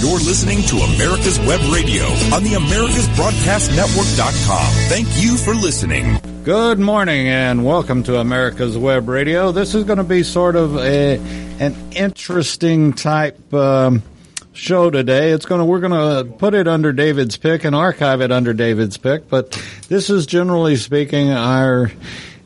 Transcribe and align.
You're 0.00 0.20
listening 0.20 0.62
to 0.62 0.76
America's 0.76 1.40
Web 1.40 1.60
Radio 1.72 2.04
on 2.32 2.44
the 2.44 2.52
AmericasBroadcastNetwork.com. 2.52 4.72
Thank 4.88 5.08
you 5.20 5.36
for 5.36 5.56
listening. 5.56 6.20
Good 6.44 6.78
morning 6.78 7.26
and 7.26 7.66
welcome 7.66 8.04
to 8.04 8.20
America's 8.20 8.78
Web 8.78 9.08
Radio. 9.08 9.50
This 9.50 9.74
is 9.74 9.82
going 9.82 9.96
to 9.96 10.04
be 10.04 10.22
sort 10.22 10.54
of 10.54 10.76
a 10.76 11.16
an 11.58 11.74
interesting 11.96 12.92
type 12.92 13.52
um, 13.52 14.04
show 14.52 14.88
today. 14.88 15.32
It's 15.32 15.46
going 15.46 15.58
to 15.58 15.64
we're 15.64 15.80
going 15.80 15.90
to 15.90 16.32
put 16.32 16.54
it 16.54 16.68
under 16.68 16.92
David's 16.92 17.36
pick 17.36 17.64
and 17.64 17.74
archive 17.74 18.20
it 18.20 18.30
under 18.30 18.54
David's 18.54 18.98
pick, 18.98 19.28
but 19.28 19.60
this 19.88 20.10
is 20.10 20.26
generally 20.26 20.76
speaking 20.76 21.32
our 21.32 21.90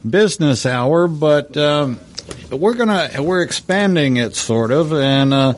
business 0.08 0.64
hour, 0.64 1.06
but 1.06 1.54
um, 1.58 2.00
we're 2.56 2.74
gonna 2.74 3.10
we're 3.20 3.42
expanding 3.42 4.16
it 4.16 4.36
sort 4.36 4.70
of, 4.70 4.92
and 4.92 5.32
uh, 5.32 5.54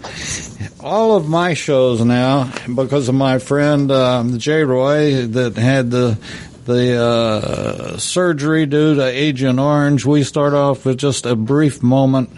all 0.81 1.17
of 1.17 1.29
my 1.29 1.55
shows 1.55 2.01
now 2.01 2.53
because 2.75 3.09
of 3.09 3.15
my 3.15 3.39
friend 3.39 3.91
um, 3.91 4.39
Jay 4.39 4.63
Roy 4.63 5.27
that 5.27 5.57
had 5.57 5.91
the 5.91 6.18
the 6.65 6.96
uh, 6.96 7.99
surgery 7.99 8.67
due 8.67 8.95
to 8.95 9.04
Agent 9.04 9.59
Orange. 9.59 10.07
We 10.07 10.23
start 10.23 10.54
off 10.54 10.87
with 10.87 10.99
just 10.99 11.27
a 11.27 11.37
brief 11.37 11.82
moment 11.82 12.31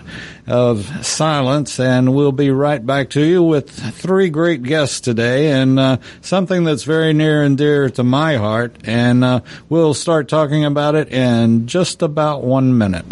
of 0.47 1.07
silence, 1.07 1.79
and 1.79 2.15
we'll 2.15 2.33
be 2.33 2.51
right 2.51 2.85
back 2.85 3.11
to 3.11 3.25
you 3.25 3.43
with 3.43 3.71
three 3.71 4.29
great 4.29 4.63
guests 4.63 5.01
today, 5.01 5.52
and 5.52 5.79
uh, 5.79 5.99
something 6.21 6.65
that's 6.65 6.85
very 6.85 7.13
near 7.13 7.43
and 7.43 7.57
dear 7.57 7.88
to 7.91 8.02
my 8.02 8.37
heart. 8.37 8.77
And 8.85 9.25
uh, 9.25 9.41
we'll 9.69 9.95
start 9.95 10.29
talking 10.29 10.65
about 10.65 10.95
it 10.95 11.13
in 11.13 11.66
just 11.66 12.02
about 12.02 12.43
one 12.43 12.77
minute. 12.77 13.07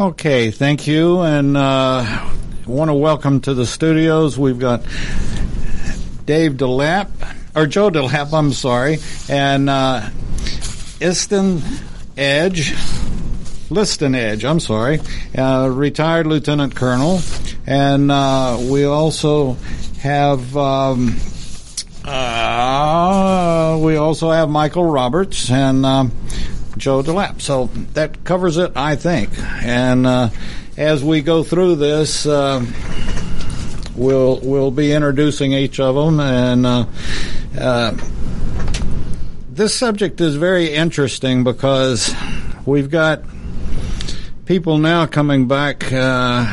Okay, 0.00 0.52
thank 0.52 0.86
you, 0.86 1.22
and 1.22 1.56
uh, 1.56 2.30
want 2.68 2.88
to 2.88 2.94
welcome 2.94 3.40
to 3.40 3.52
the 3.52 3.66
studios. 3.66 4.38
We've 4.38 4.60
got 4.60 4.84
Dave 6.24 6.52
DeLapp 6.52 7.08
or 7.56 7.66
Joe 7.66 7.90
DeLapp. 7.90 8.32
I'm 8.32 8.52
sorry, 8.52 8.98
and 9.28 9.68
uh, 9.68 10.08
Iston 11.00 11.62
Edge, 12.16 12.76
Liston 13.70 14.14
Edge. 14.14 14.44
I'm 14.44 14.60
sorry, 14.60 15.00
uh, 15.36 15.68
retired 15.68 16.28
lieutenant 16.28 16.76
colonel, 16.76 17.20
and 17.66 18.12
uh, 18.12 18.56
we 18.70 18.84
also 18.84 19.54
have. 20.00 20.56
Um, 20.56 21.16
uh, 22.04 23.80
we 23.82 23.96
also 23.96 24.30
have 24.30 24.48
Michael 24.48 24.84
Roberts 24.84 25.50
and 25.50 25.84
um, 25.84 26.12
Joe 26.78 27.02
DeLapp. 27.02 27.40
So 27.40 27.66
that 27.94 28.24
covers 28.24 28.56
it, 28.56 28.72
I 28.76 28.96
think. 28.96 29.30
And 29.38 30.06
uh, 30.06 30.30
as 30.76 31.02
we 31.02 31.20
go 31.20 31.42
through 31.42 31.76
this, 31.76 32.24
uh, 32.26 32.64
we'll 33.96 34.40
we'll 34.40 34.70
be 34.70 34.92
introducing 34.92 35.52
each 35.52 35.80
of 35.80 35.94
them, 35.94 36.20
and 36.20 36.64
uh, 36.64 36.86
uh 37.58 37.96
this 39.50 39.74
subject 39.74 40.20
is 40.20 40.36
very 40.36 40.72
interesting 40.72 41.42
because 41.42 42.14
we've 42.64 42.90
got 42.90 43.22
people 44.46 44.78
now 44.78 45.04
coming 45.04 45.48
back. 45.48 45.92
Uh, 45.92 46.46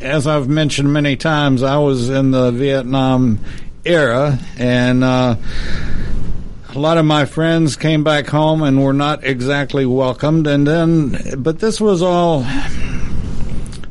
as 0.00 0.26
I've 0.26 0.48
mentioned 0.48 0.90
many 0.90 1.16
times, 1.16 1.62
I 1.62 1.76
was 1.76 2.08
in 2.08 2.30
the 2.30 2.50
Vietnam 2.50 3.40
era, 3.84 4.38
and 4.56 5.04
uh, 5.04 5.36
a 6.74 6.78
lot 6.78 6.98
of 6.98 7.06
my 7.06 7.24
friends 7.24 7.76
came 7.76 8.04
back 8.04 8.26
home 8.26 8.62
and 8.62 8.82
were 8.82 8.92
not 8.92 9.24
exactly 9.24 9.86
welcomed. 9.86 10.46
And 10.46 10.66
then, 10.66 11.42
but 11.42 11.60
this 11.60 11.80
was 11.80 12.02
all, 12.02 12.46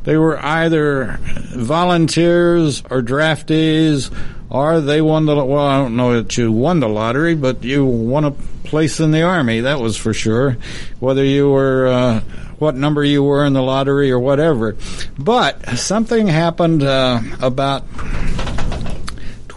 they 0.04 0.16
were 0.16 0.38
either 0.38 1.18
volunteers 1.56 2.84
or 2.90 3.02
draftees 3.02 4.14
or 4.50 4.80
they 4.80 5.02
won 5.02 5.26
the, 5.26 5.44
well, 5.44 5.66
I 5.66 5.78
don't 5.78 5.96
know 5.96 6.22
that 6.22 6.38
you 6.38 6.52
won 6.52 6.80
the 6.80 6.88
lottery, 6.88 7.36
but 7.36 7.64
you 7.64 7.84
won 7.84 8.26
a 8.26 8.32
place 8.64 9.00
in 9.00 9.12
the 9.12 9.24
army. 9.24 9.62
That 9.62 9.80
was 9.80 9.98
for 9.98 10.14
sure. 10.14 10.58
Whether 11.00 11.26
you 11.26 11.50
were, 11.50 11.88
uh, 11.88 12.20
what 12.60 12.76
number 12.76 13.04
you 13.04 13.24
were 13.24 13.44
in 13.46 13.54
the 13.54 13.62
lottery 13.62 14.12
or 14.12 14.20
whatever. 14.20 14.76
But 15.18 15.78
something 15.78 16.28
happened, 16.28 16.84
uh, 16.84 17.22
about 17.42 17.84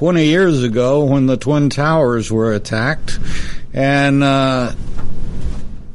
20 0.00 0.24
years 0.24 0.62
ago 0.62 1.04
when 1.04 1.26
the 1.26 1.36
Twin 1.36 1.68
Towers 1.68 2.32
were 2.32 2.54
attacked. 2.54 3.18
And 3.74 4.24
uh, 4.24 4.72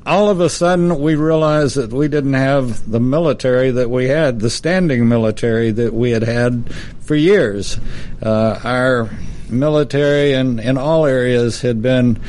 all 0.06 0.30
of 0.30 0.40
a 0.42 0.48
sudden, 0.48 1.00
we 1.00 1.16
realized 1.16 1.76
that 1.78 1.92
we 1.92 2.08
didn't 2.08 2.36
have 2.36 2.88
the 2.88 3.00
military 3.00 3.72
that 3.72 3.90
we 3.90 4.06
had, 4.06 4.42
the 4.42 4.52
standing 4.52 5.10
military 5.10 5.72
that 5.72 5.92
we 5.92 6.12
had 6.12 6.22
had 6.22 6.72
for 7.02 7.16
years. 7.16 7.80
Uh, 8.22 8.60
our 8.64 9.10
military 9.50 10.34
in, 10.34 10.60
in 10.60 10.78
all 10.78 11.08
areas 11.08 11.62
had 11.62 11.82
been 11.82 12.22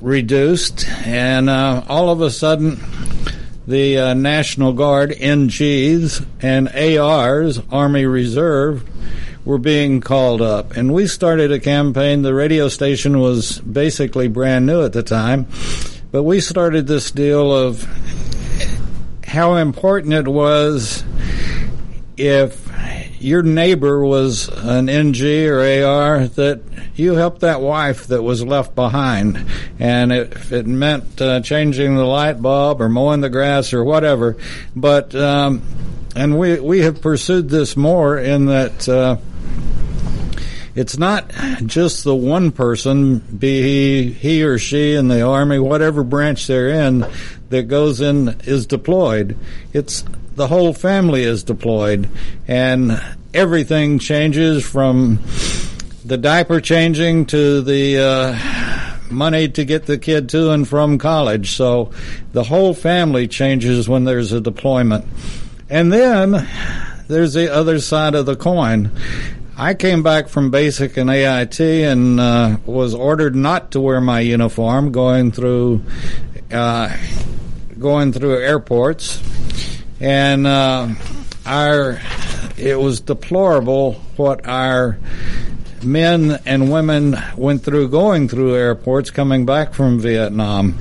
reduced, 0.00 0.86
and 1.04 1.50
uh, 1.50 1.82
all 1.88 2.10
of 2.10 2.20
a 2.20 2.30
sudden, 2.30 2.78
the 3.66 3.98
uh, 3.98 4.14
National 4.14 4.72
Guard, 4.72 5.10
NGs, 5.10 6.24
and 6.40 6.68
ARs, 6.68 7.60
Army 7.72 8.06
Reserve, 8.06 8.88
were 9.44 9.58
being 9.58 10.00
called 10.00 10.40
up. 10.40 10.76
And 10.76 10.92
we 10.92 11.06
started 11.06 11.50
a 11.52 11.58
campaign. 11.58 12.22
The 12.22 12.34
radio 12.34 12.68
station 12.68 13.18
was 13.18 13.58
basically 13.58 14.28
brand 14.28 14.66
new 14.66 14.84
at 14.84 14.92
the 14.92 15.02
time. 15.02 15.46
But 16.10 16.24
we 16.24 16.40
started 16.40 16.86
this 16.86 17.10
deal 17.10 17.52
of 17.52 17.86
how 19.24 19.54
important 19.56 20.12
it 20.12 20.28
was 20.28 21.02
if 22.16 22.70
your 23.18 23.42
neighbor 23.42 24.04
was 24.04 24.48
an 24.48 24.88
NG 24.88 25.46
or 25.46 25.60
AR 25.60 26.26
that 26.26 26.60
you 26.94 27.14
helped 27.14 27.40
that 27.40 27.60
wife 27.60 28.08
that 28.08 28.22
was 28.22 28.44
left 28.44 28.74
behind. 28.74 29.46
And 29.78 30.12
if 30.12 30.52
it 30.52 30.66
meant 30.66 31.20
uh, 31.20 31.40
changing 31.40 31.94
the 31.94 32.04
light 32.04 32.42
bulb 32.42 32.82
or 32.82 32.88
mowing 32.88 33.20
the 33.20 33.30
grass 33.30 33.72
or 33.72 33.84
whatever. 33.84 34.36
But, 34.76 35.14
um, 35.14 35.62
and 36.14 36.38
we, 36.38 36.60
we 36.60 36.80
have 36.80 37.00
pursued 37.00 37.48
this 37.48 37.76
more 37.76 38.18
in 38.18 38.46
that, 38.46 38.88
uh, 38.88 39.16
it's 40.74 40.98
not 40.98 41.30
just 41.66 42.04
the 42.04 42.14
one 42.14 42.50
person, 42.50 43.18
be 43.18 43.62
he, 43.62 44.12
he 44.12 44.42
or 44.42 44.58
she 44.58 44.94
in 44.94 45.08
the 45.08 45.22
army, 45.22 45.58
whatever 45.58 46.02
branch 46.02 46.46
they're 46.46 46.68
in, 46.68 47.06
that 47.50 47.64
goes 47.64 48.00
in 48.00 48.40
is 48.44 48.66
deployed. 48.66 49.36
It's 49.72 50.04
the 50.34 50.46
whole 50.46 50.72
family 50.72 51.24
is 51.24 51.42
deployed, 51.42 52.08
and 52.48 53.02
everything 53.34 53.98
changes 53.98 54.64
from 54.64 55.18
the 56.04 56.16
diaper 56.16 56.60
changing 56.60 57.26
to 57.26 57.60
the 57.60 57.98
uh, 57.98 59.12
money 59.12 59.48
to 59.48 59.64
get 59.64 59.86
the 59.86 59.98
kid 59.98 60.28
to 60.30 60.50
and 60.50 60.66
from 60.66 60.98
college. 60.98 61.52
So 61.52 61.92
the 62.32 62.44
whole 62.44 62.74
family 62.74 63.28
changes 63.28 63.88
when 63.88 64.04
there's 64.04 64.32
a 64.32 64.40
deployment. 64.40 65.06
And 65.68 65.92
then 65.92 66.48
there's 67.08 67.34
the 67.34 67.52
other 67.52 67.78
side 67.78 68.14
of 68.14 68.26
the 68.26 68.36
coin. 68.36 68.90
I 69.56 69.74
came 69.74 70.02
back 70.02 70.28
from 70.28 70.50
basic 70.50 70.96
and 70.96 71.10
AIT 71.10 71.60
and 71.60 72.18
uh, 72.18 72.56
was 72.64 72.94
ordered 72.94 73.36
not 73.36 73.72
to 73.72 73.80
wear 73.80 74.00
my 74.00 74.20
uniform 74.20 74.92
going 74.92 75.30
through 75.30 75.82
uh, 76.50 76.96
going 77.78 78.12
through 78.12 78.38
airports, 78.38 79.22
and 80.00 80.46
uh, 80.46 80.88
our 81.44 82.00
it 82.56 82.78
was 82.78 83.00
deplorable 83.00 83.94
what 84.16 84.46
our 84.46 84.98
men 85.82 86.40
and 86.46 86.72
women 86.72 87.16
went 87.36 87.62
through 87.62 87.88
going 87.88 88.28
through 88.28 88.54
airports 88.54 89.10
coming 89.10 89.44
back 89.44 89.74
from 89.74 89.98
Vietnam. 90.00 90.78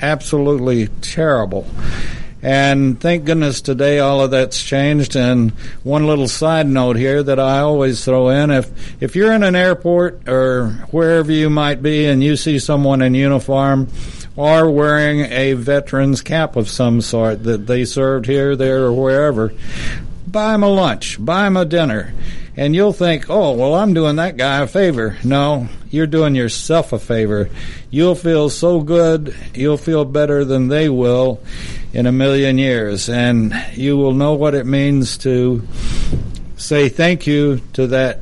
Absolutely 0.00 0.88
terrible. 1.02 1.66
And 2.44 3.00
thank 3.00 3.24
goodness 3.24 3.62
today 3.62 4.00
all 4.00 4.20
of 4.20 4.32
that's 4.32 4.62
changed. 4.62 5.16
And 5.16 5.52
one 5.82 6.06
little 6.06 6.28
side 6.28 6.66
note 6.66 6.96
here 6.96 7.22
that 7.22 7.40
I 7.40 7.60
always 7.60 8.04
throw 8.04 8.28
in: 8.28 8.50
if 8.50 9.02
if 9.02 9.16
you're 9.16 9.32
in 9.32 9.42
an 9.42 9.56
airport 9.56 10.28
or 10.28 10.68
wherever 10.90 11.32
you 11.32 11.48
might 11.48 11.82
be, 11.82 12.04
and 12.04 12.22
you 12.22 12.36
see 12.36 12.58
someone 12.58 13.00
in 13.00 13.14
uniform 13.14 13.88
or 14.36 14.70
wearing 14.70 15.20
a 15.20 15.54
veteran's 15.54 16.20
cap 16.20 16.56
of 16.56 16.68
some 16.68 17.00
sort 17.00 17.44
that 17.44 17.66
they 17.66 17.86
served 17.86 18.26
here, 18.26 18.56
there, 18.56 18.82
or 18.84 18.92
wherever, 18.92 19.54
buy 20.26 20.52
them 20.52 20.64
a 20.64 20.68
lunch, 20.68 21.24
buy 21.24 21.44
them 21.44 21.56
a 21.56 21.64
dinner. 21.64 22.12
and 22.56 22.74
you'll 22.74 22.92
think, 22.92 23.28
oh, 23.28 23.52
well, 23.52 23.74
I'm 23.74 23.94
doing 23.94 24.16
that 24.16 24.36
guy 24.36 24.60
a 24.60 24.66
favor. 24.66 25.16
No, 25.24 25.68
you're 25.90 26.06
doing 26.06 26.34
yourself 26.34 26.92
a 26.92 26.98
favor. 26.98 27.48
You'll 27.90 28.14
feel 28.14 28.50
so 28.50 28.80
good, 28.80 29.34
you'll 29.54 29.76
feel 29.76 30.04
better 30.04 30.44
than 30.44 30.68
they 30.68 30.88
will 30.88 31.40
in 31.94 32.06
a 32.06 32.12
million 32.12 32.58
years, 32.58 33.08
and 33.08 33.54
you 33.72 33.96
will 33.96 34.12
know 34.12 34.34
what 34.34 34.54
it 34.54 34.66
means 34.66 35.16
to 35.18 35.66
say 36.56 36.88
thank 36.88 37.26
you 37.26 37.60
to 37.72 37.86
that 37.86 38.20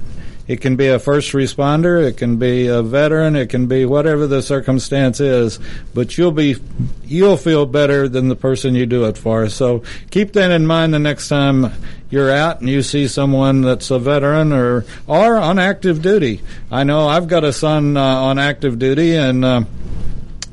it 0.48 0.60
can 0.60 0.76
be 0.76 0.88
a 0.88 0.98
first 0.98 1.32
responder, 1.32 2.04
it 2.04 2.16
can 2.18 2.36
be 2.36 2.66
a 2.66 2.82
veteran, 2.82 3.36
it 3.36 3.48
can 3.48 3.68
be 3.68 3.86
whatever 3.86 4.26
the 4.26 4.42
circumstance 4.42 5.20
is, 5.20 5.58
but 5.94 6.18
you'll 6.18 6.32
be 6.32 6.56
you'll 7.04 7.36
feel 7.36 7.64
better 7.64 8.08
than 8.08 8.28
the 8.28 8.36
person 8.36 8.74
you 8.74 8.84
do 8.84 9.04
it 9.04 9.16
for. 9.16 9.48
So 9.48 9.82
keep 10.10 10.32
that 10.32 10.50
in 10.50 10.66
mind 10.66 10.92
the 10.92 10.98
next 10.98 11.28
time 11.28 11.72
you're 12.10 12.30
out 12.30 12.60
and 12.60 12.68
you 12.68 12.82
see 12.82 13.08
someone 13.08 13.62
that's 13.62 13.90
a 13.90 13.98
veteran 13.98 14.52
or 14.52 14.84
or 15.06 15.38
on 15.38 15.58
active 15.58 16.02
duty. 16.02 16.42
I 16.70 16.84
know 16.84 17.08
I've 17.08 17.28
got 17.28 17.44
a 17.44 17.52
son 17.52 17.96
uh, 17.96 18.02
on 18.02 18.38
active 18.38 18.78
duty 18.78 19.14
and 19.14 19.44
uh, 19.44 19.64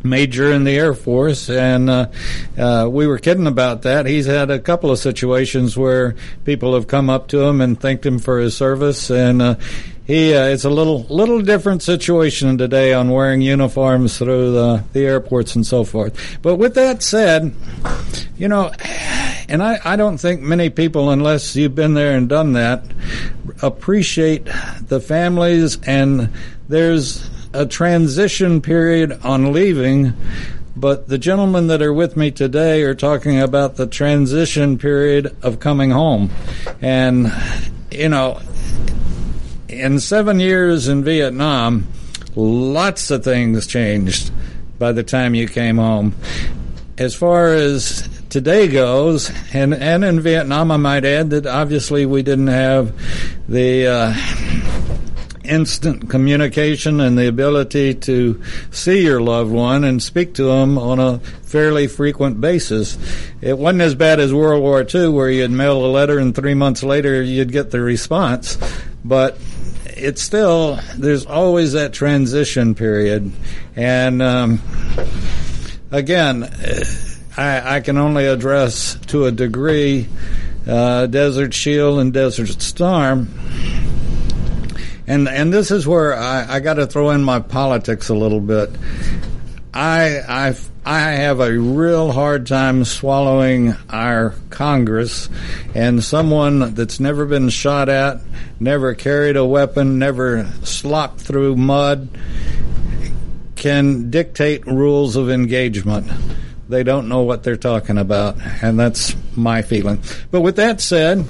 major 0.03 0.51
in 0.51 0.63
the 0.63 0.77
Air 0.77 0.93
Force, 0.93 1.49
and 1.49 1.89
uh, 1.89 2.07
uh, 2.57 2.87
we 2.89 3.07
were 3.07 3.17
kidding 3.17 3.47
about 3.47 3.83
that. 3.83 4.05
He's 4.05 4.25
had 4.25 4.49
a 4.51 4.59
couple 4.59 4.91
of 4.91 4.99
situations 4.99 5.77
where 5.77 6.15
people 6.45 6.73
have 6.73 6.87
come 6.87 7.09
up 7.09 7.27
to 7.29 7.41
him 7.41 7.61
and 7.61 7.79
thanked 7.79 8.05
him 8.05 8.19
for 8.19 8.39
his 8.39 8.55
service, 8.55 9.09
and 9.09 9.41
uh, 9.41 9.55
he 10.05 10.33
uh, 10.35 10.45
it's 10.45 10.65
a 10.65 10.69
little 10.69 11.03
little 11.03 11.41
different 11.41 11.83
situation 11.83 12.57
today 12.57 12.93
on 12.93 13.09
wearing 13.09 13.41
uniforms 13.41 14.17
through 14.17 14.53
the, 14.53 14.83
the 14.93 15.05
airports 15.05 15.55
and 15.55 15.65
so 15.65 15.83
forth. 15.83 16.39
But 16.41 16.55
with 16.55 16.75
that 16.75 17.03
said, 17.03 17.53
you 18.37 18.47
know. 18.47 18.71
And 19.51 19.63
I, 19.63 19.79
I 19.83 19.95
don't 19.95 20.19
think 20.19 20.41
many 20.41 20.69
people, 20.69 21.09
unless 21.09 21.55
you've 21.55 21.73
been 21.73 21.95
there 21.95 22.15
and 22.15 22.29
done 22.29 22.53
that, 22.53 22.83
appreciate 23.63 24.47
the 24.79 24.99
families 24.99 25.79
and 25.87 26.31
there's 26.67 27.27
a 27.53 27.65
transition 27.65 28.61
period 28.61 29.19
on 29.23 29.51
leaving, 29.51 30.13
but 30.75 31.07
the 31.07 31.17
gentlemen 31.17 31.67
that 31.67 31.81
are 31.81 31.93
with 31.93 32.15
me 32.15 32.31
today 32.31 32.83
are 32.83 32.95
talking 32.95 33.39
about 33.39 33.75
the 33.75 33.87
transition 33.87 34.77
period 34.77 35.35
of 35.41 35.59
coming 35.59 35.91
home. 35.91 36.29
And, 36.81 37.33
you 37.91 38.09
know, 38.09 38.39
in 39.67 39.99
seven 39.99 40.39
years 40.39 40.87
in 40.87 41.03
Vietnam, 41.03 41.87
lots 42.35 43.11
of 43.11 43.23
things 43.23 43.67
changed 43.67 44.31
by 44.77 44.91
the 44.91 45.03
time 45.03 45.35
you 45.35 45.47
came 45.47 45.77
home. 45.77 46.15
As 46.97 47.15
far 47.15 47.53
as 47.53 48.07
today 48.29 48.67
goes, 48.67 49.31
and, 49.53 49.73
and 49.73 50.03
in 50.03 50.19
Vietnam, 50.19 50.71
I 50.71 50.77
might 50.77 51.05
add 51.05 51.31
that 51.31 51.45
obviously 51.45 52.05
we 52.05 52.21
didn't 52.23 52.47
have 52.47 52.93
the. 53.47 53.87
Uh, 53.87 54.58
instant 55.49 56.09
communication 56.09 56.99
and 56.99 57.17
the 57.17 57.27
ability 57.27 57.95
to 57.95 58.41
see 58.71 59.03
your 59.03 59.19
loved 59.19 59.51
one 59.51 59.83
and 59.83 60.01
speak 60.01 60.35
to 60.35 60.43
them 60.43 60.77
on 60.77 60.99
a 60.99 61.19
fairly 61.19 61.87
frequent 61.87 62.39
basis. 62.39 62.97
It 63.41 63.57
wasn't 63.57 63.81
as 63.81 63.95
bad 63.95 64.19
as 64.19 64.33
World 64.33 64.61
War 64.61 64.85
II, 64.93 65.09
where 65.09 65.29
you'd 65.29 65.51
mail 65.51 65.83
a 65.83 65.87
letter 65.87 66.19
and 66.19 66.35
three 66.35 66.53
months 66.53 66.83
later 66.83 67.21
you'd 67.21 67.51
get 67.51 67.71
the 67.71 67.81
response, 67.81 68.57
but 69.03 69.37
it's 69.85 70.21
still 70.21 70.79
there's 70.95 71.25
always 71.25 71.73
that 71.73 71.91
transition 71.93 72.75
period, 72.75 73.31
and 73.75 74.21
um, 74.21 74.61
again, 75.91 76.43
I, 77.35 77.75
I, 77.75 77.79
can 77.81 77.97
only 77.97 78.25
address 78.25 78.95
to 79.07 79.25
a 79.25 79.31
degree 79.31 80.07
uh, 80.67 81.07
Desert 81.07 81.53
Shield 81.53 81.99
and 81.99 82.13
Desert 82.13 82.61
Storm 82.61 83.27
and 85.09 85.27
and 85.27 85.51
this 85.51 85.71
is 85.71 85.85
where 85.85 86.15
I, 86.15 86.55
I 86.55 86.59
got 86.61 86.75
to 86.75 86.87
throw 86.87 87.09
in 87.09 87.23
my 87.23 87.39
politics 87.39 88.07
a 88.09 88.15
little 88.15 88.39
bit. 88.39 88.69
I 89.73 90.19
I 90.19 90.55
I 90.85 90.99
have 90.99 91.39
a 91.39 91.51
real 91.51 92.11
hard 92.11 92.47
time 92.47 92.85
swallowing 92.85 93.75
our 93.89 94.35
Congress 94.51 95.27
and 95.73 96.03
someone 96.03 96.75
that's 96.75 96.99
never 96.99 97.25
been 97.25 97.49
shot 97.49 97.89
at, 97.89 98.21
never 98.59 98.93
carried 98.93 99.35
a 99.35 99.45
weapon, 99.45 99.99
never 99.99 100.47
slopped 100.63 101.19
through 101.19 101.55
mud 101.55 102.09
can 103.55 104.09
dictate 104.09 104.65
rules 104.65 105.15
of 105.15 105.29
engagement. 105.29 106.09
They 106.69 106.83
don't 106.83 107.09
know 107.09 107.23
what 107.23 107.43
they're 107.43 107.57
talking 107.57 107.97
about, 107.97 108.37
and 108.61 108.79
that's 108.79 109.15
my 109.35 109.63
feeling. 109.63 110.01
But 110.31 110.41
with 110.41 110.55
that 110.57 110.79
said, 110.79 111.25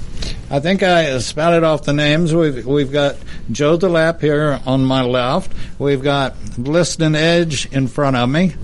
I 0.50 0.58
think 0.58 0.82
I 0.82 1.18
spouted 1.18 1.62
off 1.62 1.84
the 1.84 1.92
names. 1.92 2.34
We've 2.34 2.66
we've 2.66 2.90
got 2.90 3.16
Joe 3.52 3.78
DeLapp 3.78 4.20
here 4.20 4.60
on 4.66 4.84
my 4.84 5.02
left. 5.02 5.52
We've 5.78 6.02
got 6.02 6.34
Liston 6.58 7.14
Edge 7.14 7.66
in 7.72 7.86
front 7.86 8.16
of 8.16 8.28
me 8.28 8.54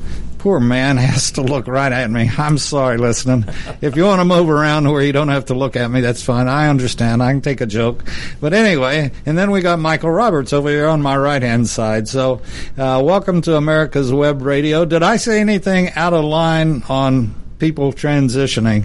poor 0.46 0.60
man 0.60 0.96
has 0.96 1.32
to 1.32 1.42
look 1.42 1.66
right 1.66 1.90
at 1.90 2.08
me. 2.08 2.30
I'm 2.38 2.56
sorry, 2.56 2.98
Liston. 2.98 3.46
If 3.80 3.96
you 3.96 4.04
want 4.04 4.20
to 4.20 4.24
move 4.24 4.48
around 4.48 4.88
where 4.88 5.02
you 5.02 5.10
don't 5.10 5.26
have 5.26 5.46
to 5.46 5.54
look 5.54 5.74
at 5.74 5.90
me, 5.90 6.02
that's 6.02 6.22
fine. 6.22 6.46
I 6.46 6.68
understand. 6.68 7.20
I 7.20 7.32
can 7.32 7.40
take 7.40 7.60
a 7.60 7.66
joke. 7.66 8.04
But 8.40 8.52
anyway, 8.52 9.10
and 9.26 9.36
then 9.36 9.50
we 9.50 9.60
got 9.60 9.80
Michael 9.80 10.12
Roberts 10.12 10.52
over 10.52 10.68
here 10.68 10.86
on 10.86 11.02
my 11.02 11.16
right 11.16 11.42
hand 11.42 11.68
side. 11.68 12.06
So, 12.06 12.42
uh, 12.78 13.02
welcome 13.04 13.42
to 13.42 13.56
America's 13.56 14.12
Web 14.12 14.40
Radio. 14.40 14.84
Did 14.84 15.02
I 15.02 15.16
say 15.16 15.40
anything 15.40 15.90
out 15.96 16.12
of 16.12 16.24
line 16.24 16.84
on 16.88 17.34
people 17.58 17.92
transitioning? 17.92 18.84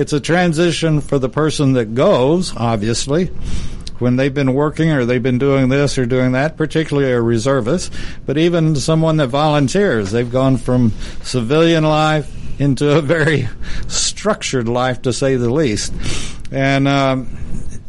It's 0.00 0.14
a 0.14 0.20
transition 0.20 1.02
for 1.02 1.18
the 1.18 1.28
person 1.28 1.74
that 1.74 1.94
goes, 1.94 2.56
obviously 2.56 3.30
when 3.98 4.16
they've 4.16 4.32
been 4.32 4.54
working 4.54 4.90
or 4.90 5.04
they've 5.04 5.22
been 5.22 5.36
doing 5.36 5.68
this 5.68 5.98
or 5.98 6.06
doing 6.06 6.32
that, 6.32 6.56
particularly 6.56 7.12
a 7.12 7.20
reservist, 7.20 7.92
but 8.24 8.38
even 8.38 8.74
someone 8.74 9.18
that 9.18 9.26
volunteers. 9.26 10.10
They've 10.10 10.32
gone 10.32 10.56
from 10.56 10.92
civilian 11.22 11.84
life 11.84 12.34
into 12.58 12.96
a 12.96 13.02
very 13.02 13.46
structured 13.88 14.68
life, 14.68 15.02
to 15.02 15.12
say 15.12 15.36
the 15.36 15.52
least. 15.52 15.92
And 16.50 16.88
um, 16.88 17.28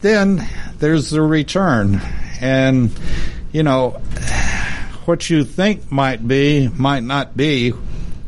then 0.02 0.46
there's 0.80 1.12
the 1.12 1.22
return. 1.22 2.02
And, 2.42 2.92
you 3.54 3.64
know, 3.64 4.02
what 5.06 5.30
you 5.30 5.46
think 5.46 5.90
might 5.94 6.28
be 6.28 6.68
might 6.68 7.04
not 7.04 7.38
be 7.38 7.70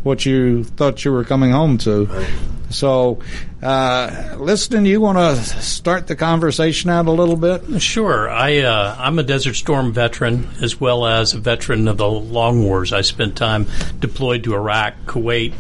what 0.04 0.26
you 0.26 0.64
thought 0.64 1.04
you 1.04 1.12
were 1.12 1.26
coming 1.26 1.52
home 1.52 1.78
to. 1.80 2.06
Right. 2.06 2.30
So, 2.74 3.20
uh, 3.62 4.36
you 4.84 5.00
want 5.00 5.18
to 5.18 5.36
start 5.62 6.08
the 6.08 6.16
conversation 6.16 6.90
out 6.90 7.06
a 7.06 7.12
little 7.12 7.36
bit? 7.36 7.82
Sure. 7.82 8.30
I 8.30 8.60
uh, 8.60 8.96
I'm 8.98 9.20
a 9.20 9.24
Desert 9.24 9.54
Storm 9.54 9.94
veteran 9.94 10.50
as 10.62 10.80
well 10.82 11.06
as 11.06 11.34
a 11.34 11.40
veteran 11.40 11.88
of 11.88 11.98
the 11.98 12.10
long 12.10 12.64
wars. 12.64 12.92
I 12.92 13.02
spent 13.02 13.38
time 13.38 13.68
deployed 14.00 14.44
to 14.46 14.56
Iraq, 14.56 14.96
Kuwait, 15.06 15.54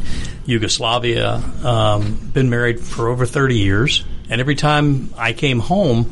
Yugoslavia. 0.46 1.36
Um, 1.64 2.16
been 2.34 2.50
married 2.50 2.80
for 2.80 3.10
over 3.10 3.26
30 3.26 3.58
years, 3.58 4.04
and 4.30 4.42
every 4.42 4.56
time 4.56 5.14
I 5.16 5.34
came 5.34 5.60
home, 5.60 6.12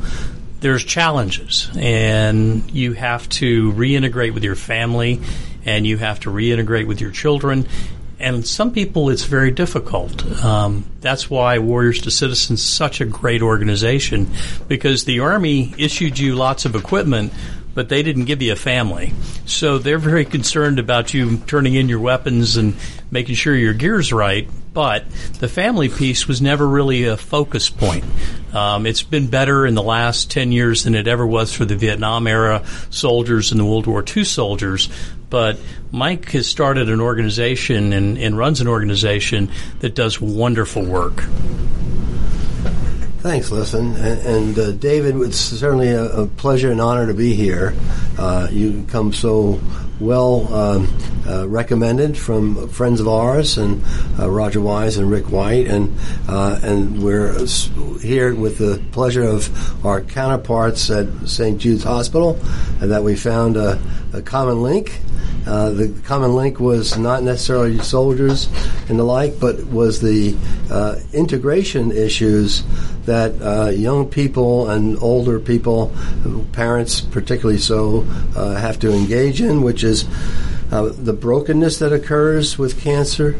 there's 0.60 0.84
challenges, 0.84 1.68
and 1.76 2.70
you 2.70 2.92
have 2.92 3.28
to 3.30 3.72
reintegrate 3.72 4.32
with 4.32 4.44
your 4.44 4.54
family, 4.54 5.20
and 5.64 5.84
you 5.84 5.96
have 5.98 6.20
to 6.20 6.30
reintegrate 6.30 6.86
with 6.86 7.00
your 7.00 7.10
children, 7.10 7.66
and 8.22 8.46
some 8.46 8.72
people 8.72 9.10
it's 9.10 9.24
very 9.24 9.50
difficult. 9.50 10.24
Um, 10.44 10.84
that's 11.00 11.28
why 11.28 11.58
Warriors 11.58 12.02
to 12.02 12.10
Citizens 12.10 12.60
is 12.60 12.66
such 12.66 13.00
a 13.00 13.04
great 13.04 13.42
organization 13.42 14.28
because 14.68 15.04
the 15.04 15.20
Army 15.20 15.74
issued 15.76 16.18
you 16.18 16.36
lots 16.36 16.64
of 16.64 16.76
equipment, 16.76 17.32
but 17.74 17.88
they 17.88 18.02
didn't 18.02 18.26
give 18.26 18.40
you 18.40 18.52
a 18.52 18.56
family. 18.56 19.12
So 19.46 19.78
they're 19.78 19.98
very 19.98 20.24
concerned 20.24 20.78
about 20.78 21.12
you 21.12 21.38
turning 21.38 21.74
in 21.74 21.88
your 21.88 22.00
weapons 22.00 22.56
and 22.56 22.76
making 23.10 23.34
sure 23.34 23.54
your 23.54 23.74
gear's 23.74 24.12
right. 24.12 24.48
But 24.72 25.04
the 25.38 25.48
family 25.48 25.90
piece 25.90 26.26
was 26.26 26.40
never 26.40 26.66
really 26.66 27.04
a 27.04 27.16
focus 27.16 27.68
point. 27.68 28.04
Um, 28.54 28.86
it's 28.86 29.02
been 29.02 29.26
better 29.26 29.66
in 29.66 29.74
the 29.74 29.82
last 29.82 30.30
10 30.30 30.50
years 30.50 30.84
than 30.84 30.94
it 30.94 31.06
ever 31.06 31.26
was 31.26 31.52
for 31.52 31.66
the 31.66 31.76
Vietnam 31.76 32.26
era 32.26 32.64
soldiers 32.88 33.50
and 33.50 33.60
the 33.60 33.66
World 33.66 33.86
War 33.86 34.02
II 34.04 34.24
soldiers. 34.24 34.88
But 35.32 35.58
Mike 35.90 36.28
has 36.32 36.46
started 36.46 36.90
an 36.90 37.00
organization 37.00 37.94
and, 37.94 38.18
and 38.18 38.36
runs 38.36 38.60
an 38.60 38.68
organization 38.68 39.50
that 39.80 39.94
does 39.94 40.20
wonderful 40.20 40.84
work. 40.84 41.24
Thanks, 43.22 43.52
Liston. 43.52 43.94
And, 43.94 44.20
and 44.26 44.58
uh, 44.58 44.72
David, 44.72 45.14
it's 45.20 45.36
certainly 45.36 45.90
a, 45.90 46.06
a, 46.06 46.26
pleasure 46.26 46.72
and 46.72 46.80
honor 46.80 47.06
to 47.06 47.14
be 47.14 47.34
here. 47.34 47.72
Uh, 48.18 48.48
you 48.50 48.84
come 48.88 49.12
so 49.12 49.60
well 50.00 50.52
um, 50.52 50.92
uh, 51.28 51.46
recommended 51.46 52.18
from 52.18 52.68
friends 52.68 52.98
of 52.98 53.06
ours 53.06 53.58
and 53.58 53.80
uh, 54.18 54.28
Roger 54.28 54.60
Wise 54.60 54.96
and 54.96 55.08
Rick 55.08 55.30
White, 55.30 55.68
and 55.68 55.96
uh, 56.26 56.58
and 56.64 57.00
we're 57.00 57.46
here 58.00 58.34
with 58.34 58.58
the 58.58 58.82
pleasure 58.90 59.22
of 59.22 59.86
our 59.86 60.00
counterparts 60.00 60.90
at 60.90 61.06
St. 61.28 61.60
Jude's 61.60 61.84
Hospital, 61.84 62.40
and 62.80 62.90
that 62.90 63.04
we 63.04 63.14
found 63.14 63.56
a, 63.56 63.80
a 64.12 64.20
common 64.20 64.62
link 64.62 65.00
Uh, 65.46 65.70
the 65.70 65.88
common 66.04 66.34
link 66.34 66.60
was 66.60 66.96
not 66.96 67.22
necessarily 67.22 67.78
soldiers 67.78 68.48
and 68.88 68.98
the 68.98 69.04
like, 69.04 69.38
but 69.40 69.64
was 69.66 70.00
the 70.00 70.36
uh, 70.70 70.96
integration 71.12 71.90
issues 71.92 72.62
that 73.06 73.32
uh, 73.42 73.68
young 73.70 74.08
people 74.08 74.70
and 74.70 74.96
older 75.00 75.40
people, 75.40 75.92
parents 76.52 77.00
particularly 77.00 77.58
so, 77.58 78.06
uh, 78.36 78.54
have 78.54 78.78
to 78.78 78.92
engage 78.92 79.40
in, 79.40 79.62
which 79.62 79.82
is 79.82 80.04
uh, 80.72 80.88
the 80.88 81.12
brokenness 81.12 81.78
that 81.80 81.92
occurs 81.92 82.56
with 82.56 82.80
cancer, 82.80 83.36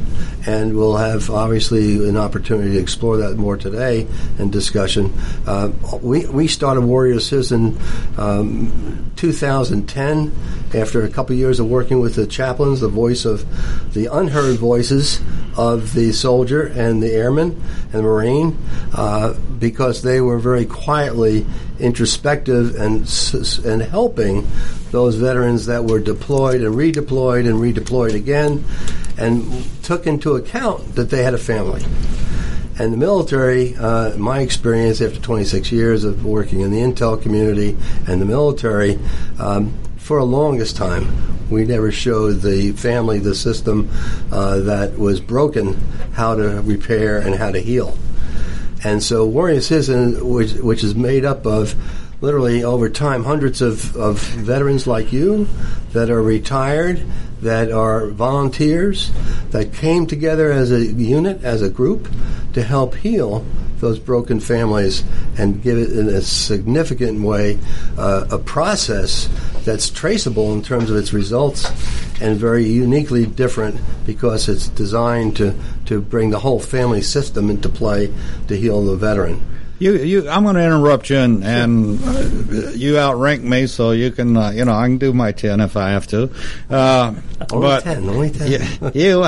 and 0.46 0.76
we'll 0.76 0.96
have 0.96 1.30
obviously 1.30 2.06
an 2.06 2.16
opportunity 2.16 2.72
to 2.72 2.78
explore 2.78 3.16
that 3.16 3.36
more 3.36 3.56
today 3.56 4.06
in 4.38 4.50
discussion. 4.50 5.12
Uh, 5.46 5.72
we, 6.02 6.26
we 6.26 6.46
started 6.46 6.82
Warrior 6.82 7.20
Citizen 7.20 7.78
um, 8.18 9.10
2010 9.16 10.30
after 10.74 11.04
a 11.04 11.08
couple 11.08 11.32
of 11.32 11.38
years 11.38 11.58
of 11.58 11.66
working 11.66 12.00
with 12.00 12.16
the 12.16 12.26
chaplains, 12.26 12.80
the 12.80 12.88
voice 12.88 13.24
of 13.24 13.46
the 13.94 14.06
unheard 14.12 14.58
voices 14.58 15.20
of 15.56 15.94
the 15.94 16.12
soldier 16.12 16.66
and 16.66 17.02
the 17.02 17.12
airman 17.12 17.52
and 17.84 17.92
the 17.92 18.02
marine, 18.02 18.58
uh, 18.92 19.32
because 19.58 20.02
they 20.02 20.20
were 20.20 20.38
very 20.38 20.66
quietly 20.66 21.46
introspective 21.78 22.76
and 22.76 23.08
and 23.64 23.82
helping 23.82 24.46
those 24.90 25.16
veterans 25.16 25.66
that 25.66 25.84
were 25.84 26.00
deployed 26.00 26.60
and 26.60 26.74
redeployed 26.74 27.48
and 27.48 27.60
redeployed 27.60 28.14
again, 28.14 28.64
and 29.16 29.64
took 29.82 30.06
into 30.06 30.36
account 30.36 30.94
that 30.94 31.10
they 31.10 31.22
had 31.22 31.34
a 31.34 31.38
family. 31.38 31.82
And 32.78 32.92
the 32.92 32.96
military, 32.96 33.76
uh, 33.76 34.16
my 34.16 34.40
experience 34.40 35.00
after 35.00 35.20
26 35.20 35.70
years 35.70 36.04
of 36.04 36.24
working 36.24 36.60
in 36.60 36.70
the 36.70 36.78
intel 36.78 37.20
community 37.20 37.76
and 38.06 38.20
the 38.20 38.24
military, 38.24 38.98
um, 39.38 39.74
for 39.98 40.18
a 40.18 40.24
longest 40.24 40.76
time, 40.76 41.06
we 41.50 41.64
never 41.64 41.92
showed 41.92 42.40
the 42.40 42.72
family, 42.72 43.18
the 43.18 43.34
system 43.34 43.90
uh, 44.32 44.58
that 44.60 44.98
was 44.98 45.20
broken, 45.20 45.74
how 46.14 46.34
to 46.34 46.62
repair 46.62 47.18
and 47.18 47.34
how 47.34 47.50
to 47.50 47.60
heal. 47.60 47.96
And 48.84 49.02
so 49.02 49.26
Warrior 49.26 49.60
Citizen, 49.60 50.28
which, 50.28 50.52
which 50.54 50.82
is 50.82 50.94
made 50.94 51.24
up 51.24 51.46
of 51.46 51.74
literally 52.20 52.64
over 52.64 52.88
time 52.88 53.24
hundreds 53.24 53.60
of, 53.62 53.94
of 53.96 54.18
veterans 54.18 54.86
like 54.86 55.12
you 55.12 55.48
that 55.92 56.10
are 56.10 56.22
retired, 56.22 57.02
that 57.42 57.72
are 57.72 58.06
volunteers, 58.08 59.10
that 59.50 59.74
came 59.74 60.06
together 60.06 60.52
as 60.52 60.70
a 60.70 60.84
unit, 60.84 61.42
as 61.42 61.62
a 61.62 61.68
group, 61.68 62.08
to 62.54 62.62
help 62.62 62.94
heal 62.94 63.44
those 63.82 63.98
broken 63.98 64.40
families 64.40 65.04
and 65.36 65.60
give 65.60 65.76
it 65.76 65.92
in 65.92 66.08
a 66.08 66.22
significant 66.22 67.20
way 67.20 67.58
uh, 67.98 68.24
a 68.30 68.38
process 68.38 69.28
that's 69.64 69.90
traceable 69.90 70.54
in 70.54 70.62
terms 70.62 70.88
of 70.88 70.96
its 70.96 71.12
results 71.12 71.66
and 72.22 72.38
very 72.38 72.64
uniquely 72.64 73.26
different 73.26 73.78
because 74.06 74.48
it's 74.48 74.68
designed 74.68 75.36
to, 75.36 75.52
to 75.84 76.00
bring 76.00 76.30
the 76.30 76.38
whole 76.38 76.60
family 76.60 77.02
system 77.02 77.50
into 77.50 77.68
play 77.68 78.12
to 78.46 78.56
heal 78.56 78.84
the 78.84 78.96
veteran. 78.96 79.44
You, 79.82 79.96
you, 79.96 80.30
I'm 80.30 80.44
going 80.44 80.54
to 80.54 80.64
interrupt 80.64 81.10
you, 81.10 81.16
and, 81.16 81.42
and 81.42 82.00
uh, 82.04 82.70
you 82.70 82.98
outrank 82.98 83.42
me, 83.42 83.66
so 83.66 83.90
you 83.90 84.12
can, 84.12 84.36
uh, 84.36 84.50
you 84.50 84.64
know, 84.64 84.72
I 84.72 84.86
can 84.86 84.98
do 84.98 85.12
my 85.12 85.32
ten 85.32 85.58
if 85.58 85.76
I 85.76 85.90
have 85.90 86.06
to. 86.06 86.30
Uh, 86.70 87.14
only 87.50 87.66
but 87.66 87.82
ten, 87.82 88.08
only 88.08 88.30
ten. 88.30 88.62
You, 88.94 89.26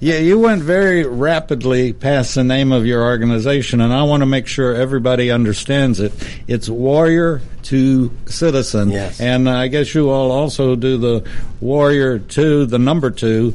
you, 0.00 0.14
you 0.14 0.38
went 0.38 0.62
very 0.62 1.04
rapidly 1.04 1.92
past 1.92 2.36
the 2.36 2.44
name 2.44 2.70
of 2.70 2.86
your 2.86 3.02
organization, 3.02 3.80
and 3.80 3.92
I 3.92 4.04
want 4.04 4.20
to 4.20 4.26
make 4.26 4.46
sure 4.46 4.72
everybody 4.72 5.32
understands 5.32 5.98
it. 5.98 6.12
It's 6.46 6.68
Warrior 6.68 7.42
to 7.64 8.10
Citizen, 8.26 8.90
yes. 8.90 9.20
and 9.20 9.48
I 9.48 9.68
guess 9.68 9.94
you 9.94 10.10
all 10.10 10.30
also 10.30 10.74
do 10.76 10.98
the 10.98 11.28
Warrior 11.60 12.18
to 12.18 12.66
the 12.66 12.78
number 12.78 13.10
two 13.10 13.54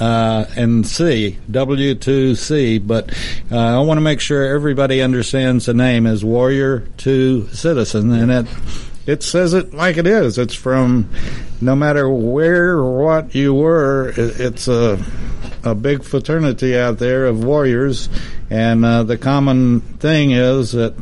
uh, 0.00 0.44
and 0.56 0.86
C, 0.86 1.38
W2C, 1.50 2.86
but 2.86 3.10
uh, 3.50 3.56
I 3.56 3.78
want 3.80 3.98
to 3.98 4.02
make 4.02 4.20
sure 4.20 4.44
everybody 4.44 5.00
understands 5.00 5.66
the 5.66 5.74
name 5.74 6.06
is 6.06 6.24
Warrior 6.24 6.80
to 6.98 7.48
Citizen, 7.48 8.12
and 8.12 8.30
it 8.30 8.46
it 9.06 9.22
says 9.22 9.54
it 9.54 9.72
like 9.72 9.96
it 9.96 10.06
is. 10.06 10.36
It's 10.36 10.54
from 10.54 11.08
no 11.60 11.76
matter 11.76 12.10
where 12.10 12.72
or 12.72 13.04
what 13.04 13.34
you 13.34 13.54
were, 13.54 14.10
it, 14.10 14.40
it's 14.40 14.68
a 14.68 15.02
a 15.64 15.74
big 15.74 16.04
fraternity 16.04 16.76
out 16.78 16.98
there 16.98 17.26
of 17.26 17.42
warriors, 17.42 18.08
and 18.50 18.84
uh, 18.84 19.02
the 19.02 19.18
common 19.18 19.80
thing 19.80 20.30
is 20.30 20.72
that 20.72 20.94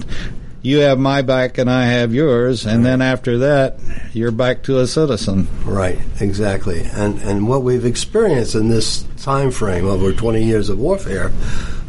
you 0.64 0.78
have 0.78 0.99
my 0.99 1.21
back 1.21 1.59
and 1.59 1.71
I 1.71 1.85
have 1.85 2.14
yours, 2.14 2.64
and 2.64 2.87
then 2.87 3.02
after 3.02 3.37
that, 3.38 3.78
you're 4.14 4.30
back 4.30 4.62
to 4.62 4.78
a 4.78 4.87
citizen. 4.87 5.47
Right, 5.62 6.00
exactly. 6.21 6.80
And 6.94 7.21
and 7.21 7.47
what 7.47 7.62
we've 7.62 7.85
experienced 7.85 8.54
in 8.54 8.68
this 8.68 9.02
time 9.18 9.50
frame 9.50 9.87
over 9.87 10.11
20 10.11 10.42
years 10.42 10.71
of 10.71 10.78
warfare 10.78 11.33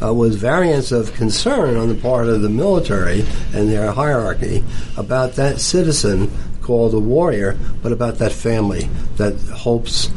uh, 0.03 0.13
was 0.13 0.35
variants 0.35 0.91
of 0.91 1.13
concern 1.13 1.77
on 1.77 1.87
the 1.87 1.95
part 1.95 2.27
of 2.27 2.41
the 2.41 2.49
military 2.49 3.21
and 3.53 3.69
their 3.69 3.93
hierarchy 3.93 4.61
about 4.97 5.35
that 5.35 5.61
citizen 5.61 6.29
called 6.61 6.93
a 6.93 6.99
warrior, 6.99 7.57
but 7.81 7.93
about 7.93 8.17
that 8.17 8.33
family 8.33 8.89
that 9.15 9.39
hopes, 9.53 10.09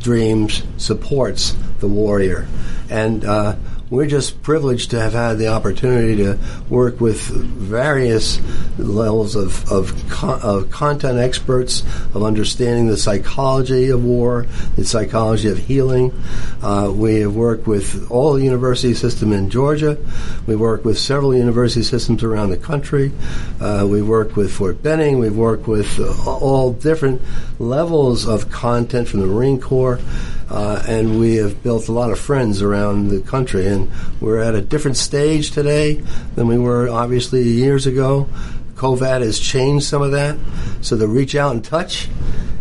dreams, 0.00 0.64
supports 0.76 1.54
the 1.78 1.86
warrior. 1.86 2.48
And 2.90 3.24
uh, 3.24 3.54
we're 3.92 4.06
just 4.06 4.42
privileged 4.42 4.90
to 4.90 4.98
have 4.98 5.12
had 5.12 5.34
the 5.34 5.48
opportunity 5.48 6.16
to 6.16 6.38
work 6.70 6.98
with 6.98 7.20
various 7.20 8.40
levels 8.78 9.36
of, 9.36 9.70
of, 9.70 10.08
con- 10.08 10.40
of, 10.40 10.70
content 10.70 11.18
experts, 11.18 11.82
of 12.14 12.22
understanding 12.22 12.86
the 12.86 12.96
psychology 12.96 13.90
of 13.90 14.02
war, 14.02 14.46
the 14.76 14.84
psychology 14.86 15.46
of 15.50 15.58
healing. 15.58 16.10
Uh, 16.62 16.90
we 16.90 17.16
have 17.16 17.36
worked 17.36 17.66
with 17.66 18.10
all 18.10 18.32
the 18.32 18.42
university 18.42 18.94
system 18.94 19.30
in 19.30 19.50
Georgia. 19.50 19.98
We 20.46 20.56
work 20.56 20.86
with 20.86 20.98
several 20.98 21.34
university 21.34 21.82
systems 21.82 22.22
around 22.22 22.48
the 22.48 22.56
country. 22.56 23.12
Uh, 23.60 23.86
we 23.86 24.00
worked 24.00 24.36
with 24.36 24.50
Fort 24.50 24.82
Benning. 24.82 25.18
We've 25.18 25.36
worked 25.36 25.68
with 25.68 26.00
all 26.26 26.72
different 26.72 27.20
levels 27.58 28.26
of 28.26 28.50
content 28.50 29.08
from 29.08 29.20
the 29.20 29.26
Marine 29.26 29.60
Corps. 29.60 30.00
Uh, 30.52 30.82
and 30.86 31.18
we 31.18 31.36
have 31.36 31.62
built 31.62 31.88
a 31.88 31.92
lot 31.92 32.10
of 32.10 32.18
friends 32.18 32.60
around 32.60 33.08
the 33.08 33.20
country. 33.20 33.66
And 33.66 33.90
we're 34.20 34.38
at 34.38 34.54
a 34.54 34.60
different 34.60 34.98
stage 34.98 35.50
today 35.50 35.94
than 36.34 36.46
we 36.46 36.58
were 36.58 36.90
obviously 36.90 37.42
years 37.42 37.86
ago. 37.86 38.28
COVID 38.74 39.22
has 39.22 39.38
changed 39.38 39.86
some 39.86 40.02
of 40.02 40.12
that. 40.12 40.36
So 40.82 40.94
the 40.96 41.08
reach 41.08 41.34
out 41.34 41.52
and 41.52 41.64
touch 41.64 42.10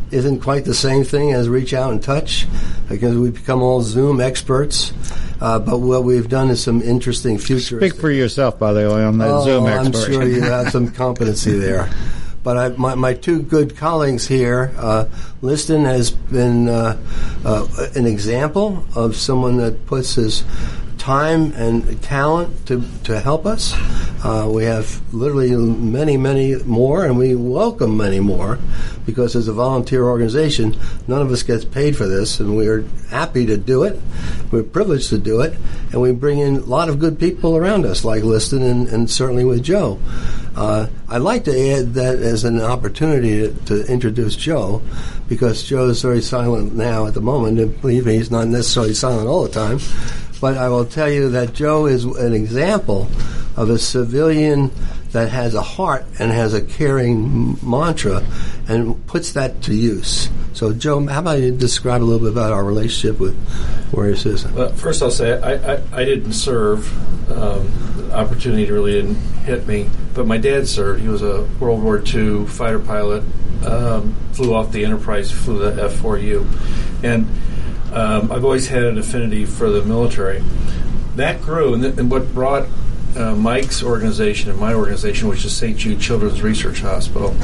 isn't 0.10 0.40
quite 0.40 0.64
the 0.64 0.74
same 0.74 1.04
thing 1.04 1.34
as 1.34 1.50
reach 1.50 1.74
out 1.74 1.92
and 1.92 2.02
touch 2.02 2.48
because 2.88 3.18
we've 3.18 3.34
become 3.34 3.62
all 3.62 3.82
Zoom 3.82 4.22
experts. 4.22 4.94
Uh, 5.42 5.60
but 5.60 5.80
what 5.80 6.06
we've 6.06 6.30
done 6.30 6.50
is 6.50 6.64
some 6.64 6.82
interesting 6.82 7.38
future. 7.38 7.78
Speak 7.80 8.00
for 8.00 8.12
yourself, 8.12 8.58
by 8.58 8.72
the 8.72 8.88
way, 8.90 9.04
on 9.04 9.18
that 9.18 9.30
oh, 9.30 9.44
Zoom 9.44 9.68
expert. 9.68 9.98
I'm 9.98 10.14
sure 10.14 10.24
you 10.24 10.42
have 10.44 10.70
some 10.70 10.92
competency 10.92 11.58
there. 11.58 11.90
But 12.44 12.58
I, 12.58 12.68
my, 12.70 12.96
my, 12.96 13.14
two 13.14 13.42
good 13.42 13.78
colleagues 13.78 14.28
here, 14.28 14.74
uh, 14.78 15.06
Liston 15.42 15.86
has 15.86 16.10
been 16.10 16.68
uh, 16.70 16.98
uh, 17.46 17.68
an 17.96 18.08
example 18.08 18.84
of 18.96 19.16
someone 19.16 19.58
that 19.58 19.86
puts 19.86 20.16
his 20.16 20.44
time 21.02 21.52
and 21.54 22.00
talent 22.04 22.68
to, 22.68 22.84
to 23.04 23.20
help 23.20 23.44
us. 23.44 23.74
Uh, 24.24 24.48
we 24.48 24.66
have 24.66 25.02
literally 25.12 25.50
many, 25.56 26.16
many 26.16 26.56
more, 26.58 27.06
and 27.06 27.18
we 27.18 27.34
welcome 27.34 27.98
many 27.98 28.20
more 28.20 28.60
because 29.04 29.36
as 29.36 29.48
a 29.48 29.54
volunteer 29.54 30.04
organization, 30.04 30.78
none 31.08 31.24
of 31.24 31.32
us 31.32 31.42
gets 31.42 31.66
paid 31.66 31.98
for 31.98 32.06
this, 32.06 32.40
and 32.40 32.56
we're 32.56 32.86
happy 33.10 33.48
to 33.48 33.58
do 33.58 33.82
it. 33.84 34.00
We're 34.52 34.62
privileged 34.62 35.10
to 35.10 35.18
do 35.18 35.42
it, 35.42 35.58
and 35.92 36.02
we 36.02 36.12
bring 36.12 36.38
in 36.38 36.58
a 36.58 36.66
lot 36.66 36.88
of 36.88 37.00
good 37.00 37.20
people 37.20 37.58
around 37.58 37.84
us, 37.84 38.06
like 38.06 38.22
Liston 38.22 38.62
and, 38.62 38.88
and 38.88 39.10
certainly 39.10 39.44
with 39.44 39.64
Joe. 39.64 40.00
Uh, 40.56 40.86
I'd 41.10 41.24
like 41.24 41.46
to 41.46 41.72
add 41.72 41.96
that 41.96 42.20
as 42.20 42.44
an 42.44 42.62
opportunity 42.62 43.40
to, 43.40 43.54
to, 43.66 43.92
introduce 43.92 44.36
Joe, 44.36 44.84
because 45.28 45.64
Joe 45.64 45.88
is 45.88 46.04
very 46.04 46.22
silent 46.22 46.76
now 46.76 47.08
at 47.08 47.16
the 47.16 47.22
moment, 47.22 47.60
and 47.60 47.82
believe 47.82 48.06
me, 48.06 48.18
he's 48.18 48.30
not 48.30 48.48
necessarily 48.48 48.94
silent 48.94 49.28
all 49.28 49.42
the 49.42 49.50
time. 49.50 49.80
But 50.42 50.58
I 50.58 50.70
will 50.70 50.86
tell 50.86 51.10
you 51.10 51.30
that 51.30 51.54
Joe 51.54 51.86
is 51.86 52.04
an 52.04 52.34
example 52.34 53.08
of 53.56 53.70
a 53.70 53.78
civilian 53.78 54.72
that 55.12 55.30
has 55.30 55.54
a 55.54 55.62
heart 55.62 56.06
and 56.20 56.32
has 56.32 56.54
a 56.54 56.62
caring 56.62 57.58
mantra 57.62 58.26
and 58.68 59.06
puts 59.06 59.34
that 59.34 59.62
to 59.64 59.76
use. 59.76 60.30
So, 60.54 60.74
Joe, 60.74 61.06
how 61.06 61.20
about 61.20 61.40
you 61.40 61.52
describe 61.52 62.02
a 62.02 62.06
little 62.06 62.20
bit 62.20 62.32
about 62.32 62.52
our 62.52 62.64
relationship 62.64 63.20
with 63.20 63.38
Warrior 63.94 64.16
Citizen? 64.16 64.56
Well, 64.56 64.72
first, 64.74 65.02
I'll 65.02 65.12
say 65.12 65.40
I, 65.40 65.76
I, 65.76 65.82
I 65.94 66.06
didn't 66.06 66.34
serve. 66.34 66.90
Um, 67.32 67.72
the 67.98 68.16
opportunity 68.16 68.70
really 68.72 68.94
didn't 68.94 69.16
hit 69.46 69.68
me, 69.68 69.90
but 70.14 70.26
my 70.26 70.38
dad 70.38 70.68
served. 70.68 71.02
He 71.02 71.08
was 71.08 71.22
a 71.22 71.44
World 71.60 71.84
War 71.84 72.02
II 72.04 72.46
fighter 72.48 72.80
pilot, 72.80 73.24
um, 73.66 74.16
flew 74.34 74.54
off 74.54 74.72
the 74.72 74.86
Enterprise, 74.86 75.32
flew 75.32 75.60
the 75.60 75.84
F 75.84 75.94
4U. 75.94 77.04
And 77.04 77.28
um, 77.94 78.32
I've 78.32 78.44
always 78.44 78.68
had 78.68 78.84
an 78.84 78.98
affinity 78.98 79.46
for 79.46 79.70
the 79.70 79.84
military. 79.84 80.44
That 81.16 81.42
grew, 81.42 81.74
and, 81.74 81.84
th- 81.84 81.98
and 81.98 82.10
what 82.10 82.34
brought 82.34 82.68
uh, 83.16 83.36
Mike's 83.36 83.84
organization 83.84 84.50
and 84.50 84.60
my 84.60 84.74
organization, 84.74 85.28
which 85.28 85.44
is 85.44 85.56
St. 85.56 85.78
Jude 85.78 86.00
Children's 86.00 86.42
Research 86.42 86.80
Hospital, 86.82 87.36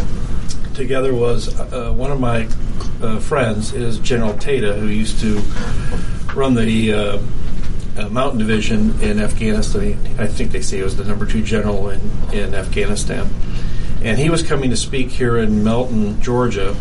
together 0.73 1.13
was 1.13 1.59
uh, 1.59 1.91
one 1.91 2.11
of 2.11 2.19
my 2.19 2.47
uh, 3.01 3.19
friends 3.19 3.73
is 3.73 3.99
General 3.99 4.37
Tata, 4.37 4.73
who 4.73 4.87
used 4.87 5.19
to 5.19 5.41
run 6.33 6.53
the 6.53 6.93
uh, 6.93 7.19
uh, 7.97 8.09
Mountain 8.09 8.39
Division 8.39 8.99
in 9.01 9.19
Afghanistan. 9.19 9.99
I 10.19 10.27
think 10.27 10.51
they 10.51 10.61
say 10.61 10.77
he 10.77 10.83
was 10.83 10.95
the 10.95 11.03
number 11.03 11.25
two 11.25 11.43
general 11.43 11.89
in, 11.89 11.99
in 12.31 12.53
Afghanistan. 12.53 13.27
And 14.03 14.17
he 14.17 14.29
was 14.29 14.43
coming 14.43 14.69
to 14.69 14.77
speak 14.77 15.09
here 15.09 15.37
in 15.37 15.63
Milton, 15.63 16.21
Georgia. 16.21 16.75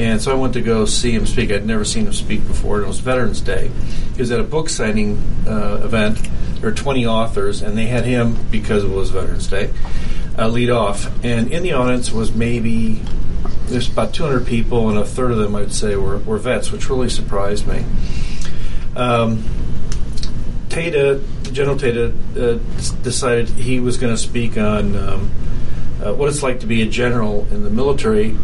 And 0.00 0.22
so 0.22 0.32
I 0.32 0.34
went 0.34 0.54
to 0.54 0.62
go 0.62 0.86
see 0.86 1.12
him 1.12 1.26
speak. 1.26 1.50
I'd 1.50 1.66
never 1.66 1.84
seen 1.84 2.06
him 2.06 2.14
speak 2.14 2.46
before. 2.46 2.76
And 2.76 2.84
it 2.84 2.88
was 2.88 3.00
Veterans 3.00 3.42
Day. 3.42 3.70
He 4.14 4.22
was 4.22 4.30
at 4.30 4.40
a 4.40 4.44
book 4.44 4.70
signing 4.70 5.18
uh, 5.46 5.82
event. 5.84 6.16
There 6.54 6.70
were 6.70 6.74
20 6.74 7.06
authors, 7.06 7.60
and 7.60 7.76
they 7.76 7.84
had 7.84 8.06
him, 8.06 8.38
because 8.50 8.82
it 8.82 8.88
was 8.88 9.10
Veterans 9.10 9.46
Day, 9.46 9.70
uh, 10.38 10.48
lead 10.48 10.70
off. 10.70 11.12
And 11.22 11.52
in 11.52 11.62
the 11.62 11.74
audience 11.74 12.12
was 12.12 12.32
maybe 12.32 13.02
there's 13.66 13.92
about 13.92 14.14
200 14.14 14.46
people, 14.46 14.88
and 14.88 14.98
a 14.98 15.04
third 15.04 15.32
of 15.32 15.36
them, 15.36 15.54
I'd 15.54 15.70
say, 15.70 15.96
were, 15.96 16.16
were 16.20 16.38
vets, 16.38 16.72
which 16.72 16.88
really 16.88 17.10
surprised 17.10 17.66
me. 17.66 17.84
Um, 18.96 19.44
Tata, 20.70 21.20
General 21.42 21.76
Tata, 21.76 22.14
uh, 22.38 22.58
decided 23.02 23.50
he 23.50 23.80
was 23.80 23.98
going 23.98 24.14
to 24.14 24.18
speak 24.18 24.56
on 24.56 24.96
um, 24.96 25.30
uh, 26.02 26.14
what 26.14 26.30
it's 26.30 26.42
like 26.42 26.60
to 26.60 26.66
be 26.66 26.80
a 26.80 26.86
general 26.86 27.46
in 27.50 27.64
the 27.64 27.70
military 27.70 28.34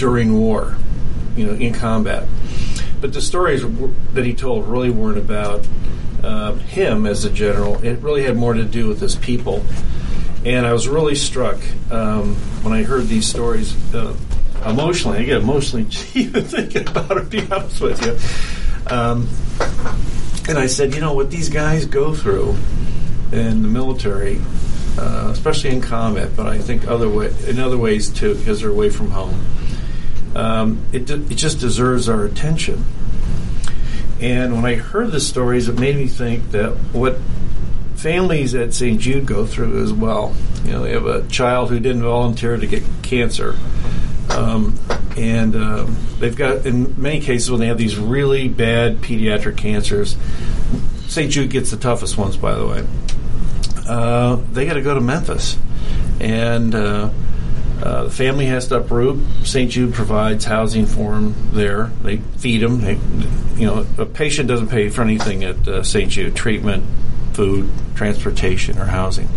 during 0.00 0.32
war, 0.32 0.76
you 1.36 1.44
know, 1.46 1.52
in 1.52 1.74
combat. 1.74 2.26
But 3.02 3.12
the 3.12 3.20
stories 3.20 3.62
that 4.14 4.24
he 4.24 4.32
told 4.32 4.66
really 4.66 4.90
weren't 4.90 5.18
about 5.18 5.66
uh, 6.24 6.54
him 6.54 7.06
as 7.06 7.26
a 7.26 7.30
general. 7.30 7.82
It 7.84 7.98
really 8.00 8.22
had 8.22 8.34
more 8.36 8.54
to 8.54 8.64
do 8.64 8.88
with 8.88 8.98
his 8.98 9.14
people. 9.14 9.62
And 10.44 10.66
I 10.66 10.72
was 10.72 10.88
really 10.88 11.14
struck 11.14 11.58
um, 11.90 12.34
when 12.62 12.72
I 12.72 12.82
heard 12.82 13.08
these 13.08 13.26
stories 13.26 13.76
uh, 13.94 14.16
emotionally. 14.64 15.18
I 15.18 15.24
get 15.24 15.42
emotionally 15.42 15.86
even 16.14 16.44
thinking 16.56 16.88
about 16.88 17.10
it, 17.18 17.20
to 17.20 17.26
be 17.26 17.52
honest 17.52 17.80
with 17.82 18.02
you. 18.02 18.94
Um, 18.94 19.28
and 20.48 20.58
I 20.58 20.66
said, 20.66 20.94
you 20.94 21.02
know, 21.02 21.12
what 21.12 21.30
these 21.30 21.50
guys 21.50 21.84
go 21.84 22.14
through 22.14 22.56
in 23.32 23.60
the 23.60 23.68
military, 23.68 24.40
uh, 24.98 25.28
especially 25.30 25.70
in 25.70 25.82
combat, 25.82 26.30
but 26.34 26.46
I 26.46 26.58
think 26.58 26.88
other 26.88 27.08
way, 27.08 27.32
in 27.46 27.58
other 27.58 27.76
ways 27.76 28.08
too, 28.08 28.34
because 28.34 28.62
they're 28.62 28.70
away 28.70 28.88
from 28.88 29.10
home, 29.10 29.44
um, 30.34 30.84
it, 30.92 31.06
de- 31.06 31.22
it 31.22 31.36
just 31.36 31.60
deserves 31.60 32.08
our 32.08 32.24
attention. 32.24 32.84
And 34.20 34.54
when 34.54 34.64
I 34.64 34.74
heard 34.74 35.12
the 35.12 35.20
stories, 35.20 35.68
it 35.68 35.78
made 35.78 35.96
me 35.96 36.06
think 36.06 36.50
that 36.50 36.72
what 36.92 37.18
families 37.96 38.54
at 38.54 38.72
St. 38.72 39.00
Jude 39.00 39.26
go 39.26 39.46
through 39.46 39.82
as 39.82 39.92
well. 39.92 40.34
You 40.64 40.72
know, 40.72 40.82
they 40.82 40.92
have 40.92 41.06
a 41.06 41.26
child 41.28 41.70
who 41.70 41.80
didn't 41.80 42.02
volunteer 42.02 42.56
to 42.56 42.66
get 42.66 42.82
cancer. 43.02 43.56
Um, 44.30 44.78
and 45.16 45.56
um, 45.56 45.96
they've 46.18 46.36
got, 46.36 46.64
in 46.64 47.00
many 47.00 47.20
cases, 47.20 47.50
when 47.50 47.60
they 47.60 47.66
have 47.66 47.78
these 47.78 47.96
really 47.96 48.48
bad 48.48 48.98
pediatric 48.98 49.56
cancers, 49.56 50.16
St. 51.08 51.30
Jude 51.30 51.50
gets 51.50 51.70
the 51.70 51.76
toughest 51.76 52.16
ones, 52.16 52.36
by 52.36 52.54
the 52.54 52.66
way. 52.66 52.86
Uh, 53.88 54.36
they 54.52 54.66
got 54.66 54.74
to 54.74 54.82
go 54.82 54.94
to 54.94 55.00
Memphis, 55.00 55.58
and 56.20 56.74
uh, 56.74 57.10
uh, 57.82 58.04
the 58.04 58.10
family 58.10 58.46
has 58.46 58.68
to 58.68 58.76
uproot. 58.76 59.18
St. 59.44 59.70
Jude 59.70 59.94
provides 59.94 60.44
housing 60.44 60.86
for 60.86 61.12
them 61.12 61.34
there. 61.52 61.86
They 62.02 62.18
feed 62.18 62.58
them. 62.58 62.80
They, 62.80 62.98
you 63.56 63.66
know, 63.66 63.86
a 63.98 64.06
patient 64.06 64.48
doesn't 64.48 64.68
pay 64.68 64.90
for 64.90 65.02
anything 65.02 65.44
at 65.44 65.66
uh, 65.66 65.82
St. 65.82 66.10
Jude: 66.10 66.36
treatment, 66.36 66.84
food, 67.32 67.70
transportation, 67.94 68.78
or 68.78 68.84
housing. 68.84 69.28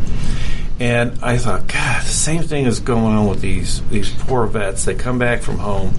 And 0.80 1.24
I 1.24 1.38
thought, 1.38 1.68
God, 1.68 2.02
the 2.02 2.08
same 2.08 2.44
thing 2.44 2.66
is 2.66 2.80
going 2.80 3.16
on 3.16 3.28
with 3.28 3.42
these 3.42 3.82
these 3.90 4.10
poor 4.10 4.46
vets. 4.48 4.86
They 4.86 4.96
come 4.96 5.20
back 5.20 5.42
from 5.42 5.60
home. 5.60 5.94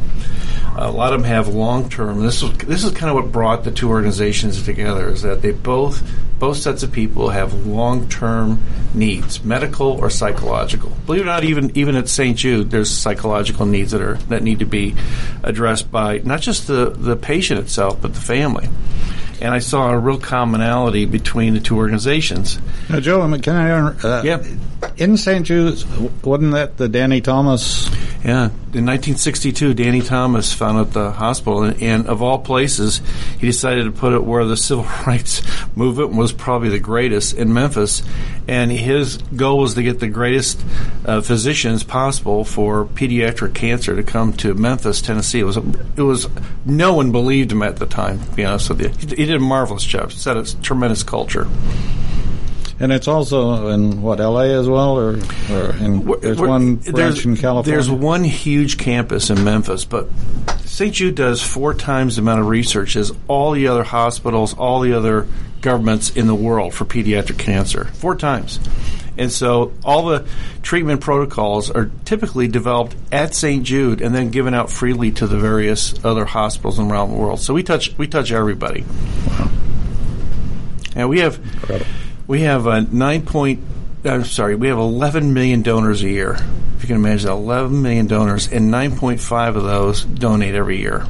A 0.76 0.90
lot 0.90 1.12
of 1.12 1.22
them 1.22 1.30
have 1.30 1.48
long 1.48 1.88
term. 1.88 2.20
This 2.20 2.42
is 2.42 2.52
this 2.58 2.84
is 2.84 2.92
kind 2.92 3.08
of 3.08 3.14
what 3.14 3.32
brought 3.32 3.64
the 3.64 3.70
two 3.70 3.88
organizations 3.88 4.62
together. 4.62 5.08
Is 5.08 5.22
that 5.22 5.40
they 5.40 5.52
both 5.52 6.02
both 6.44 6.58
sets 6.58 6.82
of 6.82 6.92
people 6.92 7.30
have 7.30 7.66
long 7.66 8.06
term 8.06 8.62
needs, 8.92 9.42
medical 9.42 9.92
or 9.92 10.10
psychological. 10.10 10.92
Believe 11.06 11.22
it 11.22 11.24
or 11.24 11.26
not, 11.28 11.42
even 11.42 11.74
even 11.74 11.96
at 11.96 12.06
St. 12.06 12.36
Jude, 12.36 12.70
there's 12.70 12.90
psychological 12.90 13.64
needs 13.64 13.92
that 13.92 14.02
are 14.02 14.16
that 14.28 14.42
need 14.42 14.58
to 14.58 14.66
be 14.66 14.94
addressed 15.42 15.90
by 15.90 16.18
not 16.18 16.42
just 16.42 16.66
the 16.66 16.90
the 16.90 17.16
patient 17.16 17.60
itself, 17.60 18.02
but 18.02 18.12
the 18.12 18.20
family 18.20 18.68
and 19.40 19.54
I 19.54 19.58
saw 19.58 19.90
a 19.90 19.98
real 19.98 20.18
commonality 20.18 21.06
between 21.06 21.54
the 21.54 21.60
two 21.60 21.76
organizations. 21.76 22.58
Now, 22.88 23.00
Joe, 23.00 23.20
can 23.38 23.56
I? 23.56 23.70
Uh, 23.70 24.22
Yeah. 24.22 24.42
In 24.96 25.16
St. 25.16 25.44
Jude's, 25.44 25.84
wasn't 26.22 26.52
that 26.52 26.76
the 26.76 26.88
Danny 26.88 27.20
Thomas? 27.20 27.88
Yeah, 28.24 28.46
in 28.46 28.86
1962, 28.86 29.74
Danny 29.74 30.00
Thomas 30.00 30.54
founded 30.54 30.94
the 30.94 31.10
hospital, 31.10 31.64
and, 31.64 31.82
and 31.82 32.06
of 32.06 32.22
all 32.22 32.38
places, 32.38 33.02
he 33.38 33.46
decided 33.46 33.84
to 33.84 33.92
put 33.92 34.14
it 34.14 34.24
where 34.24 34.46
the 34.46 34.56
civil 34.56 34.86
rights 35.06 35.42
movement 35.76 36.14
was 36.14 36.32
probably 36.32 36.70
the 36.70 36.78
greatest 36.78 37.36
in 37.36 37.52
Memphis. 37.52 38.02
And 38.48 38.70
his 38.70 39.18
goal 39.18 39.58
was 39.58 39.74
to 39.74 39.82
get 39.82 40.00
the 40.00 40.08
greatest 40.08 40.64
uh, 41.04 41.20
physicians 41.20 41.82
possible 41.82 42.44
for 42.44 42.86
pediatric 42.86 43.54
cancer 43.54 43.94
to 43.94 44.02
come 44.02 44.32
to 44.34 44.54
Memphis, 44.54 45.02
Tennessee. 45.02 45.40
It 45.40 45.44
was 45.44 45.56
it 45.56 46.02
was 46.02 46.28
no 46.64 46.94
one 46.94 47.12
believed 47.12 47.52
him 47.52 47.62
at 47.62 47.76
the 47.76 47.86
time. 47.86 48.20
To 48.20 48.30
be 48.32 48.44
honest 48.44 48.70
with 48.70 48.80
you, 48.80 48.88
he, 48.88 49.16
he 49.16 49.26
did 49.26 49.36
a 49.36 49.40
marvelous 49.40 49.84
job. 49.84 50.12
Set 50.12 50.36
a 50.36 50.62
tremendous 50.62 51.02
culture. 51.02 51.46
And 52.80 52.92
it's 52.92 53.06
also 53.06 53.68
in 53.68 54.02
what 54.02 54.20
L.A. 54.20 54.52
as 54.58 54.68
well, 54.68 54.98
or, 54.98 55.10
or 55.50 55.70
in, 55.76 56.04
there's 56.20 56.38
We're- 56.38 56.48
one 56.48 56.76
there's- 56.76 56.90
branch 56.92 57.24
in 57.24 57.36
California. 57.36 57.72
There's 57.72 57.90
one 57.90 58.24
huge 58.24 58.78
campus 58.78 59.30
in 59.30 59.44
Memphis, 59.44 59.84
but 59.84 60.08
St. 60.64 60.92
Jude 60.92 61.14
does 61.14 61.40
four 61.40 61.72
times 61.74 62.16
the 62.16 62.22
amount 62.22 62.40
of 62.40 62.48
research 62.48 62.96
as 62.96 63.12
all 63.28 63.52
the 63.52 63.68
other 63.68 63.84
hospitals, 63.84 64.54
all 64.54 64.80
the 64.80 64.92
other 64.92 65.28
governments 65.60 66.10
in 66.16 66.26
the 66.26 66.34
world 66.34 66.74
for 66.74 66.84
pediatric 66.84 67.38
cancer. 67.38 67.84
Four 67.94 68.16
times. 68.16 68.58
And 69.16 69.30
so 69.30 69.72
all 69.84 70.06
the 70.06 70.26
treatment 70.62 71.00
protocols 71.00 71.70
are 71.70 71.92
typically 72.04 72.48
developed 72.48 72.96
at 73.12 73.32
St. 73.36 73.62
Jude 73.62 74.00
and 74.00 74.12
then 74.12 74.30
given 74.30 74.52
out 74.52 74.68
freely 74.72 75.12
to 75.12 75.28
the 75.28 75.38
various 75.38 75.94
other 76.04 76.24
hospitals 76.24 76.80
around 76.80 77.10
the 77.10 77.16
world. 77.16 77.38
So 77.38 77.54
we 77.54 77.62
touch 77.62 77.96
we 77.96 78.08
touch 78.08 78.32
everybody. 78.32 78.84
Wow. 79.28 79.50
And 80.96 81.08
we 81.08 81.20
have 81.20 81.38
we 82.26 82.42
have 82.42 82.66
a 82.66 82.82
nine 82.82 83.22
point. 83.22 83.62
I'm 84.04 84.24
sorry, 84.24 84.54
we 84.54 84.68
have 84.68 84.78
11 84.78 85.32
million 85.32 85.62
donors 85.62 86.02
a 86.02 86.08
year. 86.08 86.34
If 86.76 86.82
you 86.82 86.88
can 86.88 86.96
imagine, 86.96 87.30
11 87.30 87.80
million 87.80 88.06
donors, 88.06 88.52
and 88.52 88.70
9.5 88.72 89.56
of 89.56 89.62
those 89.62 90.04
donate 90.04 90.54
every 90.54 90.78
year. 90.78 91.06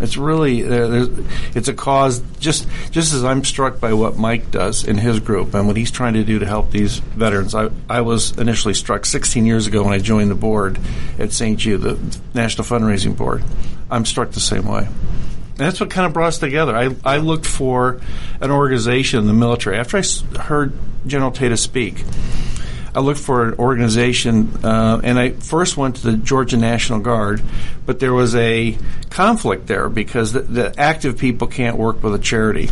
It's 0.00 0.16
really 0.16 0.64
uh, 0.64 1.06
it's 1.54 1.68
a 1.68 1.74
cause. 1.74 2.22
Just 2.38 2.68
just 2.92 3.12
as 3.12 3.24
I'm 3.24 3.44
struck 3.44 3.80
by 3.80 3.94
what 3.94 4.16
Mike 4.16 4.50
does 4.50 4.84
in 4.84 4.96
his 4.96 5.18
group 5.18 5.54
and 5.54 5.66
what 5.66 5.76
he's 5.76 5.90
trying 5.90 6.14
to 6.14 6.24
do 6.24 6.38
to 6.38 6.46
help 6.46 6.70
these 6.70 6.98
veterans. 6.98 7.54
I 7.54 7.70
I 7.88 8.02
was 8.02 8.38
initially 8.38 8.74
struck 8.74 9.04
16 9.04 9.44
years 9.44 9.66
ago 9.66 9.82
when 9.82 9.92
I 9.92 9.98
joined 9.98 10.30
the 10.30 10.36
board 10.36 10.78
at 11.18 11.32
St. 11.32 11.58
Jude, 11.58 11.80
the 11.80 12.20
National 12.32 12.64
Fundraising 12.64 13.16
Board. 13.16 13.42
I'm 13.90 14.04
struck 14.04 14.30
the 14.30 14.40
same 14.40 14.68
way. 14.68 14.86
That's 15.58 15.80
what 15.80 15.90
kind 15.90 16.06
of 16.06 16.12
brought 16.12 16.28
us 16.28 16.38
together. 16.38 16.74
I, 16.74 16.94
I 17.04 17.18
looked 17.18 17.44
for 17.44 18.00
an 18.40 18.50
organization 18.50 19.18
in 19.18 19.26
the 19.26 19.34
military. 19.34 19.76
After 19.76 19.98
I 19.98 20.02
heard 20.40 20.72
General 21.06 21.32
Tata 21.32 21.56
speak, 21.56 22.04
I 22.98 23.00
looked 23.00 23.20
for 23.20 23.44
an 23.46 23.54
organization, 23.60 24.64
uh, 24.64 25.00
and 25.04 25.20
I 25.20 25.30
first 25.30 25.76
went 25.76 25.94
to 25.96 26.10
the 26.10 26.16
Georgia 26.16 26.56
National 26.56 26.98
Guard, 26.98 27.40
but 27.86 28.00
there 28.00 28.12
was 28.12 28.34
a 28.34 28.76
conflict 29.08 29.68
there 29.68 29.88
because 29.88 30.32
the, 30.32 30.40
the 30.40 30.74
active 30.76 31.16
people 31.16 31.46
can't 31.46 31.76
work 31.76 32.02
with 32.02 32.16
a 32.16 32.18
charity. 32.18 32.70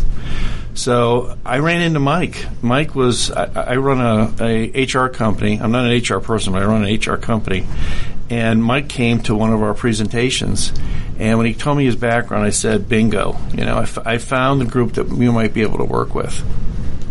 So 0.75 1.39
I 1.47 1.61
ran 1.61 1.81
into 1.81 2.01
Mike. 2.01 2.45
Mike 2.61 2.97
was 2.97 3.31
I, 3.31 3.75
I 3.75 3.77
run 3.77 4.01
a, 4.01 4.73
a 4.75 4.85
HR 4.85 5.09
company. 5.11 5.61
I'm 5.61 5.71
not 5.71 5.89
an 5.89 5.97
HR 5.97 6.19
person, 6.19 6.53
but 6.53 6.61
I 6.61 6.67
run 6.67 6.85
an 6.85 6.93
HR 6.93 7.19
company. 7.19 7.65
And 8.29 8.65
Mike 8.65 8.89
came 8.89 9.21
to 9.23 9.35
one 9.37 9.53
of 9.53 9.63
our 9.63 9.75
presentations, 9.75 10.73
and 11.21 11.39
when 11.39 11.47
he 11.47 11.55
told 11.55 11.79
me 11.79 11.85
his 11.85 11.95
background, 11.95 12.45
I 12.45 12.51
said, 12.51 12.89
"Bingo! 12.89 13.37
You 13.53 13.65
know, 13.65 13.77
I, 13.77 13.83
f- 13.83 14.05
I 14.05 14.19
found 14.19 14.61
the 14.61 14.65
group 14.65 14.95
that 14.95 15.07
you 15.09 15.31
might 15.31 15.55
be 15.55 15.63
able 15.63 15.79
to 15.79 15.85
work 15.85 16.17
with 16.17 16.43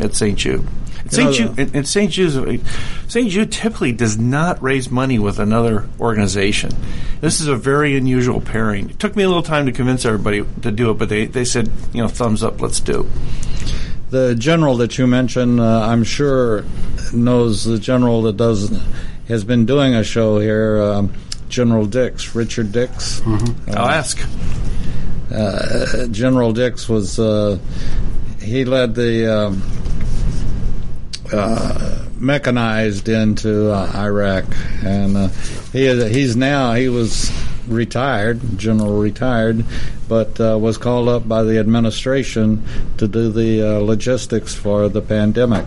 at 0.02 0.16
St. 0.16 0.38
Jude." 0.38 0.68
St. 1.08 1.34
Jude, 1.34 1.60
and, 1.60 1.76
and 1.76 1.88
St. 1.88 2.12
Jude, 2.12 2.62
St. 3.08 3.30
Jude 3.30 3.52
typically 3.52 3.92
does 3.92 4.18
not 4.18 4.62
raise 4.62 4.90
money 4.90 5.20
with 5.20 5.40
another 5.40 5.88
organization. 6.00 6.72
This 7.22 7.40
is 7.42 7.48
a 7.48 7.56
very 7.56 7.96
unusual 7.96 8.42
pairing. 8.42 8.90
It 8.90 9.00
took 9.00 9.16
me 9.16 9.24
a 9.24 9.28
little 9.28 9.44
time 9.44 9.68
to 9.68 9.72
convince 9.72 10.04
everybody 10.06 10.44
to 10.62 10.72
do 10.72 10.90
it, 10.92 10.96
but 10.96 11.10
they, 11.10 11.26
they 11.26 11.46
said, 11.46 11.70
you 11.94 12.02
know, 12.02 12.08
thumbs 12.08 12.44
up, 12.44 12.60
let's 12.62 12.80
do. 12.80 13.10
the 14.10 14.36
general 14.36 14.78
that 14.78 14.98
you 14.98 15.06
mentioned, 15.08 15.60
uh, 15.60 15.82
I'm 15.88 16.04
sure 16.04 16.64
knows 17.14 17.64
the 17.66 17.78
general 17.80 18.24
that 18.24 18.38
does 18.38 18.76
has 19.28 19.44
been 19.44 19.66
doing 19.66 19.94
a 19.96 20.04
show 20.04 20.40
here. 20.40 20.82
Um, 20.82 21.14
General 21.50 21.86
Dix, 21.86 22.34
Richard 22.36 22.72
Dix. 22.72 23.22
I'll 23.68 23.90
ask. 23.90 24.20
Uh, 25.34 26.08
General 26.08 26.54
Dix 26.54 26.88
was 26.90 27.20
uh, 27.20 27.60
he 28.42 28.66
led 28.66 28.96
the 28.96 29.32
um, 29.48 29.62
uh, 31.34 32.06
mechanized 32.20 33.10
into 33.10 33.72
uh, 33.72 33.92
Iraq, 33.96 34.46
and 34.84 35.18
uh, 35.18 35.28
he 35.74 35.86
is, 35.86 36.14
he's 36.14 36.36
now 36.36 36.74
he 36.74 36.90
was 36.90 37.32
retired, 37.68 38.40
general 38.58 39.00
retired, 39.00 39.64
but 40.08 40.40
uh, 40.40 40.58
was 40.58 40.78
called 40.78 41.08
up 41.10 41.28
by 41.28 41.44
the 41.44 41.58
administration 41.58 42.64
to 42.98 43.08
do 43.08 43.32
the 43.32 43.62
uh, 43.62 43.80
logistics 43.80 44.54
for 44.54 44.88
the 44.90 45.02
pandemic. 45.02 45.66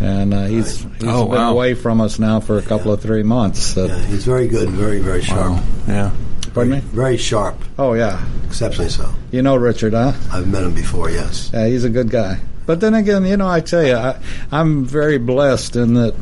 And 0.00 0.32
uh, 0.34 0.44
he's 0.46 0.82
he's 0.82 1.04
Oh, 1.04 1.24
been 1.26 1.34
wow. 1.38 1.50
away 1.52 1.74
from 1.74 2.00
us 2.00 2.18
now 2.18 2.40
for 2.40 2.58
a 2.58 2.62
couple 2.62 2.92
of 2.92 3.00
three 3.00 3.22
months. 3.24 3.76
Uh, 3.76 3.86
Yeah, 3.86 3.98
he's 4.06 4.24
very 4.24 4.46
good, 4.48 4.68
very 4.70 4.98
very 5.00 5.22
sharp, 5.22 5.62
Yeah. 5.86 6.10
Pardon 6.54 6.72
me? 6.74 6.80
very 6.80 7.16
sharp, 7.16 7.56
Oh 7.78 7.92
yeah, 7.94 8.24
exceptionally 8.46 8.90
so. 8.90 9.08
you 9.30 9.42
know 9.42 9.54
Richard, 9.56 9.92
huh? 9.94 10.12
I've 10.32 10.48
met 10.48 10.62
him 10.64 10.74
before. 10.74 11.10
Yes. 11.10 11.50
Yeah, 11.52 11.66
he's 11.68 11.84
a 11.84 11.90
good 11.90 12.10
guy. 12.10 12.38
But 12.68 12.80
then 12.80 12.92
again, 12.92 13.24
you 13.24 13.38
know, 13.38 13.48
I 13.48 13.60
tell 13.60 13.82
you, 13.82 13.94
I, 13.94 14.20
I'm 14.52 14.84
very 14.84 15.16
blessed 15.16 15.74
in 15.74 15.94
that, 15.94 16.14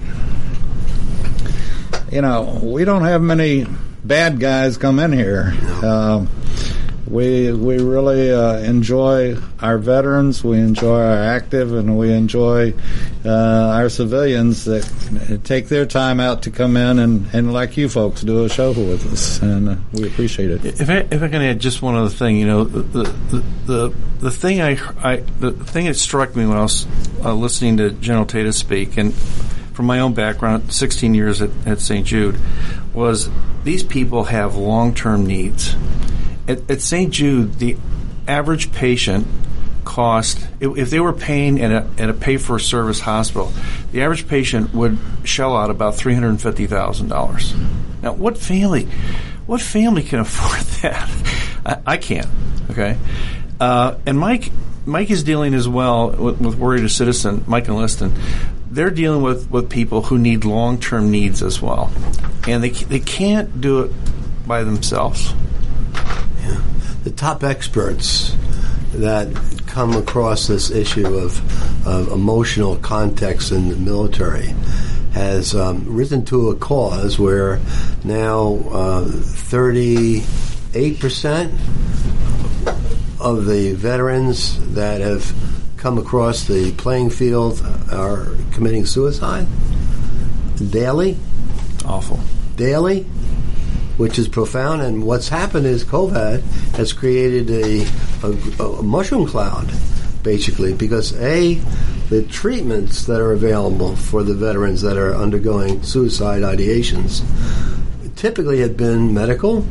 you 2.13 2.23
know, 2.23 2.61
we 2.63 2.85
don't 2.85 3.03
have 3.03 3.21
many 3.21 3.67
bad 4.05 4.39
guys 4.39 4.77
come 4.77 5.01
in 5.01 5.13
here. 5.13 5.53
Um, 5.83 6.29
we 7.07 7.53
we 7.53 7.79
really 7.79 8.33
uh, 8.33 8.59
enjoy 8.59 9.37
our 9.61 9.79
veterans, 9.79 10.43
we 10.43 10.59
enjoy 10.59 11.01
our 11.01 11.23
active, 11.23 11.73
and 11.73 11.97
we 11.97 12.13
enjoy 12.13 12.75
uh, 13.25 13.31
our 13.31 13.89
civilians 13.89 14.65
that 14.65 15.41
take 15.45 15.69
their 15.69 15.87
time 15.87 16.21
out 16.21 16.43
to 16.43 16.51
come 16.51 16.77
in 16.77 16.99
and, 16.99 17.27
and 17.33 17.53
like 17.53 17.77
you 17.77 17.89
folks 17.89 18.23
do 18.23 18.45
a 18.45 18.49
show 18.49 18.71
with 18.73 19.13
us, 19.13 19.41
and 19.41 19.69
uh, 19.69 19.77
we 19.93 20.07
appreciate 20.07 20.51
it. 20.51 20.65
If 20.81 20.91
I, 20.91 21.07
if 21.11 21.23
I 21.23 21.29
can 21.29 21.43
add 21.43 21.61
just 21.61 21.83
one 21.83 21.95
other 21.95 22.11
thing, 22.11 22.37
you 22.37 22.47
know, 22.47 22.65
the 22.65 22.83
the 22.83 23.45
the, 23.67 23.95
the 24.19 24.31
thing 24.31 24.61
I, 24.61 24.79
I 25.03 25.17
the 25.17 25.53
thing 25.53 25.87
that 25.87 25.95
struck 25.95 26.35
me 26.35 26.47
when 26.47 26.57
I 26.57 26.63
was 26.63 26.87
uh, 27.25 27.33
listening 27.35 27.77
to 27.79 27.91
General 27.91 28.27
Tata 28.27 28.53
speak, 28.53 28.97
and 28.97 29.15
from 29.77 29.87
my 29.87 30.01
own 30.01 30.15
background, 30.15 30.73
16 30.73 31.15
years 31.15 31.43
at, 31.43 31.51
at 31.67 31.81
St. 31.81 32.07
Jude, 32.07 32.41
was 32.95 33.29
these 33.63 33.83
people 33.83 34.25
have 34.25 34.57
long 34.57 34.95
term 34.95 35.27
needs. 35.27 35.77
At, 36.49 36.71
at 36.71 36.81
St. 36.81 37.13
Jude, 37.13 37.55
the 37.59 37.77
average 38.29 38.73
patient 38.73 39.27
cost 39.87 40.47
if 40.61 40.91
they 40.91 41.01
were 41.01 41.13
paying 41.13 41.63
at 41.63 41.71
a, 41.71 41.89
at 41.97 42.11
a 42.11 42.13
pay 42.13 42.37
for 42.37 42.59
service 42.59 43.01
hospital, 43.01 43.51
the 43.93 44.03
average 44.03 44.29
patient 44.29 44.75
would 44.75 44.99
shell 45.25 45.57
out 45.57 45.71
about 45.71 45.95
three 45.95 46.13
hundred 46.13 46.31
and 46.31 46.43
fifty 46.43 46.67
thousand 46.67 47.09
dollars. 47.09 47.55
Now, 48.03 48.13
what 48.13 48.37
family, 48.37 48.87
what 49.47 49.63
family 49.63 50.03
can 50.03 50.19
afford 50.27 50.61
that? 50.83 51.09
I, 51.65 51.93
I 51.95 51.97
can't. 51.97 52.29
Okay, 52.71 52.99
uh, 53.59 53.97
and 54.05 54.19
Mike, 54.19 54.51
Mike 54.85 55.11
is 55.11 55.23
dealing 55.23 55.55
as 55.55 55.67
well 55.69 56.11
with, 56.11 56.41
with 56.41 56.57
Warrior 56.57 56.89
Citizen, 56.89 57.45
Mike 57.47 57.69
and 57.69 57.77
Liston. 57.79 58.13
They're 58.71 58.91
dealing 58.91 59.23
with, 59.23 59.51
with 59.51 59.71
people 59.71 60.03
who 60.03 60.19
need 60.19 60.45
long 60.45 60.79
term 60.79 61.11
needs 61.11 61.43
as 61.43 61.63
well, 61.63 61.91
and 62.47 62.63
they 62.63 62.71
they 62.71 63.01
can't 63.01 63.61
do 63.61 63.85
it 63.85 63.93
by 64.47 64.65
themselves. 64.65 65.33
The 67.05 67.11
top 67.11 67.45
experts 67.45 68.37
that 68.93 69.29
come 69.67 69.93
across 69.95 70.47
this 70.47 70.71
issue 70.71 71.07
of, 71.17 71.87
of 71.87 72.09
emotional 72.13 72.77
context 72.77 73.53
in 73.53 73.69
the 73.69 73.77
military 73.77 74.55
has 75.13 75.55
um, 75.55 75.85
risen 75.87 76.25
to 76.25 76.51
a 76.51 76.57
cause 76.57 77.19
where 77.19 77.61
now 78.05 78.55
uh, 78.71 79.05
38% 79.05 80.23
of 83.21 83.47
the 83.47 83.73
veterans 83.75 84.75
that 84.75 85.01
have 85.01 85.35
come 85.77 85.99
across 85.99 86.45
the 86.45 86.73
playing 86.73 87.11
field 87.11 87.61
are 87.91 88.29
committing 88.53 88.85
suicide 88.87 89.47
daily 90.71 91.17
Awful. 91.87 92.19
daily, 92.57 93.07
which 93.97 94.19
is 94.19 94.29
profound. 94.29 94.83
And 94.83 95.05
what's 95.05 95.29
happened 95.29 95.67
is 95.67 95.85
COVID 95.85 96.41
has 96.77 96.93
created 96.93 97.51
a, 97.51 97.87
a, 98.23 98.63
a 98.63 98.83
mushroom 98.83 99.27
cloud, 99.27 99.71
basically, 100.23 100.75
because 100.75 101.19
A, 101.21 101.55
the 102.09 102.23
treatments 102.23 103.07
that 103.07 103.21
are 103.21 103.33
available 103.33 103.97
for 103.97 104.23
the 104.23 104.35
veterans 104.35 104.83
that 104.83 104.97
are 104.97 105.15
undergoing 105.15 105.83
suicide 105.83 106.43
ideations 106.43 107.25
typically 108.17 108.61
have 108.61 108.77
been 108.77 109.13
medical 109.13 109.67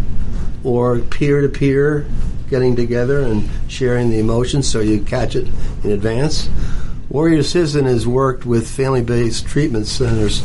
or 0.64 1.00
peer 1.00 1.42
to 1.42 1.50
peer 1.50 2.06
getting 2.50 2.76
together 2.76 3.22
and 3.22 3.50
sharing 3.68 4.10
the 4.10 4.20
emotions 4.20 4.68
so 4.68 4.80
you 4.80 5.02
catch 5.02 5.36
it 5.36 5.48
in 5.84 5.92
advance. 5.92 6.50
Warrior 7.10 7.44
Citizen 7.44 7.86
has 7.86 8.06
worked 8.06 8.46
with 8.46 8.70
family-based 8.70 9.46
treatment 9.48 9.88
centers 9.88 10.42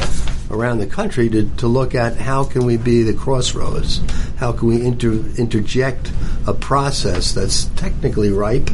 around 0.50 0.78
the 0.78 0.86
country 0.86 1.28
to, 1.28 1.48
to 1.56 1.66
look 1.66 1.94
at 1.94 2.16
how 2.16 2.44
can 2.44 2.64
we 2.64 2.76
be 2.76 3.02
the 3.02 3.14
crossroads, 3.14 4.00
how 4.36 4.52
can 4.52 4.68
we 4.68 4.84
inter, 4.84 5.12
interject 5.38 6.12
a 6.46 6.54
process 6.54 7.32
that's 7.32 7.66
technically 7.76 8.30
ripe 8.30 8.68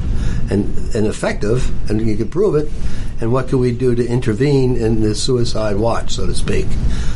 and, 0.50 0.94
and 0.94 1.06
effective, 1.06 1.90
and 1.90 2.00
you 2.00 2.16
can 2.16 2.28
prove 2.28 2.54
it, 2.54 2.70
and 3.20 3.32
what 3.32 3.48
can 3.48 3.58
we 3.58 3.72
do 3.72 3.94
to 3.94 4.06
intervene 4.06 4.76
in 4.76 5.00
the 5.00 5.14
suicide 5.14 5.76
watch, 5.76 6.12
so 6.12 6.26
to 6.26 6.34
speak. 6.34 6.66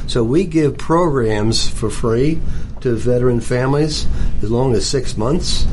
So 0.06 0.22
we 0.24 0.44
give 0.44 0.76
programs 0.76 1.68
for 1.68 1.90
free 1.90 2.40
to 2.80 2.96
veteran 2.96 3.40
families 3.40 4.06
as 4.42 4.50
long 4.50 4.74
as 4.74 4.86
six 4.86 5.16
months. 5.16 5.66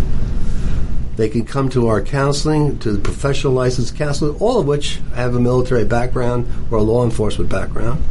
They 1.16 1.30
can 1.30 1.46
come 1.46 1.70
to 1.70 1.88
our 1.88 2.02
counseling, 2.02 2.78
to 2.80 2.92
the 2.92 3.00
professional 3.00 3.54
licensed 3.54 3.96
counselor, 3.96 4.36
all 4.38 4.60
of 4.60 4.68
which 4.68 5.00
have 5.16 5.34
a 5.34 5.40
military 5.40 5.84
background 5.84 6.48
or 6.70 6.78
a 6.78 6.84
law 6.84 7.04
enforcement 7.04 7.50
background. 7.50 8.04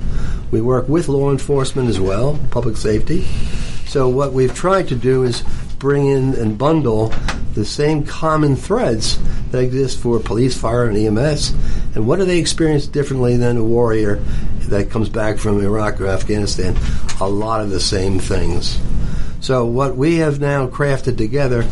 We 0.50 0.60
work 0.60 0.88
with 0.88 1.08
law 1.08 1.30
enforcement 1.30 1.88
as 1.88 2.00
well, 2.00 2.38
public 2.50 2.76
safety. 2.76 3.22
So 3.86 4.08
what 4.08 4.32
we've 4.32 4.54
tried 4.54 4.88
to 4.88 4.94
do 4.94 5.22
is 5.24 5.42
bring 5.78 6.06
in 6.06 6.34
and 6.34 6.58
bundle 6.58 7.12
the 7.54 7.64
same 7.64 8.04
common 8.04 8.56
threads 8.56 9.18
that 9.50 9.62
exist 9.62 9.98
for 9.98 10.20
police, 10.20 10.56
fire, 10.56 10.86
and 10.86 10.96
EMS. 10.96 11.50
And 11.94 12.06
what 12.06 12.18
do 12.18 12.24
they 12.24 12.38
experience 12.38 12.86
differently 12.86 13.36
than 13.36 13.56
a 13.56 13.64
warrior 13.64 14.16
that 14.68 14.90
comes 14.90 15.08
back 15.08 15.38
from 15.38 15.60
Iraq 15.60 16.00
or 16.00 16.06
Afghanistan? 16.06 16.76
A 17.20 17.28
lot 17.28 17.60
of 17.60 17.70
the 17.70 17.80
same 17.80 18.18
things. 18.18 18.78
So 19.40 19.64
what 19.64 19.96
we 19.96 20.16
have 20.16 20.40
now 20.40 20.66
crafted 20.66 21.16
together 21.16 21.68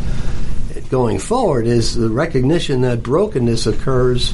going 0.91 1.19
forward 1.19 1.67
is 1.67 1.95
the 1.95 2.09
recognition 2.09 2.83
that 2.83 3.03
brokenness 3.03 3.67
occurs 3.67 4.33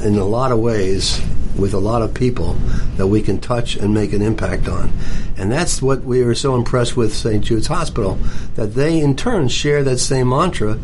in 0.00 0.16
a 0.16 0.24
lot 0.24 0.52
of 0.52 0.58
ways 0.58 1.20
with 1.58 1.74
a 1.74 1.78
lot 1.78 2.02
of 2.02 2.14
people 2.14 2.54
that 2.96 3.06
we 3.06 3.22
can 3.22 3.40
touch 3.40 3.76
and 3.76 3.92
make 3.92 4.12
an 4.12 4.22
impact 4.22 4.68
on. 4.68 4.92
And 5.36 5.50
that's 5.50 5.80
what 5.80 6.04
we 6.04 6.22
were 6.22 6.34
so 6.34 6.54
impressed 6.54 6.96
with 6.96 7.14
St. 7.14 7.44
Jude's 7.44 7.66
Hospital, 7.66 8.18
that 8.54 8.74
they 8.74 9.00
in 9.00 9.16
turn 9.16 9.48
share 9.48 9.82
that 9.84 9.98
same 9.98 10.28
mantra 10.28 10.78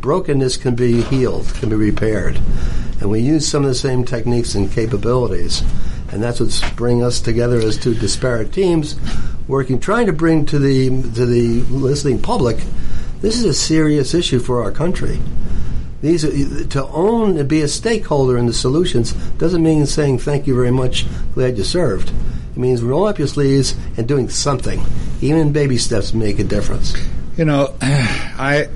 brokenness 0.00 0.56
can 0.56 0.74
be 0.74 1.02
healed, 1.02 1.52
can 1.54 1.68
be 1.68 1.76
repaired. 1.76 2.40
And 3.00 3.10
we 3.10 3.20
use 3.20 3.46
some 3.46 3.62
of 3.62 3.68
the 3.68 3.74
same 3.74 4.04
techniques 4.04 4.54
and 4.54 4.70
capabilities. 4.70 5.62
And 6.10 6.22
that's 6.22 6.40
what's 6.40 6.68
bringing 6.70 7.04
us 7.04 7.20
together 7.20 7.58
as 7.58 7.76
two 7.76 7.94
disparate 7.94 8.52
teams, 8.52 8.96
working, 9.46 9.78
trying 9.78 10.06
to 10.06 10.12
bring 10.12 10.46
to 10.46 10.58
the 10.58 10.88
to 10.88 11.26
the 11.26 11.60
listening 11.70 12.20
public 12.20 12.58
this 13.20 13.36
is 13.36 13.44
a 13.44 13.52
serious 13.52 14.14
issue 14.14 14.38
for 14.38 14.62
our 14.62 14.70
country. 14.70 15.20
These 16.02 16.24
are, 16.24 16.64
to 16.68 16.86
own 16.86 17.36
and 17.36 17.48
be 17.48 17.60
a 17.60 17.68
stakeholder 17.68 18.38
in 18.38 18.46
the 18.46 18.52
solutions 18.52 19.12
doesn't 19.12 19.62
mean 19.62 19.84
saying 19.86 20.18
thank 20.18 20.46
you 20.46 20.54
very 20.54 20.70
much, 20.70 21.06
glad 21.34 21.58
you 21.58 21.64
served. 21.64 22.10
It 22.52 22.56
means 22.56 22.82
roll 22.82 23.06
up 23.06 23.18
your 23.18 23.28
sleeves 23.28 23.76
and 23.96 24.08
doing 24.08 24.28
something. 24.28 24.82
Even 25.20 25.52
baby 25.52 25.76
steps 25.76 26.14
make 26.14 26.38
a 26.38 26.44
difference. 26.44 26.94
You 27.36 27.44
know, 27.44 27.74
I 27.82 28.68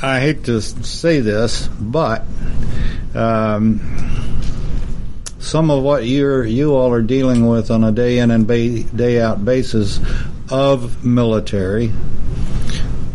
I 0.00 0.20
hate 0.20 0.44
to 0.44 0.60
say 0.60 1.20
this, 1.20 1.68
but 1.80 2.24
um, 3.14 3.80
some 5.38 5.70
of 5.70 5.82
what 5.82 6.04
you're 6.04 6.44
you 6.44 6.74
all 6.74 6.92
are 6.92 7.02
dealing 7.02 7.46
with 7.48 7.70
on 7.70 7.82
a 7.82 7.90
day 7.90 8.18
in 8.18 8.30
and 8.30 8.46
ba- 8.46 8.82
day 8.84 9.20
out 9.20 9.44
basis 9.44 9.98
of 10.50 11.04
military, 11.04 11.92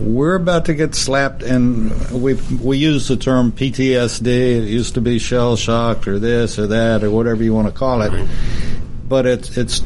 we're 0.03 0.35
about 0.35 0.65
to 0.65 0.73
get 0.73 0.95
slapped, 0.95 1.43
and 1.43 1.91
we 2.11 2.33
we 2.61 2.77
use 2.77 3.07
the 3.07 3.17
term 3.17 3.51
PTSD. 3.51 4.27
It 4.27 4.67
used 4.69 4.95
to 4.95 5.01
be 5.01 5.19
shell 5.19 5.55
shocked 5.55 6.07
or 6.07 6.19
this 6.19 6.59
or 6.59 6.67
that 6.67 7.03
or 7.03 7.09
whatever 7.11 7.43
you 7.43 7.53
want 7.53 7.67
to 7.67 7.73
call 7.73 8.01
it, 8.01 8.27
but 9.07 9.25
it's 9.25 9.57
it's 9.57 9.81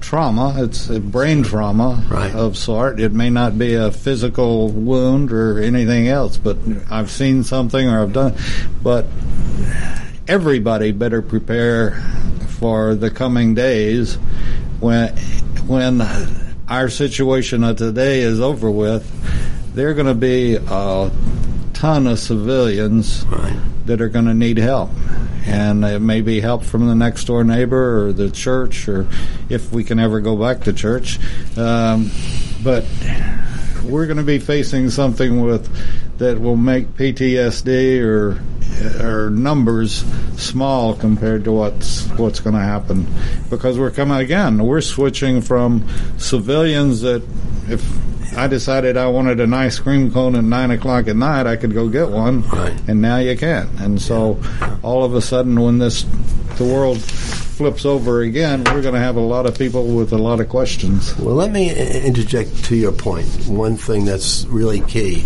trauma. 0.00 0.54
It's 0.58 0.88
a 0.88 1.00
brain 1.00 1.42
trauma 1.42 2.04
Right. 2.08 2.32
of 2.34 2.56
sort. 2.56 3.00
It 3.00 3.12
may 3.12 3.28
not 3.30 3.58
be 3.58 3.74
a 3.74 3.90
physical 3.90 4.68
wound 4.68 5.32
or 5.32 5.58
anything 5.58 6.06
else, 6.06 6.36
but 6.36 6.58
I've 6.90 7.10
seen 7.10 7.42
something 7.42 7.88
or 7.88 8.02
I've 8.02 8.12
done. 8.12 8.34
But 8.82 9.06
everybody 10.28 10.92
better 10.92 11.22
prepare 11.22 12.00
for 12.60 12.94
the 12.94 13.10
coming 13.10 13.54
days 13.54 14.14
when 14.80 15.16
when 15.66 16.00
our 16.68 16.88
situation 16.88 17.64
of 17.64 17.76
today 17.76 18.20
is 18.20 18.40
over 18.40 18.70
with. 18.70 19.04
There 19.76 19.90
are 19.90 19.94
going 19.94 20.06
to 20.06 20.14
be 20.14 20.56
a 20.56 21.10
ton 21.74 22.06
of 22.06 22.18
civilians 22.18 23.26
Right. 23.26 23.54
that 23.84 24.00
are 24.00 24.08
going 24.08 24.24
to 24.24 24.32
need 24.32 24.56
help. 24.56 24.88
And 25.44 25.84
it 25.84 26.00
may 26.00 26.22
be 26.22 26.40
help 26.40 26.64
from 26.64 26.88
the 26.88 26.94
next 26.94 27.26
door 27.26 27.44
neighbor 27.44 28.06
or 28.06 28.12
the 28.14 28.30
church, 28.30 28.88
or 28.88 29.06
if 29.50 29.70
we 29.72 29.84
can 29.84 29.98
ever 29.98 30.20
go 30.22 30.34
back 30.34 30.62
to 30.62 30.72
church. 30.72 31.18
Um, 31.58 32.10
but 32.64 32.86
we're 33.84 34.06
going 34.06 34.16
to 34.16 34.22
be 34.22 34.38
facing 34.38 34.88
something 34.88 35.42
with 35.42 35.68
that 36.16 36.40
will 36.40 36.56
make 36.56 36.96
PTSD 36.96 38.00
or 38.02 38.40
or 39.00 39.28
numbers 39.30 40.04
small 40.38 40.94
compared 40.94 41.44
to 41.44 41.52
what's 41.52 42.06
what's 42.18 42.40
going 42.40 42.54
to 42.56 42.62
happen 42.62 43.06
because 43.50 43.78
we're 43.78 43.90
coming 43.90 44.16
again. 44.20 44.64
We're 44.64 44.80
switching 44.80 45.42
from 45.42 45.86
civilians 46.16 47.02
that 47.02 47.22
if 47.68 47.82
I 48.36 48.46
decided 48.48 48.96
I 48.96 49.06
wanted 49.08 49.40
an 49.40 49.54
ice 49.54 49.78
cream 49.78 50.10
cone 50.12 50.34
at 50.36 50.44
nine 50.44 50.70
o'clock 50.70 51.08
at 51.08 51.16
night, 51.16 51.46
I 51.46 51.56
could 51.56 51.72
go 51.74 51.88
get 51.88 52.10
one, 52.10 52.42
Right. 52.48 52.74
and 52.86 53.00
now 53.00 53.16
you 53.18 53.36
can't. 53.36 53.68
And 53.80 54.00
so, 54.00 54.38
all 54.82 55.04
of 55.04 55.14
a 55.14 55.20
sudden, 55.22 55.58
when 55.60 55.78
this 55.78 56.04
the 56.58 56.64
world 56.64 57.00
flips 57.00 57.84
over 57.84 58.20
again, 58.22 58.64
we're 58.64 58.82
going 58.82 58.94
to 58.94 59.00
have 59.00 59.16
a 59.16 59.20
lot 59.20 59.46
of 59.46 59.58
people 59.58 59.86
with 59.94 60.12
a 60.12 60.18
lot 60.18 60.40
of 60.40 60.48
questions. 60.48 61.16
Well, 61.18 61.34
let 61.34 61.50
me 61.50 61.70
interject 62.04 62.64
to 62.66 62.76
your 62.76 62.92
point. 62.92 63.26
One 63.46 63.76
thing 63.76 64.04
that's 64.04 64.44
really 64.46 64.80
key. 64.82 65.24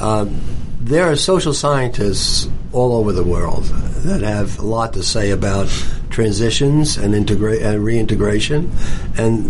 Um, 0.00 0.40
there 0.80 1.04
are 1.10 1.16
social 1.16 1.52
scientists 1.52 2.48
all 2.72 2.92
over 2.96 3.12
the 3.12 3.22
world 3.24 3.64
that 4.04 4.20
have 4.22 4.58
a 4.58 4.64
lot 4.64 4.92
to 4.94 5.02
say 5.02 5.30
about 5.30 5.68
transitions 6.10 6.96
and, 6.96 7.14
integra- 7.14 7.62
and 7.62 7.84
reintegration 7.84 8.70
and 9.16 9.46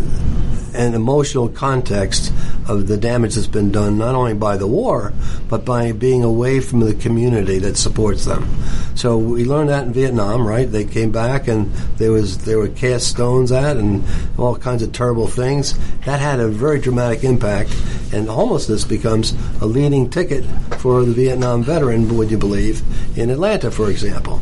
and 0.74 0.94
emotional 0.94 1.48
context 1.48 2.32
of 2.68 2.86
the 2.86 2.96
damage 2.96 3.34
that's 3.34 3.46
been 3.46 3.72
done 3.72 3.98
not 3.98 4.14
only 4.14 4.34
by 4.34 4.56
the 4.56 4.66
war 4.66 5.12
but 5.48 5.64
by 5.64 5.92
being 5.92 6.22
away 6.22 6.60
from 6.60 6.80
the 6.80 6.94
community 6.94 7.58
that 7.58 7.76
supports 7.76 8.24
them. 8.24 8.46
So 8.94 9.16
we 9.16 9.44
learned 9.44 9.70
that 9.70 9.86
in 9.86 9.92
Vietnam, 9.92 10.46
right? 10.46 10.70
They 10.70 10.84
came 10.84 11.10
back 11.12 11.48
and 11.48 11.72
there 11.96 12.12
was 12.12 12.38
there 12.44 12.58
were 12.58 12.68
cast 12.68 13.08
stones 13.08 13.52
at 13.52 13.76
and 13.76 14.04
all 14.36 14.56
kinds 14.56 14.82
of 14.82 14.92
terrible 14.92 15.26
things. 15.26 15.78
That 16.04 16.20
had 16.20 16.40
a 16.40 16.48
very 16.48 16.80
dramatic 16.80 17.24
impact, 17.24 17.70
and 18.12 18.28
homelessness 18.28 18.84
becomes 18.84 19.34
a 19.60 19.66
leading 19.66 20.10
ticket 20.10 20.44
for 20.78 21.04
the 21.04 21.12
Vietnam 21.12 21.62
veteran. 21.62 22.16
Would 22.16 22.30
you 22.30 22.38
believe 22.38 22.82
in 23.16 23.30
Atlanta, 23.30 23.70
for 23.70 23.90
example? 23.90 24.40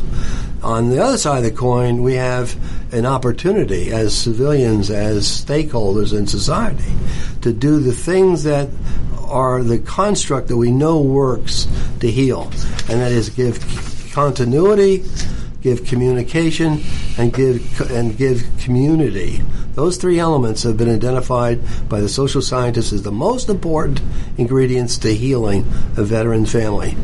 On 0.63 0.89
the 0.89 1.01
other 1.01 1.17
side 1.17 1.37
of 1.37 1.43
the 1.43 1.51
coin, 1.51 2.01
we 2.01 2.15
have 2.15 2.55
an 2.93 3.05
opportunity 3.05 3.91
as 3.91 4.17
civilians, 4.17 4.89
as 4.89 5.27
stakeholders 5.27 6.17
in 6.17 6.25
society, 6.27 6.91
to 7.41 7.53
do 7.53 7.79
the 7.79 7.93
things 7.93 8.43
that 8.43 8.69
are 9.27 9.61
the 9.61 9.77
construct 9.77 10.47
that 10.47 10.57
we 10.57 10.71
know 10.71 11.01
works 11.01 11.67
to 11.99 12.09
heal, 12.09 12.43
and 12.89 13.01
that 13.01 13.11
is 13.11 13.29
give 13.29 13.59
continuity, 14.13 15.03
give 15.61 15.85
communication, 15.85 16.81
and 17.17 17.33
give 17.33 17.91
and 17.91 18.17
give 18.17 18.47
community. 18.59 19.41
Those 19.73 19.97
three 19.97 20.17
elements 20.17 20.63
have 20.63 20.75
been 20.75 20.89
identified 20.89 21.59
by 21.87 22.01
the 22.01 22.09
social 22.09 22.41
scientists 22.41 22.93
as 22.93 23.03
the 23.03 23.11
most 23.11 23.47
important 23.47 24.01
ingredients 24.37 24.97
to 24.99 25.13
healing 25.13 25.61
a 25.97 26.03
veteran 26.03 26.47
family 26.47 26.97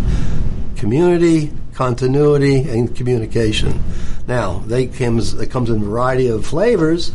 community, 0.75 1.51
continuity, 1.73 2.69
and 2.69 2.95
communication. 2.95 3.83
Now, 4.27 4.59
they 4.67 4.87
comes 4.87 5.33
it 5.33 5.51
comes 5.51 5.69
in 5.69 5.81
a 5.81 5.85
variety 5.85 6.27
of 6.27 6.45
flavors, 6.45 7.11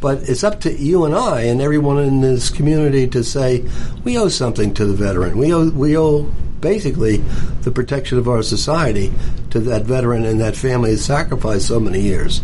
but 0.00 0.28
it's 0.28 0.44
up 0.44 0.60
to 0.60 0.72
you 0.72 1.04
and 1.04 1.14
I 1.14 1.42
and 1.42 1.62
everyone 1.62 1.98
in 1.98 2.20
this 2.20 2.50
community 2.50 3.06
to 3.08 3.24
say 3.24 3.64
we 4.04 4.18
owe 4.18 4.28
something 4.28 4.74
to 4.74 4.84
the 4.84 4.94
veteran. 4.94 5.38
We 5.38 5.52
owe 5.54 5.70
we 5.70 5.96
owe 5.96 6.30
basically 6.62 7.18
the 7.62 7.70
protection 7.70 8.16
of 8.16 8.26
our 8.26 8.42
society 8.42 9.12
to 9.50 9.60
that 9.60 9.82
veteran 9.82 10.24
and 10.24 10.40
that 10.40 10.56
family 10.56 10.92
that 10.92 10.98
sacrificed 10.98 11.66
so 11.66 11.78
many 11.78 12.00
years. 12.00 12.40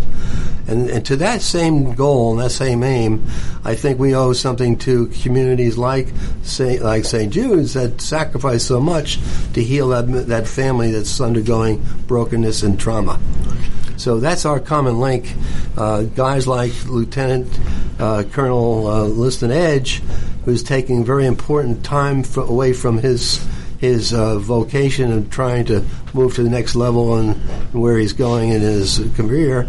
And, 0.66 0.90
and 0.90 1.06
to 1.06 1.16
that 1.16 1.40
same 1.40 1.94
goal 1.94 2.32
and 2.32 2.40
that 2.40 2.50
same 2.50 2.82
aim, 2.82 3.24
I 3.64 3.74
think 3.74 3.98
we 3.98 4.14
owe 4.14 4.34
something 4.34 4.76
to 4.80 5.06
communities 5.06 5.78
like 5.78 6.08
St. 6.42 6.82
like 6.82 7.06
St. 7.06 7.32
Jude's 7.32 7.72
that 7.72 8.02
sacrifice 8.02 8.66
so 8.66 8.78
much 8.78 9.18
to 9.54 9.62
heal 9.64 9.88
that 9.88 10.26
that 10.28 10.46
family 10.46 10.90
that's 10.90 11.18
undergoing 11.22 11.82
brokenness 12.06 12.62
and 12.62 12.78
trauma. 12.78 13.18
So 13.96 14.20
that's 14.20 14.44
our 14.44 14.60
common 14.60 15.00
link. 15.00 15.34
Uh, 15.76 16.02
guys 16.02 16.46
like 16.46 16.72
Lieutenant 16.84 17.58
uh, 17.98 18.24
Colonel 18.30 18.86
uh, 18.86 19.04
Liston 19.04 19.50
Edge, 19.50 20.02
who's 20.44 20.62
taking 20.62 21.04
very 21.04 21.26
important 21.26 21.82
time 21.82 22.20
f- 22.20 22.36
away 22.36 22.74
from 22.74 22.98
his 22.98 23.44
his 23.78 24.12
uh, 24.12 24.38
vocation 24.38 25.12
and 25.12 25.30
trying 25.30 25.64
to 25.64 25.84
move 26.12 26.34
to 26.34 26.42
the 26.42 26.50
next 26.50 26.74
level 26.74 27.16
and 27.16 27.36
where 27.72 27.98
he's 27.98 28.12
going 28.12 28.50
in 28.50 28.60
his 28.60 29.00
career 29.16 29.68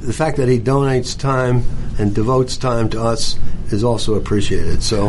the 0.00 0.12
fact 0.12 0.36
that 0.36 0.48
he 0.48 0.58
donates 0.58 1.16
time 1.16 1.62
and 1.98 2.14
devotes 2.14 2.56
time 2.56 2.88
to 2.88 3.00
us 3.00 3.38
is 3.72 3.84
also 3.84 4.14
appreciated. 4.14 4.82
So 4.82 5.08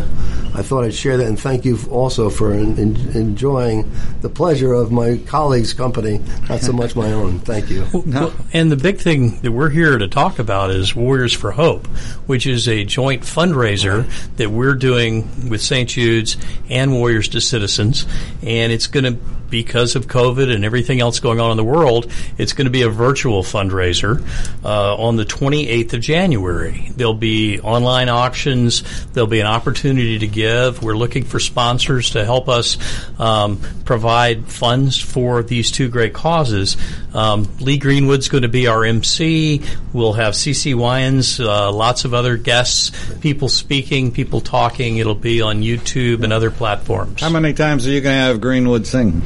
I 0.55 0.61
thought 0.61 0.83
I'd 0.83 0.93
share 0.93 1.17
that 1.17 1.27
and 1.27 1.39
thank 1.39 1.65
you 1.65 1.79
also 1.89 2.29
for 2.29 2.53
en- 2.53 2.77
en- 2.77 3.11
enjoying 3.15 3.91
the 4.21 4.29
pleasure 4.29 4.73
of 4.73 4.91
my 4.91 5.17
colleagues' 5.25 5.73
company, 5.73 6.21
not 6.49 6.61
so 6.61 6.73
much 6.73 6.95
my 6.95 7.11
own. 7.11 7.39
Thank 7.39 7.69
you. 7.69 7.85
Well, 7.93 8.33
and 8.53 8.71
the 8.71 8.75
big 8.75 8.99
thing 8.99 9.39
that 9.41 9.51
we're 9.51 9.69
here 9.69 9.97
to 9.97 10.07
talk 10.07 10.39
about 10.39 10.71
is 10.71 10.95
Warriors 10.95 11.33
for 11.33 11.51
Hope, 11.51 11.87
which 12.27 12.45
is 12.45 12.67
a 12.67 12.83
joint 12.83 13.23
fundraiser 13.23 14.05
that 14.37 14.49
we're 14.49 14.75
doing 14.75 15.49
with 15.49 15.61
St. 15.61 15.89
Jude's 15.89 16.37
and 16.69 16.93
Warriors 16.93 17.29
to 17.29 17.41
Citizens. 17.41 18.05
And 18.41 18.71
it's 18.71 18.87
going 18.87 19.03
to, 19.05 19.19
because 19.49 19.95
of 19.95 20.07
COVID 20.07 20.53
and 20.53 20.65
everything 20.65 20.99
else 21.01 21.19
going 21.19 21.39
on 21.39 21.51
in 21.51 21.57
the 21.57 21.63
world, 21.63 22.11
it's 22.37 22.53
going 22.53 22.65
to 22.65 22.71
be 22.71 22.81
a 22.83 22.89
virtual 22.89 23.43
fundraiser 23.43 24.23
uh, 24.63 24.95
on 24.95 25.15
the 25.15 25.25
28th 25.25 25.93
of 25.93 26.01
January. 26.01 26.91
There'll 26.95 27.13
be 27.13 27.59
online 27.59 28.09
auctions. 28.53 29.05
There'll 29.13 29.27
be 29.27 29.39
an 29.39 29.47
opportunity 29.47 30.19
to 30.19 30.27
give. 30.27 30.83
We're 30.83 30.97
looking 30.97 31.23
for 31.23 31.39
sponsors 31.39 32.11
to 32.11 32.25
help 32.25 32.49
us 32.49 32.77
um, 33.19 33.59
provide 33.85 34.47
funds 34.47 34.99
for 34.99 35.43
these 35.43 35.71
two 35.71 35.89
great 35.89 36.13
causes. 36.13 36.77
Um, 37.13 37.47
Lee 37.59 37.77
Greenwood's 37.77 38.29
going 38.29 38.43
to 38.43 38.49
be 38.49 38.67
our 38.67 38.85
MC. 38.85 39.61
We'll 39.91 40.13
have 40.13 40.33
CeCe 40.33 40.75
Winans, 40.75 41.39
uh, 41.39 41.71
lots 41.71 42.05
of 42.05 42.13
other 42.13 42.37
guests, 42.37 42.91
people 43.21 43.49
speaking, 43.49 44.11
people 44.11 44.41
talking. 44.41 44.97
It'll 44.97 45.15
be 45.15 45.41
on 45.41 45.61
YouTube 45.61 46.23
and 46.23 46.33
other 46.33 46.51
platforms. 46.51 47.21
How 47.21 47.29
many 47.29 47.53
times 47.53 47.87
are 47.87 47.91
you 47.91 48.01
going 48.01 48.15
to 48.15 48.21
have 48.21 48.41
Greenwood 48.41 48.85
sing? 48.87 49.21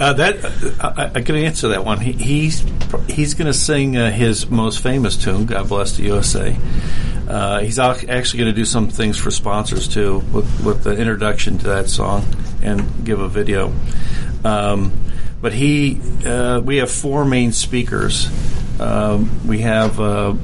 Uh, 0.00 0.12
that 0.14 0.44
uh, 0.80 0.94
I, 0.96 1.18
I 1.18 1.22
can 1.22 1.36
answer 1.36 1.68
that 1.68 1.84
one. 1.84 2.00
He, 2.00 2.12
he's 2.12 2.64
he's 3.08 3.34
going 3.34 3.46
to 3.46 3.54
sing 3.54 3.96
uh, 3.96 4.10
his 4.10 4.48
most 4.48 4.82
famous 4.82 5.16
tune, 5.16 5.46
"God 5.46 5.68
Bless 5.68 5.96
the 5.96 6.04
USA." 6.04 6.56
Uh, 7.28 7.60
he's 7.60 7.78
actually 7.78 8.38
going 8.38 8.50
to 8.50 8.52
do 8.52 8.64
some 8.64 8.88
things 8.88 9.16
for 9.18 9.30
sponsors 9.30 9.88
too, 9.88 10.18
with, 10.32 10.64
with 10.64 10.84
the 10.84 10.96
introduction 10.96 11.58
to 11.58 11.68
that 11.68 11.88
song 11.88 12.24
and 12.62 13.04
give 13.04 13.20
a 13.20 13.28
video. 13.28 13.72
Um, 14.44 14.92
but 15.40 15.52
he, 15.52 16.00
uh, 16.24 16.60
we 16.60 16.78
have 16.78 16.90
four 16.90 17.24
main 17.24 17.52
speakers. 17.52 18.28
Um, 18.80 19.46
we 19.46 19.60
have 19.60 20.00
uh, 20.00 20.34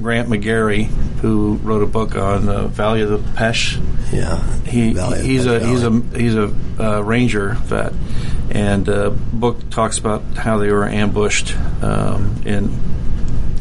Grant 0.00 0.28
McGarry, 0.28 0.86
who 1.20 1.54
wrote 1.62 1.82
a 1.82 1.86
book 1.86 2.16
on 2.16 2.46
the 2.46 2.66
Valley 2.66 3.02
of 3.02 3.10
the 3.10 3.18
Pesh. 3.18 3.80
Yeah. 4.12 4.42
He, 4.64 4.88
he's 4.90 5.46
a 5.46 5.64
he's 5.64 5.84
a 5.84 5.90
he's 6.16 6.34
a 6.34 6.54
uh, 6.78 7.00
ranger 7.00 7.54
vet, 7.54 7.92
and 8.50 8.88
uh, 8.88 9.10
book 9.10 9.70
talks 9.70 9.98
about 9.98 10.22
how 10.36 10.58
they 10.58 10.70
were 10.70 10.86
ambushed 10.86 11.56
um, 11.82 12.42
in 12.44 12.68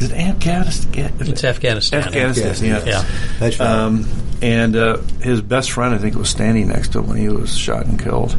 is 0.02 0.12
it 0.12 0.18
Afghanistan? 0.18 1.14
It's 1.20 1.44
Afghanistan. 1.44 2.04
Afghanistan, 2.04 2.56
yeah. 2.68 2.84
Yeah. 2.86 3.04
Pesh 3.40 3.58
Valley. 3.58 3.80
Um, 4.04 4.06
and 4.42 4.76
uh, 4.76 4.98
his 5.22 5.40
best 5.42 5.70
friend, 5.72 5.94
I 5.94 6.00
think, 6.00 6.16
was 6.16 6.28
standing 6.30 6.70
next 6.70 6.94
to 6.94 7.00
him 7.00 7.08
when 7.08 7.18
he 7.18 7.30
was 7.30 7.56
shot 7.56 7.86
and 7.86 8.02
killed. 8.02 8.36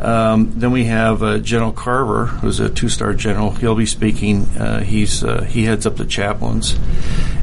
Um, 0.00 0.52
then 0.56 0.70
we 0.70 0.84
have 0.84 1.22
uh, 1.24 1.38
General 1.38 1.72
Carver, 1.72 2.26
who's 2.26 2.60
a 2.60 2.68
two-star 2.68 3.12
general. 3.14 3.50
He'll 3.50 3.74
be 3.74 3.86
speaking. 3.86 4.42
Uh, 4.56 4.80
he's 4.84 5.24
uh, 5.24 5.42
he 5.42 5.64
heads 5.64 5.84
up 5.84 5.96
the 5.96 6.04
chaplains, 6.04 6.78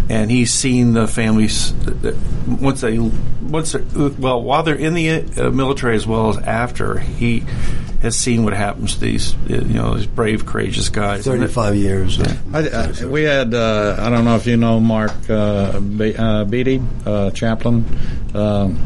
and 0.10 0.32
he's 0.32 0.54
seen 0.54 0.94
the 0.94 1.08
families 1.10 1.74
that- 1.84 2.02
that 2.04 2.16
once 2.48 2.80
they 2.82 2.98
once 2.98 3.74
they're, 3.74 3.84
well 4.18 4.42
while 4.42 4.64
they're 4.64 4.76
in 4.76 4.94
the 4.94 5.10
uh, 5.10 5.50
military 5.52 5.96
as 5.98 6.08
well 6.08 6.30
as 6.30 6.38
after. 6.38 7.00
He 7.00 7.44
has 8.02 8.16
seen 8.16 8.44
what 8.44 8.54
happens 8.54 8.96
to 8.96 9.00
these 9.02 9.34
uh, 9.34 9.38
you 9.48 9.74
know 9.74 9.96
these 9.96 10.06
brave, 10.06 10.46
courageous 10.46 10.90
guys. 10.90 11.26
Thirty-five 11.26 11.76
years. 11.76 12.20
I, 12.54 12.68
I, 12.68 13.06
we 13.06 13.24
had, 13.24 13.54
uh, 13.54 13.98
I 14.00 14.10
don't 14.10 14.26
know 14.26 14.36
if 14.36 14.46
you 14.48 14.58
know 14.58 14.80
Mark 14.80 15.12
uh, 15.30 15.80
Be- 15.80 16.16
uh, 16.16 16.46
Beatty, 16.46 16.82
uh, 17.06 17.32
chaplain. 17.32 17.86
Um, 18.34 18.80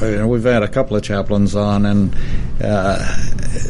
uh, 0.00 0.26
we've 0.26 0.44
had 0.44 0.62
a 0.62 0.68
couple 0.68 0.96
of 0.96 1.02
chaplains 1.02 1.54
on, 1.54 1.84
and 1.84 2.16
uh, 2.62 2.98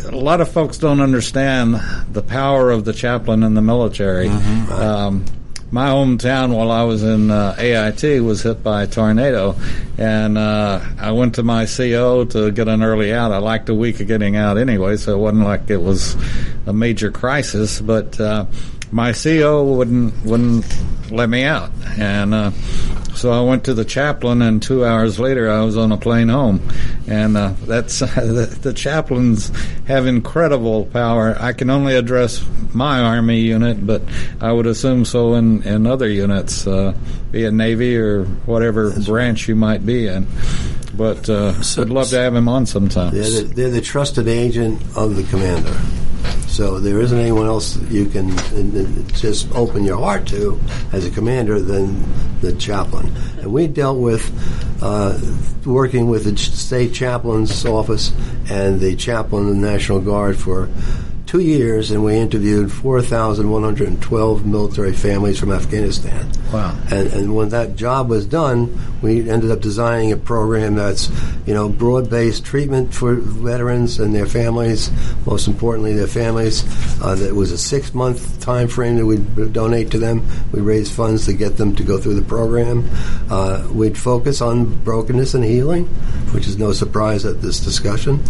a 0.07 0.17
lot 0.17 0.41
of 0.41 0.51
folks 0.51 0.79
don't 0.79 1.01
understand 1.01 1.81
the 2.13 2.23
power 2.23 2.71
of 2.71 2.85
the 2.85 2.93
chaplain 2.93 3.43
in 3.43 3.55
the 3.55 3.63
military. 3.63 4.29
Um, 4.29 5.25
my 5.73 5.89
hometown, 5.89 6.55
while 6.55 6.71
I 6.71 6.83
was 6.83 7.03
in 7.03 7.31
uh, 7.31 7.55
AIT, 7.57 8.23
was 8.23 8.43
hit 8.43 8.63
by 8.63 8.83
a 8.83 8.87
tornado, 8.87 9.55
and 9.99 10.37
uh, 10.37 10.81
I 10.99 11.13
went 11.13 11.37
to 11.37 11.43
my 11.43 11.67
CO 11.67 12.25
to 12.25 12.51
get 12.51 12.67
an 12.67 12.83
early 12.83 13.13
out. 13.13 13.31
I 13.31 13.39
liked 13.39 13.69
a 13.69 13.75
week 13.75 14.01
of 14.01 14.09
getting 14.09 14.37
out 14.37 14.59
anyway, 14.59 14.97
so 14.97 15.15
it 15.15 15.19
wasn't 15.19 15.45
like 15.45 15.71
it 15.71 15.81
was 15.81 16.17
a 16.67 16.73
major 16.73 17.13
crisis. 17.13 17.81
But 17.81 18.19
uh, 18.21 18.47
my 18.91 19.13
CO 19.13 19.65
wouldn't 19.65 20.25
wouldn't 20.25 20.67
let 21.13 21.29
me 21.29 21.45
out, 21.45 21.71
and 21.97 22.35
uh, 22.35 22.51
So 23.21 23.31
I 23.31 23.43
went 23.43 23.65
to 23.65 23.75
the 23.75 23.85
chaplain, 23.85 24.41
and 24.41 24.63
two 24.63 24.83
hours 24.83 25.21
later, 25.21 25.51
I 25.51 25.61
was 25.63 25.77
on 25.77 25.93
a 25.93 25.99
plane 25.99 26.31
home. 26.31 26.67
And 27.07 27.37
uh, 27.37 27.53
that's 27.67 27.99
the, 27.99 28.59
the 28.63 28.73
chaplains 28.73 29.53
have 29.87 30.07
incredible 30.07 30.87
power. 30.87 31.37
I 31.39 31.53
can 31.53 31.69
only 31.69 31.97
address 31.97 32.43
my 32.73 33.01
Army 33.03 33.41
unit, 33.41 33.87
but 33.87 34.01
I 34.41 34.51
would 34.53 34.65
assume 34.65 35.05
so 35.05 35.35
in, 35.35 35.63
in 35.65 35.87
other 35.87 36.09
units, 36.09 36.67
uh, 36.67 36.95
be 37.31 37.45
it 37.45 37.53
Navy 37.53 37.95
or 37.99 38.25
whatever 38.25 38.99
branch 39.03 39.49
you 39.49 39.55
might 39.55 39.85
be 39.85 40.07
in. 40.07 40.27
But 40.97 41.29
uh, 41.29 41.63
So- 41.63 41.83
I'd 41.83 41.91
love 41.91 42.09
to 42.09 42.19
have 42.19 42.35
him 42.35 42.49
on 42.49 42.65
sometime. 42.65 43.13
They're 43.13 43.25
the, 43.25 43.53
they're 43.55 43.71
the 43.71 43.83
trusted 43.83 44.29
agent 44.29 44.81
of 44.97 45.17
the 45.17 45.25
commander. 45.25 45.79
So 46.49 46.79
there 46.79 47.01
isn't 47.01 47.19
anyone 47.19 47.47
else 47.47 47.77
you 47.91 48.07
can 48.07 48.31
uh, 48.33 48.81
uh, 48.81 49.13
just 49.13 49.51
open 49.53 49.85
your 49.85 49.99
heart 49.99 50.27
to 50.29 50.61
as 50.93 51.07
a 51.07 51.11
commander 51.11 51.61
than 51.61 52.05
the 52.41 52.53
chaplain. 52.55 53.15
And 53.39 53.53
we 53.53 53.67
dealt 53.67 53.99
with 53.99 54.31
uh, 54.83 55.19
working 55.65 56.09
with 56.09 56.25
the 56.25 56.37
state 56.37 56.93
chaplain's 56.93 57.65
office 57.65 58.13
and 58.51 58.81
the 58.81 58.97
chaplain 58.97 59.49
of 59.49 59.55
the 59.55 59.61
National 59.61 60.01
Guard 60.01 60.37
for 60.37 60.69
two 61.31 61.39
years, 61.39 61.93
and 61.93 62.03
we 62.03 62.17
interviewed 62.17 62.73
4,112 62.73 64.45
military 64.45 64.93
families 64.93 65.39
from 65.39 65.53
Afghanistan. 65.53 66.29
Wow. 66.53 66.77
And, 66.91 67.07
and 67.13 67.37
when 67.37 67.51
that 67.51 67.77
job 67.77 68.09
was 68.09 68.27
done, 68.27 68.77
we 69.01 69.31
ended 69.31 69.53
up 69.53 69.61
designing 69.61 70.11
a 70.11 70.17
program 70.17 70.75
that's, 70.75 71.09
you 71.47 71.55
know, 71.55 71.69
broad-based 71.69 72.45
treatment 72.45 72.93
for 72.93 73.15
veterans 73.15 74.01
and 74.01 74.13
their 74.13 74.27
families. 74.27 74.91
Most 75.25 75.47
importantly, 75.47 75.95
their 75.95 76.09
families. 76.09 76.65
Uh, 77.01 77.15
that 77.15 77.33
was 77.33 77.53
a 77.53 77.59
six-month 77.59 78.41
time 78.41 78.67
frame 78.67 78.97
that 78.97 79.07
we'd 79.07 79.53
donate 79.53 79.93
to 79.93 80.01
them. 80.01 80.27
We 80.51 80.61
raise 80.61 80.91
funds 80.91 81.27
to 81.27 81.33
get 81.33 81.57
them 81.57 81.77
to 81.77 81.85
go 81.85 81.99
through 81.99 82.15
the 82.15 82.23
program. 82.23 82.91
Uh, 83.31 83.69
we'd 83.73 83.97
focus 83.97 84.41
on 84.41 84.83
brokenness 84.83 85.35
and 85.35 85.45
healing, 85.45 85.85
which 86.35 86.49
is 86.49 86.59
no 86.59 86.73
surprise 86.73 87.25
at 87.25 87.41
this 87.41 87.61
discussion. 87.61 88.21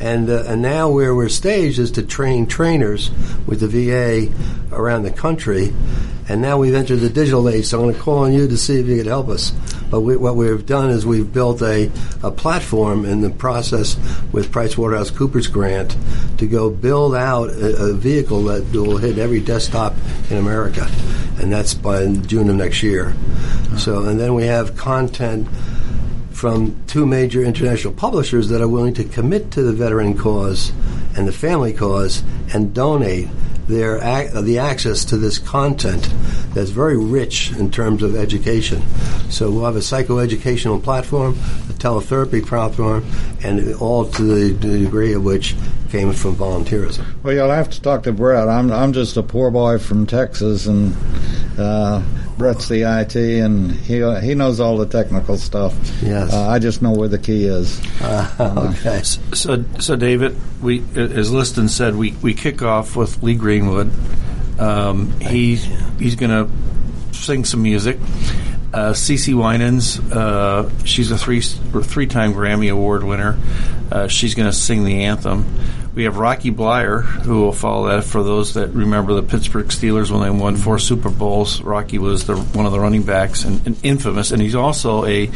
And 0.00 0.30
uh, 0.30 0.44
and 0.46 0.62
now 0.62 0.90
where 0.90 1.14
we're 1.14 1.28
staged 1.28 1.78
is 1.78 1.90
to 1.92 2.02
train 2.02 2.43
trainers 2.46 3.10
with 3.46 3.60
the 3.60 3.68
VA 3.68 4.32
around 4.72 5.02
the 5.02 5.10
country. 5.10 5.72
And 6.26 6.40
now 6.40 6.56
we've 6.56 6.74
entered 6.74 6.96
the 6.96 7.10
digital 7.10 7.50
age, 7.50 7.66
so 7.66 7.78
I'm 7.78 7.84
going 7.84 7.94
to 7.94 8.00
call 8.00 8.18
on 8.20 8.32
you 8.32 8.48
to 8.48 8.56
see 8.56 8.80
if 8.80 8.86
you 8.86 8.96
could 8.96 9.06
help 9.06 9.28
us. 9.28 9.50
But 9.90 10.00
we, 10.00 10.16
what 10.16 10.36
we've 10.36 10.64
done 10.64 10.88
is 10.88 11.04
we've 11.04 11.30
built 11.30 11.60
a, 11.60 11.90
a 12.22 12.30
platform 12.30 13.04
in 13.04 13.20
the 13.20 13.28
process 13.28 13.96
with 14.32 14.50
PricewaterhouseCoopers 14.50 15.52
grant 15.52 15.96
to 16.38 16.46
go 16.46 16.70
build 16.70 17.14
out 17.14 17.50
a, 17.50 17.90
a 17.90 17.92
vehicle 17.92 18.44
that 18.44 18.72
will 18.72 18.96
hit 18.96 19.18
every 19.18 19.40
desktop 19.40 19.94
in 20.30 20.38
America, 20.38 20.90
and 21.38 21.52
that's 21.52 21.74
by 21.74 22.06
June 22.06 22.48
of 22.48 22.56
next 22.56 22.82
year. 22.82 23.08
Uh-huh. 23.08 23.78
So, 23.78 24.04
and 24.04 24.18
then 24.18 24.34
we 24.34 24.46
have 24.46 24.76
content 24.78 25.46
from 26.44 26.76
two 26.86 27.06
major 27.06 27.42
international 27.42 27.94
publishers 27.94 28.50
that 28.50 28.60
are 28.60 28.68
willing 28.68 28.92
to 28.92 29.02
commit 29.02 29.50
to 29.50 29.62
the 29.62 29.72
veteran 29.72 30.14
cause 30.14 30.72
and 31.16 31.26
the 31.26 31.32
family 31.32 31.72
cause 31.72 32.22
and 32.52 32.74
donate 32.74 33.26
their 33.66 33.98
the 34.42 34.58
access 34.58 35.06
to 35.06 35.16
this 35.16 35.38
content 35.38 36.06
that's 36.52 36.68
very 36.68 36.98
rich 36.98 37.50
in 37.52 37.70
terms 37.70 38.02
of 38.02 38.14
education. 38.14 38.82
So 39.30 39.50
we'll 39.50 39.64
have 39.64 39.76
a 39.76 39.78
psychoeducational 39.78 40.82
platform, 40.82 41.32
a 41.32 41.72
teletherapy 41.72 42.46
platform, 42.46 43.06
and 43.42 43.74
all 43.76 44.04
to 44.10 44.22
the 44.22 44.78
degree 44.80 45.14
of 45.14 45.24
which 45.24 45.56
came 45.94 46.12
from 46.12 46.34
volunteerism. 46.34 47.04
Well, 47.22 47.34
you'll 47.34 47.50
have 47.50 47.70
to 47.70 47.80
talk 47.80 48.02
to 48.02 48.12
Brett. 48.12 48.48
I'm 48.48 48.72
I'm 48.72 48.92
just 48.92 49.16
a 49.16 49.22
poor 49.22 49.52
boy 49.52 49.78
from 49.78 50.06
Texas, 50.06 50.66
and 50.66 50.92
uh, 51.56 52.02
Brett's 52.36 52.66
the 52.66 52.82
IT, 52.82 53.14
and 53.14 53.70
he 53.70 54.02
he 54.20 54.34
knows 54.34 54.58
all 54.58 54.76
the 54.76 54.86
technical 54.86 55.36
stuff. 55.36 55.72
Yes. 56.02 56.32
uh, 56.32 56.48
I 56.48 56.58
just 56.58 56.82
know 56.82 56.90
where 56.90 57.06
the 57.06 57.18
key 57.18 57.44
is. 57.44 57.80
okay. 58.40 59.02
So, 59.02 59.64
so 59.78 59.94
David, 59.94 60.36
we, 60.60 60.82
as 60.96 61.30
Liston 61.30 61.68
said, 61.68 61.94
we, 61.94 62.10
we 62.22 62.34
kick 62.34 62.60
off 62.60 62.96
with 62.96 63.22
Lee 63.22 63.36
Greenwood. 63.36 63.92
Um, 64.58 65.12
he 65.20 65.54
he's 65.54 66.16
going 66.16 66.30
to 66.30 67.14
sing 67.14 67.44
some 67.44 67.62
music. 67.62 67.98
Uh, 68.72 68.92
CeCe 68.92 69.32
Winans, 69.34 70.00
uh, 70.12 70.68
she's 70.84 71.12
a 71.12 71.16
three 71.16 71.40
three 71.40 72.08
time 72.08 72.34
Grammy 72.34 72.72
Award 72.72 73.04
winner. 73.04 73.38
Uh, 73.92 74.08
she's 74.08 74.34
going 74.34 74.48
to 74.48 74.52
sing 74.52 74.84
the 74.84 75.04
anthem. 75.04 75.44
We 75.94 76.04
have 76.04 76.16
Rocky 76.16 76.50
Bleier, 76.50 77.02
who 77.02 77.42
will 77.42 77.52
follow 77.52 77.88
that. 77.88 78.04
For 78.04 78.22
those 78.22 78.54
that 78.54 78.68
remember 78.68 79.14
the 79.14 79.22
Pittsburgh 79.22 79.66
Steelers 79.66 80.10
when 80.10 80.22
they 80.22 80.30
won 80.30 80.56
four 80.56 80.78
Super 80.78 81.10
Bowls, 81.10 81.60
Rocky 81.60 81.98
was 81.98 82.26
the, 82.26 82.36
one 82.36 82.66
of 82.66 82.72
the 82.72 82.80
running 82.80 83.04
backs 83.04 83.44
and, 83.44 83.64
and 83.66 83.76
infamous, 83.84 84.30
and 84.30 84.42
he's 84.42 84.54
also 84.54 85.04
a 85.04 85.30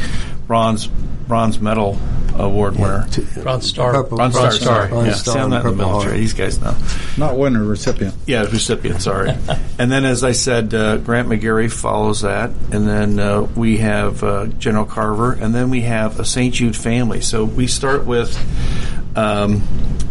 bronze 0.47 0.87
bronze 1.29 1.59
medal 1.59 1.97
award 2.35 2.75
winner. 2.75 3.07
Bronze 3.43 3.67
Star. 3.67 3.93
Purple- 3.93 4.17
Bronze 4.17 4.33
Star, 4.33 4.47
Bronze 4.47 4.63
sorry. 4.63 4.87
Bronze 4.89 5.07
yeah, 5.07 5.13
Star 5.13 5.33
see, 5.33 5.39
I'm 5.39 5.49
not 5.49 5.65
in 5.65 5.71
the 5.71 5.77
military. 5.77 6.03
Heart. 6.11 6.17
These 6.17 6.33
guys 6.33 6.59
know. 6.59 6.75
Not 7.17 7.37
winner, 7.37 7.63
recipient. 7.63 8.15
Yeah, 8.25 8.43
recipient, 8.43 9.01
sorry. 9.01 9.29
and 9.79 9.91
then, 9.91 10.05
as 10.05 10.23
I 10.23 10.31
said, 10.31 10.73
uh, 10.73 10.97
Grant 10.97 11.29
McGarry 11.29 11.71
follows 11.71 12.21
that. 12.21 12.49
And 12.71 12.87
then 12.87 13.19
uh, 13.19 13.41
we 13.41 13.77
have 13.77 14.23
uh, 14.23 14.47
General 14.47 14.85
Carver. 14.85 15.33
And 15.33 15.53
then 15.53 15.69
we 15.69 15.81
have 15.81 16.19
a 16.19 16.25
St. 16.25 16.53
Jude 16.53 16.75
family. 16.75 17.21
So 17.21 17.45
we 17.45 17.67
start 17.67 18.05
with 18.05 18.35
um, 19.15 19.67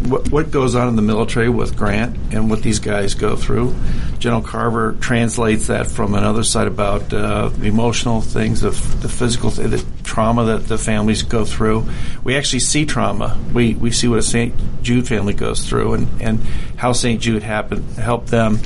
what, 0.09 0.31
what 0.31 0.51
goes 0.51 0.75
on 0.75 0.87
in 0.87 0.95
the 0.95 1.01
military 1.01 1.49
with 1.49 1.75
Grant 1.77 2.15
and 2.33 2.49
what 2.49 2.61
these 2.61 2.79
guys 2.79 3.15
go 3.15 3.35
through. 3.35 3.75
General 4.19 4.41
Carver 4.41 4.93
translates 4.99 5.67
that 5.67 5.87
from 5.87 6.13
another 6.13 6.43
side 6.43 6.67
about 6.67 7.13
uh, 7.13 7.49
the 7.49 7.67
emotional 7.67 8.21
things, 8.21 8.61
the, 8.61 8.69
the 8.69 9.09
physical, 9.09 9.51
th- 9.51 9.69
the 9.69 9.85
trauma 10.03 10.43
that 10.45 10.67
the 10.67 10.77
families 10.77 11.23
go 11.23 11.45
through. 11.45 11.87
We 12.23 12.35
actually 12.35 12.59
see 12.59 12.85
trauma. 12.85 13.39
We 13.53 13.75
we 13.75 13.91
see 13.91 14.07
what 14.07 14.19
a 14.19 14.23
St. 14.23 14.53
Jude 14.81 15.07
family 15.07 15.33
goes 15.33 15.67
through 15.67 15.93
and, 15.93 16.21
and 16.21 16.39
how 16.77 16.93
St. 16.93 17.21
Jude 17.21 17.43
happened 17.43 17.85
helped 17.93 18.27
them. 18.27 18.59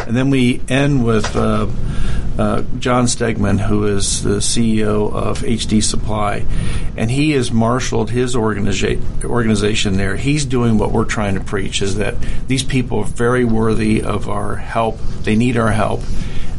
And 0.00 0.16
then 0.16 0.30
we 0.30 0.60
end 0.68 1.04
with 1.04 1.36
uh, 1.36 1.66
uh, 2.38 2.62
John 2.78 3.06
Stegeman, 3.06 3.58
who 3.58 3.86
is 3.86 4.22
the 4.22 4.36
CEO 4.36 5.12
of 5.12 5.40
HD 5.40 5.82
Supply, 5.82 6.46
and 6.96 7.10
he 7.10 7.32
has 7.32 7.50
marshaled 7.50 8.10
his 8.10 8.36
organiza- 8.36 9.24
organization 9.24 9.96
there. 9.96 10.16
He's 10.16 10.44
doing 10.44 10.78
what 10.78 10.92
we're 10.92 11.04
trying 11.04 11.34
to 11.34 11.40
preach: 11.40 11.82
is 11.82 11.96
that 11.96 12.14
these 12.46 12.62
people 12.62 13.00
are 13.00 13.04
very 13.04 13.44
worthy 13.44 14.02
of 14.02 14.28
our 14.28 14.56
help. 14.56 14.98
They 15.22 15.34
need 15.34 15.56
our 15.56 15.72
help, 15.72 16.00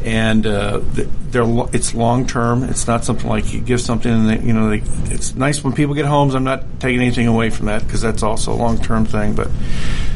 and 0.04 0.46
uh, 0.46 0.82
they're 0.84 1.46
it's 1.74 1.94
long 1.94 2.26
term. 2.26 2.64
It's 2.64 2.88
not 2.88 3.04
something 3.04 3.28
like 3.28 3.54
you 3.54 3.62
give 3.62 3.82
something 3.82 4.12
and 4.12 4.30
they, 4.30 4.40
you 4.40 4.54
know 4.54 4.70
they, 4.70 4.82
it's 5.14 5.36
nice 5.36 5.64
when 5.64 5.74
people 5.74 5.94
get 5.96 6.06
homes. 6.06 6.36
I'm 6.36 6.44
not 6.44 6.64
taking 6.80 7.02
anything 7.02 7.28
away 7.28 7.50
from 7.50 7.68
that 7.68 7.84
because 7.84 8.02
that's 8.02 8.24
also 8.24 8.54
a 8.54 8.56
long 8.56 8.78
term 8.78 9.06
thing, 9.06 9.36
but 9.36 9.50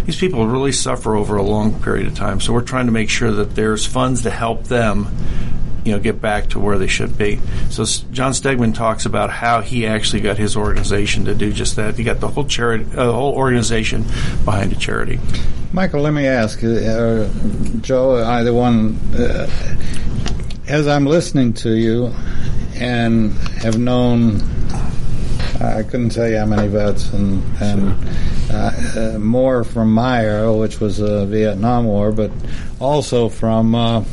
these 0.06 0.18
people 0.18 0.48
really 0.48 0.72
suffer 0.72 1.16
over 1.16 1.38
a 1.38 1.44
long 1.44 1.82
period 1.82 2.08
of 2.08 2.16
time. 2.16 2.40
So 2.40 2.54
we're 2.54 2.62
trying 2.62 2.86
to 2.88 2.92
make 2.92 3.10
sure 3.10 3.32
that 3.32 3.56
there's 3.56 3.86
funds 3.86 4.24
to 4.24 4.30
help 4.30 4.66
them, 4.66 5.08
you 5.86 5.92
know, 5.92 6.00
get 6.00 6.22
back 6.22 6.50
to 6.50 6.60
where 6.60 6.78
they 6.78 6.88
should 6.88 7.18
be. 7.18 7.40
So 7.70 7.84
S- 7.84 8.00
John 8.12 8.32
Stegeman 8.32 8.74
talks 8.74 9.06
about 9.06 9.30
how 9.30 9.62
he 9.62 9.86
actually 9.86 10.22
got 10.22 10.38
his 10.38 10.56
organization 10.56 11.26
to 11.26 11.36
do 11.36 11.52
just 11.52 11.76
that. 11.76 11.96
He 11.96 12.04
got 12.04 12.20
the 12.20 12.28
whole 12.28 12.46
charity, 12.46 12.86
uh, 12.96 13.06
the 13.08 13.14
whole 13.14 13.36
organization 13.36 14.04
behind 14.46 14.72
a 14.72 14.76
charity. 14.76 15.20
Michael, 15.72 16.02
let 16.02 16.14
me 16.14 16.28
ask, 16.28 16.64
uh, 16.64 17.28
Joe, 17.82 18.24
either 18.24 18.54
one, 18.54 18.98
uh, 19.16 19.50
as 20.68 20.88
I'm 20.88 21.06
listening 21.06 21.54
to 21.54 21.72
you 21.72 22.14
and 22.76 23.34
have 23.62 23.78
known, 23.78 24.42
I 25.60 25.84
couldn't 25.84 26.10
tell 26.10 26.30
you 26.30 26.38
how 26.38 26.46
many 26.46 26.68
vets, 26.68 27.12
and, 27.12 27.44
and 27.62 27.96
uh, 28.52 28.72
uh, 28.96 29.20
more 29.20 29.64
from 29.64 29.94
my 29.94 30.24
era, 30.24 30.54
which 30.54 30.80
was 30.80 30.98
the 30.98 31.26
Vietnam 31.26 31.86
War, 31.86 32.12
but 32.12 32.32
also 32.80 33.30
from, 33.30 33.74
uh, 33.74 34.04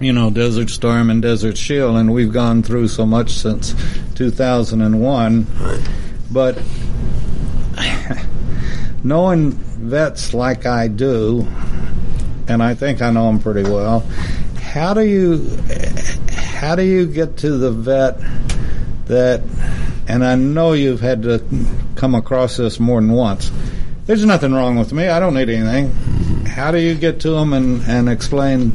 you 0.00 0.12
know, 0.12 0.30
Desert 0.30 0.70
Storm 0.70 1.10
and 1.10 1.22
Desert 1.22 1.56
Shield, 1.56 1.96
and 1.96 2.12
we've 2.12 2.32
gone 2.32 2.62
through 2.62 2.88
so 2.88 3.06
much 3.06 3.30
since 3.30 3.74
2001. 4.16 5.46
But 6.30 6.60
knowing 9.04 9.52
vets 9.52 10.34
like 10.34 10.66
I 10.66 10.88
do, 10.88 11.46
and 12.48 12.62
I 12.62 12.74
think 12.74 13.02
I 13.02 13.10
know 13.10 13.26
them 13.26 13.38
pretty 13.38 13.62
well, 13.62 14.00
how 14.60 14.94
do 14.94 15.02
you 15.02 15.56
how 16.32 16.74
do 16.74 16.82
you 16.82 17.06
get 17.06 17.36
to 17.38 17.50
the 17.50 17.70
vet 17.70 18.18
that? 19.06 19.42
And 20.06 20.22
I 20.22 20.34
know 20.34 20.74
you've 20.74 21.00
had 21.00 21.22
to 21.22 21.42
come 21.94 22.14
across 22.14 22.58
this 22.58 22.78
more 22.78 23.00
than 23.00 23.12
once. 23.12 23.50
There's 24.06 24.24
nothing 24.24 24.52
wrong 24.52 24.76
with 24.76 24.92
me. 24.92 25.08
I 25.08 25.18
don't 25.18 25.32
need 25.32 25.48
anything. 25.48 25.90
How 26.44 26.70
do 26.70 26.78
you 26.78 26.94
get 26.94 27.20
to 27.20 27.30
them 27.30 27.54
and, 27.54 27.80
and 27.88 28.08
explain? 28.10 28.72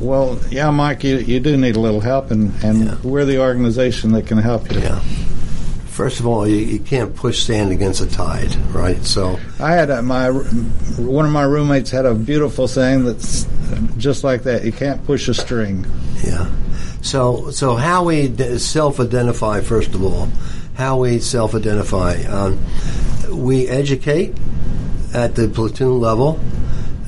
Well, 0.00 0.38
yeah, 0.50 0.70
Mike, 0.70 1.02
you, 1.04 1.18
you 1.18 1.40
do 1.40 1.56
need 1.56 1.76
a 1.76 1.80
little 1.80 2.00
help, 2.00 2.30
and, 2.30 2.52
and 2.62 2.84
Yeah. 2.86 2.96
we're 3.02 3.24
the 3.24 3.40
organization 3.40 4.12
that 4.12 4.26
can 4.26 4.38
help 4.38 4.70
you. 4.72 4.78
Yeah. 4.80 5.00
First 5.88 6.20
of 6.20 6.26
all, 6.28 6.46
you, 6.46 6.56
you 6.56 6.78
can't 6.78 7.14
push 7.16 7.42
sand 7.42 7.72
against 7.72 8.00
a 8.00 8.06
tide, 8.06 8.54
right? 8.72 9.02
So 9.04 9.40
I 9.58 9.72
had 9.72 9.90
a, 9.90 10.00
my 10.00 10.28
one 10.30 11.24
of 11.26 11.32
my 11.32 11.42
roommates 11.42 11.90
had 11.90 12.06
a 12.06 12.14
beautiful 12.14 12.68
saying 12.68 13.04
that's 13.04 13.48
just 13.96 14.22
like 14.22 14.44
that. 14.44 14.64
You 14.64 14.70
can't 14.70 15.04
push 15.04 15.26
a 15.26 15.34
string. 15.34 15.84
Yeah. 16.24 16.48
So, 17.02 17.50
so 17.50 17.74
how 17.74 18.04
we 18.04 18.28
d- 18.28 18.58
self-identify, 18.58 19.62
first 19.62 19.94
of 19.94 20.04
all, 20.04 20.28
how 20.74 20.98
we 21.00 21.18
self-identify. 21.18 22.22
Um, 22.28 22.60
we 23.32 23.66
educate 23.66 24.36
at 25.12 25.34
the 25.34 25.48
platoon 25.48 25.98
level. 25.98 26.38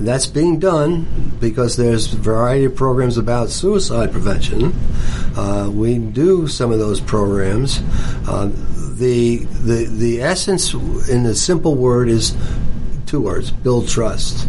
That's 0.01 0.27
being 0.27 0.59
done 0.59 1.37
because 1.41 1.77
there's 1.77 2.13
a 2.13 2.17
variety 2.17 2.65
of 2.65 2.75
programs 2.75 3.19
about 3.19 3.51
suicide 3.51 4.13
prevention. 4.13 4.73
Uh, 5.37 5.71
we 5.71 5.99
do 5.99 6.49
some 6.49 6.73
of 6.73 6.79
those 6.79 7.01
programs. 7.01 7.83
Uh, 8.27 8.51
the, 8.97 9.45
the, 9.63 9.87
the 9.87 10.23
essence 10.23 10.73
in 11.09 11.23
the 11.23 11.35
simple 11.35 11.75
word 11.75 12.09
is 12.09 12.37
two 13.07 13.21
words, 13.21 13.51
build 13.51 13.89
trust 13.89 14.49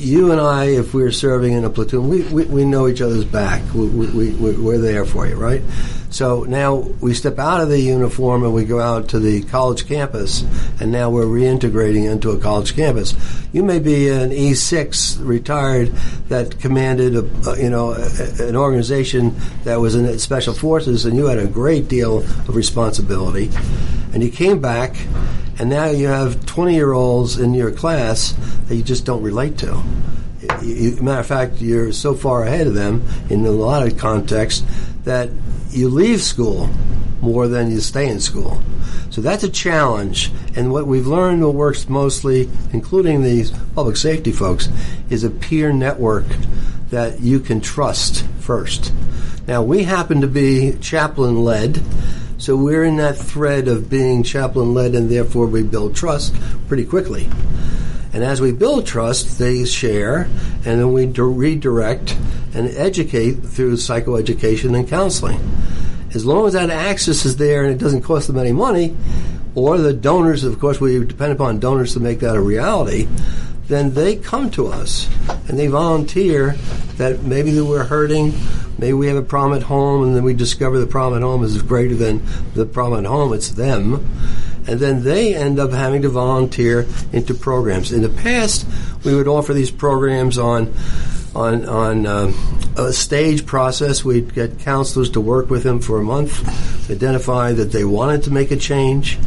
you 0.00 0.32
and 0.32 0.40
I, 0.40 0.64
if 0.64 0.94
we 0.94 1.02
are 1.02 1.12
serving 1.12 1.52
in 1.52 1.64
a 1.64 1.70
platoon, 1.70 2.08
we, 2.08 2.22
we, 2.22 2.44
we 2.46 2.64
know 2.64 2.88
each 2.88 3.02
other's 3.02 3.24
back. 3.24 3.62
We, 3.74 3.86
we, 3.86 4.30
we, 4.30 4.52
we're 4.52 4.78
there 4.78 5.04
for 5.04 5.26
you, 5.26 5.36
right? 5.36 5.60
So 6.10 6.42
now 6.42 6.74
we 6.74 7.14
step 7.14 7.38
out 7.38 7.60
of 7.60 7.68
the 7.68 7.80
uniform 7.80 8.42
and 8.44 8.52
we 8.52 8.64
go 8.64 8.80
out 8.80 9.08
to 9.10 9.18
the 9.18 9.42
college 9.44 9.86
campus, 9.86 10.44
and 10.80 10.90
now 10.92 11.08
we're 11.08 11.24
reintegrating 11.24 12.10
into 12.10 12.30
a 12.30 12.38
college 12.38 12.74
campus. 12.74 13.14
You 13.52 13.62
may 13.62 13.78
be 13.78 14.08
an 14.08 14.30
E6 14.30 15.24
retired 15.24 15.88
that 16.28 16.58
commanded, 16.58 17.16
a, 17.16 17.62
you 17.62 17.70
know, 17.70 17.92
an 17.92 18.56
organization 18.56 19.36
that 19.64 19.80
was 19.80 19.94
in 19.94 20.18
special 20.18 20.52
forces, 20.52 21.04
and 21.04 21.16
you 21.16 21.26
had 21.26 21.38
a 21.38 21.46
great 21.46 21.88
deal 21.88 22.18
of 22.18 22.56
responsibility, 22.56 23.50
and 24.12 24.22
you 24.22 24.30
came 24.30 24.60
back 24.60 24.96
and 25.60 25.68
now 25.68 25.90
you 25.90 26.06
have 26.06 26.46
20 26.46 26.74
year 26.74 26.92
olds 26.92 27.38
in 27.38 27.52
your 27.52 27.70
class 27.70 28.32
that 28.66 28.76
you 28.76 28.82
just 28.82 29.04
don't 29.04 29.22
relate 29.22 29.58
to. 29.58 29.82
You, 30.62 30.96
matter 31.02 31.20
of 31.20 31.26
fact, 31.26 31.60
you're 31.60 31.92
so 31.92 32.14
far 32.14 32.44
ahead 32.44 32.66
of 32.66 32.72
them 32.72 33.06
in 33.28 33.44
a 33.44 33.50
lot 33.50 33.86
of 33.86 33.98
contexts 33.98 34.64
that 35.04 35.28
you 35.70 35.88
leave 35.88 36.22
school 36.22 36.68
more 37.20 37.48
than 37.48 37.70
you 37.70 37.80
stay 37.80 38.08
in 38.08 38.20
school. 38.20 38.62
So 39.10 39.20
that's 39.20 39.42
a 39.42 39.50
challenge. 39.50 40.30
And 40.56 40.72
what 40.72 40.86
we've 40.86 41.06
learned 41.06 41.44
what 41.44 41.54
works 41.54 41.88
mostly, 41.88 42.48
including 42.72 43.22
these 43.22 43.50
public 43.74 43.96
safety 43.96 44.32
folks, 44.32 44.68
is 45.10 45.24
a 45.24 45.30
peer 45.30 45.72
network 45.72 46.26
that 46.90 47.20
you 47.20 47.40
can 47.40 47.60
trust 47.60 48.24
first. 48.38 48.92
Now, 49.46 49.62
we 49.62 49.84
happen 49.84 50.20
to 50.20 50.26
be 50.26 50.76
chaplain 50.80 51.44
led. 51.44 51.82
So 52.38 52.56
we're 52.56 52.84
in 52.84 52.96
that 52.96 53.18
thread 53.18 53.68
of 53.68 53.90
being 53.90 54.22
chaplain 54.22 54.72
led, 54.72 54.94
and 54.94 55.10
therefore 55.10 55.46
we 55.46 55.62
build 55.62 55.94
trust 55.94 56.34
pretty 56.68 56.86
quickly. 56.86 57.28
And 58.12 58.24
as 58.24 58.40
we 58.40 58.52
build 58.52 58.86
trust, 58.86 59.38
they 59.38 59.64
share, 59.64 60.22
and 60.64 60.80
then 60.80 60.92
we 60.92 61.06
redirect 61.06 62.16
and 62.54 62.68
educate 62.76 63.34
through 63.34 63.74
psychoeducation 63.74 64.76
and 64.76 64.88
counseling. 64.88 65.40
As 66.14 66.24
long 66.24 66.46
as 66.46 66.54
that 66.54 66.70
access 66.70 67.24
is 67.24 67.36
there 67.36 67.64
and 67.64 67.72
it 67.72 67.78
doesn't 67.78 68.02
cost 68.02 68.26
them 68.26 68.38
any 68.38 68.52
money, 68.52 68.96
or 69.54 69.78
the 69.78 69.92
donors, 69.92 70.44
of 70.44 70.58
course, 70.58 70.80
we 70.80 71.04
depend 71.04 71.32
upon 71.32 71.60
donors 71.60 71.94
to 71.94 72.00
make 72.00 72.20
that 72.20 72.36
a 72.36 72.40
reality, 72.40 73.08
then 73.66 73.94
they 73.94 74.16
come 74.16 74.50
to 74.50 74.66
us 74.66 75.08
and 75.48 75.58
they 75.58 75.68
volunteer 75.68 76.56
that 76.96 77.22
maybe 77.22 77.58
we're 77.60 77.84
hurting, 77.84 78.34
maybe 78.78 78.92
we 78.92 79.06
have 79.06 79.16
a 79.16 79.22
problem 79.22 79.58
at 79.58 79.64
home, 79.64 80.02
and 80.02 80.16
then 80.16 80.24
we 80.24 80.34
discover 80.34 80.78
the 80.78 80.86
problem 80.86 81.22
at 81.22 81.24
home 81.24 81.44
is 81.44 81.60
greater 81.62 81.94
than 81.94 82.22
the 82.54 82.66
problem 82.66 83.04
at 83.04 83.08
home, 83.08 83.32
it's 83.32 83.50
them. 83.50 84.06
And 84.66 84.78
then 84.78 85.04
they 85.04 85.34
end 85.34 85.58
up 85.58 85.70
having 85.70 86.02
to 86.02 86.08
volunteer 86.08 86.86
into 87.12 87.32
programs. 87.32 87.92
In 87.92 88.02
the 88.02 88.08
past, 88.08 88.66
we 89.04 89.14
would 89.14 89.28
offer 89.28 89.54
these 89.54 89.70
programs 89.70 90.36
on 90.36 90.74
on 91.34 91.64
on 91.66 92.06
um, 92.06 92.34
a 92.76 92.92
stage 92.92 93.46
process. 93.46 94.04
We'd 94.04 94.34
get 94.34 94.58
counselors 94.58 95.10
to 95.10 95.20
work 95.20 95.50
with 95.50 95.62
them 95.62 95.80
for 95.80 95.98
a 95.98 96.02
month, 96.02 96.90
identify 96.90 97.52
that 97.52 97.72
they 97.72 97.84
wanted 97.84 98.24
to 98.24 98.30
make 98.30 98.50
a 98.50 98.56
change, 98.56 99.18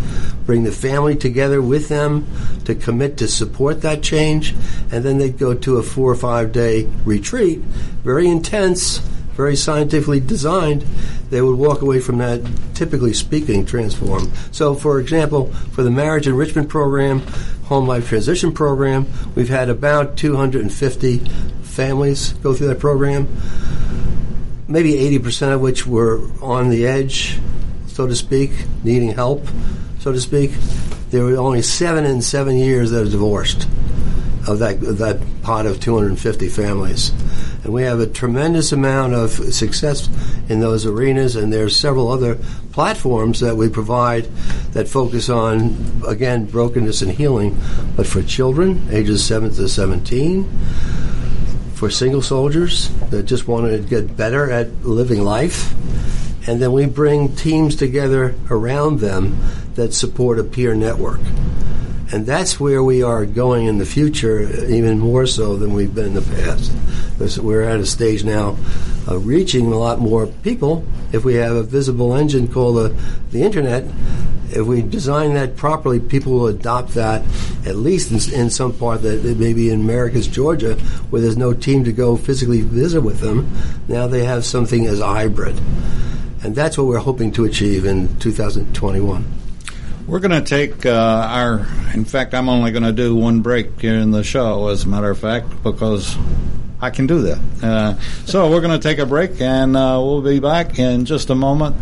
bring 0.45 0.63
the 0.63 0.71
family 0.71 1.15
together 1.15 1.61
with 1.61 1.89
them 1.89 2.27
to 2.65 2.75
commit 2.75 3.17
to 3.17 3.27
support 3.27 3.81
that 3.81 4.01
change, 4.01 4.53
and 4.91 5.03
then 5.03 5.17
they'd 5.17 5.37
go 5.37 5.53
to 5.53 5.77
a 5.77 5.83
four 5.83 6.11
or 6.11 6.15
five 6.15 6.51
day 6.51 6.85
retreat, 7.05 7.59
very 7.59 8.27
intense, 8.27 8.99
very 9.33 9.55
scientifically 9.55 10.19
designed. 10.19 10.81
They 11.29 11.41
would 11.41 11.57
walk 11.57 11.81
away 11.81 11.99
from 11.99 12.19
that, 12.19 12.41
typically 12.75 13.13
speaking, 13.13 13.65
transformed. 13.65 14.31
So, 14.51 14.75
for 14.75 14.99
example, 14.99 15.47
for 15.71 15.83
the 15.83 15.89
marriage 15.89 16.27
enrichment 16.27 16.69
program, 16.69 17.21
home 17.65 17.87
life 17.87 18.09
transition 18.09 18.51
program, 18.51 19.07
we've 19.35 19.49
had 19.49 19.69
about 19.69 20.17
250 20.17 21.21
families 21.73 22.33
go 22.33 22.53
through 22.53 22.67
that 22.67 22.79
program. 22.79 23.27
Maybe 24.67 24.93
80% 24.93 25.55
of 25.55 25.61
which 25.61 25.85
were 25.85 26.21
on 26.41 26.69
the 26.69 26.87
edge, 26.87 27.39
so 27.87 28.07
to 28.07 28.15
speak, 28.15 28.51
needing 28.83 29.11
help, 29.11 29.47
so 29.99 30.11
to 30.11 30.19
speak. 30.19 30.51
There 31.09 31.23
were 31.23 31.37
only 31.37 31.61
seven 31.61 32.05
in 32.05 32.21
seven 32.21 32.57
years 32.57 32.91
that 32.91 33.05
were 33.05 33.11
divorced 33.11 33.67
of 34.47 34.59
that, 34.59 34.79
that 34.81 35.19
pot 35.41 35.65
of 35.65 35.79
250 35.79 36.47
families. 36.49 37.11
And 37.63 37.73
we 37.73 37.83
have 37.83 37.99
a 37.99 38.07
tremendous 38.07 38.71
amount 38.71 39.13
of 39.13 39.31
success 39.31 40.09
in 40.49 40.59
those 40.59 40.85
arenas, 40.85 41.35
and 41.35 41.51
there's 41.51 41.75
several 41.75 42.09
other 42.09 42.37
platforms 42.71 43.39
that 43.39 43.55
we 43.55 43.69
provide 43.69 44.25
that 44.73 44.87
focus 44.87 45.29
on, 45.29 46.01
again, 46.07 46.45
brokenness 46.45 47.01
and 47.01 47.11
healing, 47.11 47.57
but 47.95 48.05
for 48.05 48.21
children 48.21 48.87
ages 48.91 49.23
7 49.25 49.51
to 49.53 49.69
17 49.69 50.49
for 51.83 51.89
single 51.89 52.21
soldiers 52.21 52.87
that 53.09 53.23
just 53.23 53.45
want 53.45 53.69
to 53.69 53.77
get 53.77 54.15
better 54.15 54.49
at 54.49 54.85
living 54.85 55.21
life. 55.21 55.73
And 56.47 56.61
then 56.61 56.71
we 56.71 56.85
bring 56.85 57.35
teams 57.35 57.75
together 57.75 58.35
around 58.49 59.01
them 59.01 59.37
that 59.75 59.93
support 59.93 60.39
a 60.39 60.45
peer 60.45 60.75
network. 60.75 61.19
And 62.13 62.25
that's 62.25 62.57
where 62.57 62.81
we 62.81 63.03
are 63.03 63.25
going 63.25 63.65
in 63.65 63.79
the 63.79 63.85
future, 63.85 64.43
even 64.67 64.97
more 64.97 65.25
so 65.25 65.57
than 65.57 65.73
we've 65.73 65.93
been 65.93 66.05
in 66.05 66.13
the 66.13 66.21
past. 66.21 67.37
We're 67.43 67.63
at 67.63 67.81
a 67.81 67.85
stage 67.85 68.23
now 68.23 68.51
of 69.05 69.27
reaching 69.27 69.73
a 69.73 69.77
lot 69.77 69.99
more 69.99 70.27
people 70.27 70.85
if 71.11 71.25
we 71.25 71.33
have 71.33 71.53
a 71.53 71.63
visible 71.63 72.15
engine 72.15 72.47
called 72.47 72.77
the, 72.77 72.95
the 73.31 73.43
internet 73.43 73.83
if 74.55 74.65
we 74.65 74.81
design 74.81 75.33
that 75.33 75.55
properly, 75.55 75.99
people 75.99 76.33
will 76.33 76.47
adopt 76.47 76.93
that 76.93 77.21
at 77.65 77.75
least 77.75 78.11
in, 78.11 78.39
in 78.39 78.49
some 78.49 78.73
part 78.73 79.01
that 79.01 79.23
maybe 79.37 79.69
in 79.69 79.81
America's 79.81 80.27
Georgia, 80.27 80.75
where 81.09 81.21
there's 81.21 81.37
no 81.37 81.53
team 81.53 81.83
to 81.85 81.91
go 81.91 82.15
physically 82.17 82.61
visit 82.61 83.01
with 83.01 83.19
them. 83.19 83.51
Now 83.87 84.07
they 84.07 84.25
have 84.25 84.45
something 84.45 84.85
as 84.85 84.99
hybrid. 84.99 85.59
And 86.43 86.55
that's 86.55 86.77
what 86.77 86.87
we're 86.87 86.99
hoping 86.99 87.31
to 87.33 87.45
achieve 87.45 87.85
in 87.85 88.17
2021. 88.19 89.25
We're 90.05 90.19
going 90.19 90.31
to 90.31 90.41
take 90.41 90.85
uh, 90.85 90.91
our. 90.91 91.59
In 91.93 92.03
fact, 92.03 92.33
I'm 92.33 92.49
only 92.49 92.71
going 92.71 92.83
to 92.83 92.91
do 92.91 93.15
one 93.15 93.39
break 93.39 93.79
here 93.79 93.95
in 93.95 94.11
the 94.11 94.23
show, 94.23 94.67
as 94.67 94.83
a 94.83 94.89
matter 94.89 95.09
of 95.09 95.17
fact, 95.17 95.63
because 95.63 96.17
I 96.81 96.89
can 96.89 97.07
do 97.07 97.21
that. 97.21 97.39
Uh, 97.61 97.99
so 98.25 98.49
we're 98.49 98.59
going 98.59 98.77
to 98.77 98.85
take 98.85 98.99
a 98.99 99.05
break, 99.05 99.39
and 99.39 99.77
uh, 99.77 99.97
we'll 100.03 100.21
be 100.21 100.41
back 100.41 100.77
in 100.77 101.05
just 101.05 101.29
a 101.29 101.35
moment 101.35 101.77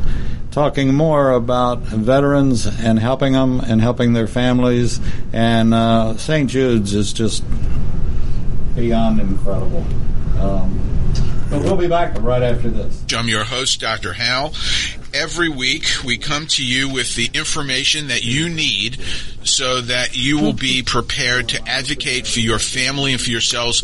talking 0.52 0.94
more 0.94 1.32
about 1.32 1.80
veterans 1.80 2.66
and 2.66 3.00
helping 3.00 3.34
them 3.34 3.60
and 3.62 3.82
helping 3.82 4.14
their 4.14 4.28
families. 4.28 5.00
And 5.34 5.74
uh, 5.74 6.18
St. 6.18 6.50
Jude's 6.50 6.94
is 6.94 7.14
just 7.14 7.44
beyond 8.76 9.20
incredible. 9.20 9.86
Um, 10.40 10.80
but 11.50 11.62
we'll 11.64 11.78
be 11.78 11.88
back 11.88 12.22
right 12.22 12.44
after 12.44 12.70
this. 12.70 13.04
I'm 13.16 13.28
your 13.28 13.44
host, 13.44 13.80
Dr. 13.82 14.14
Hal. 14.14 14.54
Every 15.14 15.50
week 15.50 15.86
we 16.06 16.18
come 16.18 16.48
to 16.48 16.66
you 16.66 16.88
with 16.88 17.16
the 17.16 17.30
information 17.34 18.08
that 18.08 18.24
you 18.24 18.48
need 18.48 19.02
so 19.44 19.82
that 19.82 20.16
you 20.16 20.40
will 20.40 20.54
be 20.54 20.84
prepared 20.84 21.50
to 21.50 21.62
advocate 21.68 22.28
for 22.28 22.40
your 22.40 22.60
family 22.60 23.12
and 23.12 23.20
for 23.20 23.30
yourselves 23.30 23.82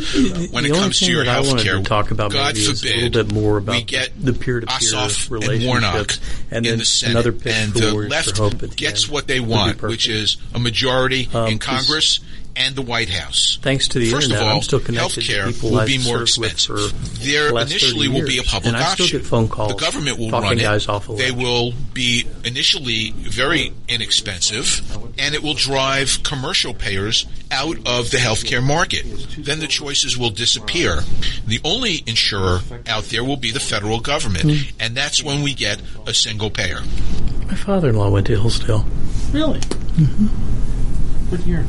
when 0.51 0.63
the 0.63 0.69
it 0.69 0.73
comes 0.73 0.99
to 0.99 1.11
your 1.11 1.25
health 1.25 1.61
care. 1.61 1.81
Talk 1.81 2.11
about 2.11 2.31
God 2.31 2.55
maybe 2.55 2.65
forbid 2.65 2.85
a 2.85 2.95
little 3.09 3.23
bit 3.25 3.33
more 3.33 3.57
about 3.57 3.75
we 3.75 3.83
get 3.83 4.11
the 4.17 4.33
peer-to-peer 4.33 4.77
Ossoff 4.77 5.29
and 5.29 5.43
relationships, 5.43 6.19
and 6.49 6.65
in 6.65 6.71
then 6.71 6.79
the 6.79 6.85
Senate, 6.85 7.11
another 7.11 7.31
pitch 7.33 7.53
and 7.53 7.73
the 7.73 7.93
left 7.93 8.37
for 8.37 8.43
Hope 8.43 8.53
at 8.63 8.69
the 8.69 8.75
gets 8.75 9.09
what 9.09 9.27
they 9.27 9.39
want, 9.41 9.81
which 9.81 10.07
is 10.07 10.37
a 10.53 10.59
majority 10.59 11.27
Um, 11.33 11.47
in 11.47 11.59
Congress 11.59 12.21
and 12.59 12.75
the 12.75 12.81
White 12.81 13.09
House. 13.09 13.59
Thanks 13.61 13.87
to 13.89 13.99
the 13.99 14.09
First 14.09 14.25
internet, 14.31 14.41
of 14.41 14.49
all, 14.49 14.55
I'm 14.55 14.63
still 14.63 14.79
connected 14.79 15.23
healthcare 15.23 15.45
to 15.45 15.53
people 15.53 15.71
will 15.71 15.79
I've 15.79 15.87
be 15.87 16.03
more 16.03 16.23
expensive. 16.23 17.21
There 17.23 17.51
the 17.51 17.57
initially 17.57 18.07
will 18.07 18.25
be 18.25 18.39
a 18.39 18.43
public 18.43 18.73
and 18.73 18.77
I 18.77 18.83
still 18.93 19.05
option. 19.05 19.19
get 19.19 19.27
phone 19.27 19.47
calls. 19.47 19.73
The 19.73 19.79
government 19.79 20.17
will 20.17 20.31
talking 20.31 20.49
run 20.49 20.57
guys 20.57 20.83
it. 20.85 20.89
off 20.89 21.07
they 21.17 21.31
will 21.31 21.73
be 21.93 22.25
initially 22.43 23.11
very 23.11 23.73
inexpensive, 23.87 24.81
and 25.17 25.33
it 25.35 25.41
will 25.43 25.53
drive 25.55 26.19
commercial 26.23 26.73
payers 26.73 27.25
out 27.51 27.77
of 27.87 28.11
the 28.11 28.17
healthcare 28.17 28.63
market. 28.63 29.03
Then 29.37 29.59
the 29.59 29.67
choices 29.67 30.17
will 30.17 30.29
disappear. 30.29 31.01
The 31.45 31.59
only 31.63 32.03
insurer 32.05 32.59
out 32.87 33.05
there 33.05 33.23
will 33.23 33.37
be 33.37 33.51
the 33.51 33.59
federal 33.59 33.99
government, 33.99 34.43
Hmm. 34.43 34.69
and 34.79 34.95
that's 34.95 35.23
when 35.23 35.41
we 35.41 35.53
get 35.53 35.81
a 36.05 36.13
single 36.13 36.49
payer. 36.49 36.81
My 37.47 37.55
father-in-law 37.55 38.09
went 38.09 38.27
to 38.27 38.33
Hillsdale. 38.33 38.85
Really? 39.31 39.59
What 41.29 41.45
year? 41.47 41.65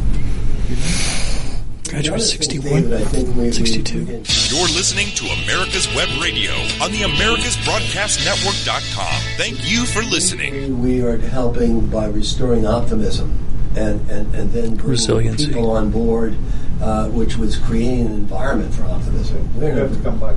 Graduated 1.88 2.60
David, 2.62 2.92
I 2.92 3.02
think 3.04 3.34
we, 3.34 3.50
62. 3.50 3.98
We, 3.98 4.04
we, 4.04 4.12
You're 4.12 4.68
listening 4.76 5.08
to 5.16 5.24
America's 5.42 5.88
Web 5.94 6.08
Radio 6.20 6.52
on 6.82 6.92
the 6.92 7.00
AmericasBroadcastNetwork.com. 7.00 9.22
Thank 9.38 9.70
you 9.70 9.86
for 9.86 10.02
listening. 10.02 10.82
we 10.82 11.00
are 11.02 11.16
helping 11.16 11.86
by 11.88 12.08
restoring 12.08 12.66
optimism 12.66 13.38
and, 13.74 14.02
and, 14.10 14.34
and 14.34 14.52
then 14.52 14.74
bringing 14.76 14.90
Resiliency. 14.90 15.46
people 15.46 15.70
on 15.70 15.90
board, 15.90 16.36
uh, 16.82 17.08
which 17.08 17.38
was 17.38 17.56
creating 17.56 18.04
an 18.06 18.12
environment 18.12 18.74
for 18.74 18.84
optimism. 18.84 19.48
We're 19.58 19.72
have 19.74 19.96
to 19.96 20.02
come 20.02 20.20
back. 20.20 20.36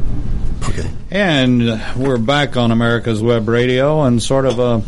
Okay. 0.70 0.90
And 1.10 1.70
uh, 1.70 1.94
we're 1.98 2.18
back 2.18 2.56
on 2.56 2.72
America's 2.72 3.22
Web 3.22 3.50
Radio 3.50 4.04
and 4.04 4.24
sort 4.24 4.46
of 4.46 4.58
a 4.60 4.82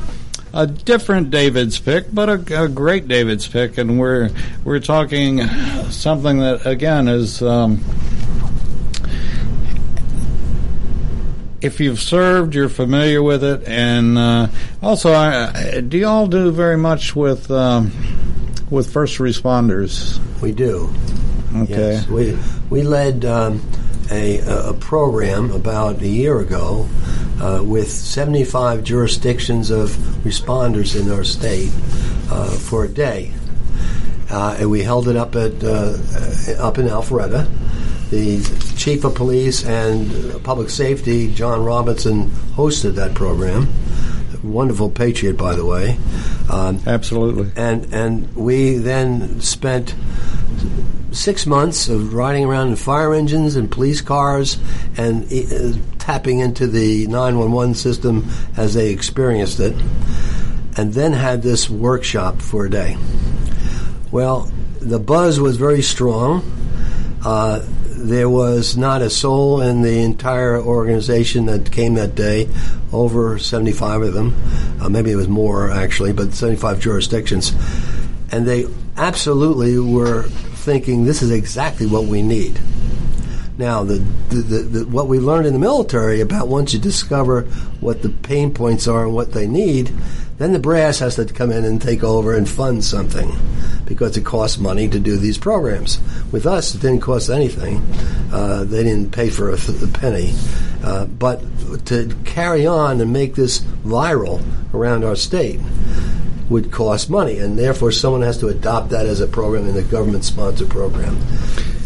a 0.54 0.68
different 0.68 1.32
David's 1.32 1.80
pick, 1.80 2.14
but 2.14 2.30
a, 2.30 2.64
a 2.64 2.68
great 2.68 3.08
David's 3.08 3.48
pick, 3.48 3.78
and 3.78 4.00
we're 4.00 4.30
we're 4.64 4.80
talking 4.80 5.48
something 5.90 6.40
that 6.40 6.66
again 6.66 7.08
is. 7.08 7.42
Um, 7.42 7.84
if 11.62 11.80
you've 11.80 12.02
served, 12.02 12.56
you're 12.56 12.68
familiar 12.68 13.24
with 13.24 13.44
it, 13.44 13.64
and 13.66 14.18
uh, 14.18 14.48
also, 14.82 15.14
I, 15.14 15.80
do 15.80 15.98
y'all 15.98 16.28
do 16.28 16.52
very 16.52 16.78
much 16.78 17.16
with 17.16 17.50
um, 17.50 17.92
with 18.70 18.92
first 18.92 19.20
responders? 19.20 20.20
We 20.42 20.52
do. 20.52 20.94
Okay. 21.56 21.94
Yes. 21.94 22.08
We, 22.08 22.38
we 22.70 22.82
led 22.82 23.26
um, 23.26 23.62
a, 24.12 24.40
a 24.70 24.74
program 24.74 25.52
about 25.52 26.02
a 26.02 26.08
year 26.08 26.40
ago 26.40 26.90
uh, 27.42 27.64
with 27.64 27.90
75 27.90 28.84
jurisdictions 28.84 29.70
of 29.70 29.90
responders 30.24 31.00
in 31.00 31.12
our 31.12 31.24
state 31.24 31.72
uh, 32.30 32.50
for 32.50 32.86
a 32.86 32.88
day. 32.88 33.34
Uh, 34.30 34.58
and 34.60 34.72
we 34.72 34.82
held 34.82 35.08
it 35.08 35.16
up 35.16 35.36
at 35.36 35.64
uh, 35.64 35.98
up 36.60 36.78
in 36.78 36.88
Alpharetta. 36.88 37.48
The 38.10 38.76
chief 38.78 39.04
of 39.04 39.16
police 39.16 39.66
and 39.66 40.44
public 40.44 40.70
safety, 40.70 41.34
John 41.34 41.64
Robinson, 41.64 42.30
hosted 42.56 42.96
that 42.96 43.14
program. 43.14 43.68
Wonderful 44.44 44.90
patriot, 44.90 45.38
by 45.38 45.56
the 45.56 45.66
way. 45.66 45.98
Um, 46.50 46.82
Absolutely. 46.86 47.52
and 47.56 47.94
and 47.94 48.36
we 48.36 48.78
then 48.78 49.40
spent 49.42 49.96
six 51.14 51.46
months 51.46 51.88
of 51.90 52.14
riding 52.14 52.46
around 52.46 52.70
in 52.70 52.76
fire 52.76 53.14
engines 53.14 53.56
and 53.56 53.72
police 53.72 54.02
cars 54.02 54.58
and 54.98 55.32
uh, 55.32 55.78
tapping 56.00 56.40
into 56.40 56.68
the 56.68 57.08
911 57.08 57.76
system 57.76 58.28
as 58.58 58.74
they 58.74 58.92
experienced 58.92 59.60
it, 59.60 59.74
and 60.78 60.94
then 60.94 61.14
had 61.14 61.42
this 61.42 61.70
workshop 61.70 62.42
for 62.42 62.66
a 62.66 62.70
day. 62.70 62.98
Well, 64.12 64.52
the 64.80 65.00
buzz 65.00 65.40
was 65.40 65.58
very 65.58 65.82
strong. 65.82 66.44
Uh, 67.24 67.62
there 68.04 68.30
was 68.30 68.76
not 68.76 69.02
a 69.02 69.10
soul 69.10 69.62
in 69.62 69.82
the 69.82 70.04
entire 70.04 70.62
organization 70.62 71.46
that 71.46 71.72
came 71.72 71.94
that 71.94 72.16
day, 72.16 72.50
over 72.92 73.40
75 73.40 74.02
of 74.02 74.14
them. 74.14 74.36
Uh, 74.82 74.90
maybe 74.90 75.12
it 75.12 75.16
was 75.16 75.30
more, 75.30 75.72
actually, 75.72 76.12
but 76.12 76.34
75 76.34 76.82
jurisdictions. 76.82 77.54
And 78.30 78.46
they 78.46 78.66
absolutely 78.98 79.80
were 79.80 80.28
thinking 80.64 81.04
this 81.04 81.22
is 81.22 81.32
exactly 81.32 81.86
what 81.86 82.06
we 82.06 82.22
need. 82.22 82.60
Now, 83.58 83.84
the, 83.84 83.96
the, 84.30 84.42
the, 84.42 84.86
what 84.88 85.08
we 85.08 85.20
learned 85.20 85.46
in 85.46 85.54
the 85.54 85.60
military 85.60 86.22
about 86.22 86.48
once 86.48 86.74
you 86.74 86.80
discover 86.80 87.42
what 87.82 88.02
the 88.02 88.10
pain 88.10 88.54
points 88.54 88.88
are 88.88 89.06
and 89.06 89.14
what 89.14 89.34
they 89.34 89.46
need, 89.46 89.92
then 90.40 90.54
the 90.54 90.60
brass 90.60 91.00
has 91.00 91.16
to 91.18 91.26
come 91.26 91.52
in 91.52 91.64
and 91.64 91.80
take 91.80 92.04
over 92.04 92.36
and 92.36 92.50
fund 92.50 92.84
something 92.84 93.32
because 93.86 94.18
it 94.18 94.26
costs 94.26 94.58
money 94.58 94.88
to 94.90 95.00
do 95.00 95.18
these 95.18 95.38
programs. 95.38 96.00
With 96.32 96.48
us, 96.48 96.74
it 96.74 96.82
didn't 96.82 97.02
cost 97.02 97.30
anything. 97.30 97.78
Uh, 98.32 98.64
they 98.64 98.84
didn't 98.84 99.12
pay 99.12 99.30
for 99.30 99.52
a, 99.52 99.54
a 99.54 99.88
penny. 99.94 100.34
Uh, 100.84 101.06
but 101.06 101.42
to 101.86 102.16
carry 102.26 102.66
on 102.66 103.00
and 103.00 103.14
make 103.14 103.36
this 103.36 103.60
viral 103.86 104.44
around 104.74 105.04
our 105.04 105.16
state 105.16 105.60
would 106.50 106.72
cost 106.72 107.10
money, 107.10 107.40
and 107.40 107.58
therefore 107.58 107.92
someone 107.92 108.22
has 108.22 108.38
to 108.40 108.48
adopt 108.48 108.90
that 108.90 109.06
as 109.06 109.22
a 109.22 109.28
program 109.28 109.68
in 109.68 109.78
a 109.78 109.82
government-sponsored 109.82 110.70
program. 110.70 111.20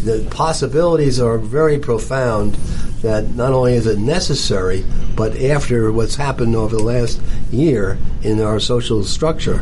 The 0.04 0.26
possibilities 0.30 1.20
are 1.20 1.38
very 1.38 1.78
profound. 1.78 2.54
That 3.02 3.36
not 3.36 3.52
only 3.52 3.74
is 3.74 3.86
it 3.86 3.98
necessary, 3.98 4.84
but 5.14 5.36
after 5.36 5.92
what's 5.92 6.16
happened 6.16 6.56
over 6.56 6.76
the 6.76 6.82
last 6.82 7.20
year 7.52 7.96
in 8.22 8.40
our 8.40 8.58
social 8.58 9.04
structure, 9.04 9.58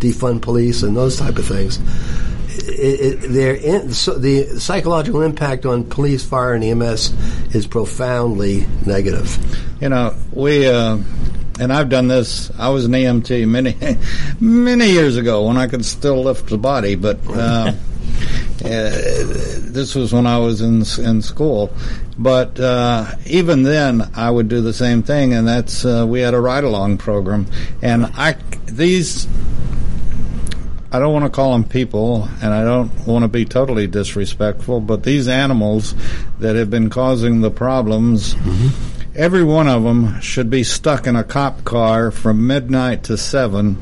defund 0.00 0.42
police 0.42 0.82
and 0.82 0.94
those 0.94 1.16
type 1.16 1.38
of 1.38 1.46
things, 1.46 1.78
it, 2.66 3.24
it, 3.24 3.64
in, 3.64 3.92
so 3.92 4.18
the 4.18 4.58
psychological 4.60 5.22
impact 5.22 5.66
on 5.66 5.84
police, 5.84 6.24
fire, 6.24 6.54
and 6.54 6.64
EMS 6.64 7.54
is 7.54 7.66
profoundly 7.66 8.66
negative. 8.86 9.38
You 9.80 9.88
know, 9.88 10.14
we 10.32 10.68
uh, 10.68 10.98
and 11.60 11.72
I've 11.72 11.88
done 11.88 12.08
this. 12.08 12.50
I 12.58 12.68
was 12.70 12.84
an 12.84 12.92
EMT 12.92 13.46
many 13.48 13.76
many 14.40 14.90
years 14.90 15.16
ago 15.16 15.46
when 15.46 15.56
I 15.56 15.66
could 15.66 15.84
still 15.84 16.22
lift 16.22 16.48
the 16.48 16.58
body, 16.58 16.94
but. 16.94 17.18
Uh, 17.28 17.72
uh, 18.64 18.90
this 19.74 19.94
was 19.94 20.12
when 20.12 20.26
I 20.26 20.38
was 20.38 20.60
in 20.60 20.84
in 21.04 21.20
school, 21.20 21.72
but 22.16 22.58
uh, 22.60 23.10
even 23.26 23.64
then 23.64 24.08
I 24.14 24.30
would 24.30 24.48
do 24.48 24.60
the 24.60 24.72
same 24.72 25.02
thing, 25.02 25.34
and 25.34 25.46
that's 25.46 25.84
uh, 25.84 26.06
we 26.08 26.20
had 26.20 26.32
a 26.32 26.40
ride 26.40 26.64
along 26.64 26.98
program, 26.98 27.46
and 27.82 28.06
I 28.14 28.36
these 28.66 29.26
I 30.94 31.00
don't 31.00 31.12
want 31.12 31.24
to 31.24 31.30
call 31.30 31.52
them 31.52 31.64
people, 31.64 32.28
and 32.40 32.54
I 32.54 32.62
don't 32.62 33.04
want 33.04 33.24
to 33.24 33.28
be 33.28 33.44
totally 33.44 33.88
disrespectful, 33.88 34.80
but 34.80 35.02
these 35.02 35.26
animals 35.26 35.92
that 36.38 36.54
have 36.54 36.70
been 36.70 36.88
causing 36.88 37.40
the 37.40 37.50
problems, 37.50 38.36
every 39.14 39.44
one 39.44 39.68
of 39.68 39.82
them 39.82 40.20
should 40.20 40.50
be 40.50 40.64
stuck 40.64 41.06
in 41.06 41.16
a 41.16 41.24
cop 41.24 41.64
car 41.64 42.10
from 42.10 42.46
midnight 42.46 43.04
to 43.04 43.16
seven 43.16 43.76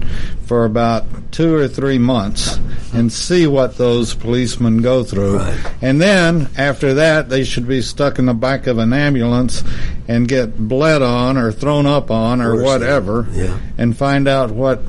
for 0.46 0.64
about 0.64 1.04
two 1.32 1.54
or 1.54 1.66
three 1.66 1.98
months 1.98 2.58
and 2.92 3.10
see 3.10 3.46
what 3.46 3.78
those 3.78 4.14
policemen 4.14 4.82
go 4.82 5.02
through. 5.02 5.38
Right. 5.38 5.72
And 5.80 6.00
then 6.00 6.50
after 6.56 6.94
that, 6.94 7.30
they 7.30 7.44
should 7.44 7.66
be 7.66 7.80
stuck 7.80 8.18
in 8.18 8.26
the 8.26 8.34
back 8.34 8.66
of 8.66 8.78
an 8.78 8.92
ambulance 8.92 9.64
and 10.06 10.28
get 10.28 10.58
bled 10.58 11.00
on 11.00 11.38
or 11.38 11.52
thrown 11.52 11.86
up 11.86 12.10
on 12.10 12.42
or 12.42 12.56
Worse, 12.56 12.64
whatever 12.64 13.26
yeah. 13.32 13.58
and 13.78 13.96
find 13.96 14.28
out 14.28 14.50
what 14.50 14.84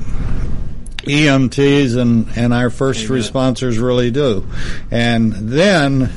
EMTs 1.04 1.96
and, 1.96 2.28
and 2.36 2.52
our 2.52 2.70
first 2.70 3.08
responders 3.08 3.80
really 3.80 4.10
do. 4.10 4.46
And 4.90 5.32
then 5.32 6.10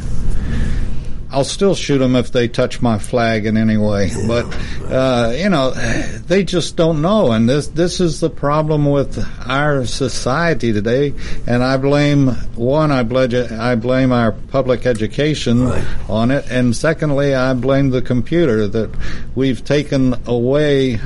I'll 1.30 1.44
still 1.44 1.76
shoot 1.76 1.98
them 1.98 2.16
if 2.16 2.32
they 2.32 2.48
touch 2.48 2.82
my 2.82 3.00
flag 3.00 3.46
in 3.46 3.58
any 3.58 3.76
way. 3.78 4.12
But, 4.28 4.46
uh, 4.90 5.34
you 5.36 5.50
know, 5.50 5.72
they 5.72 6.44
just 6.44 6.76
don't 6.78 7.02
know. 7.02 7.32
And 7.34 7.50
this, 7.50 7.68
this 7.68 8.00
is 8.00 8.20
the 8.22 8.30
problem 8.30 8.86
with 8.90 9.18
our 9.46 9.86
society 9.86 10.72
today. 10.72 11.14
And 11.46 11.64
I 11.64 11.78
blame, 11.78 12.28
one, 12.56 12.92
I, 12.92 13.04
blame 13.04 13.48
I 13.60 13.76
blame 13.76 14.12
our 14.14 14.32
public 14.32 14.86
education 14.86 15.66
Right. 15.66 15.86
on 16.10 16.32
it. 16.32 16.46
And 16.50 16.76
secondly, 16.76 17.36
I 17.36 17.54
blame 17.54 17.90
the 17.90 18.02
computer 18.02 18.68
that 18.68 18.90
we've 19.36 19.64
taken 19.66 20.16
away 20.28 21.00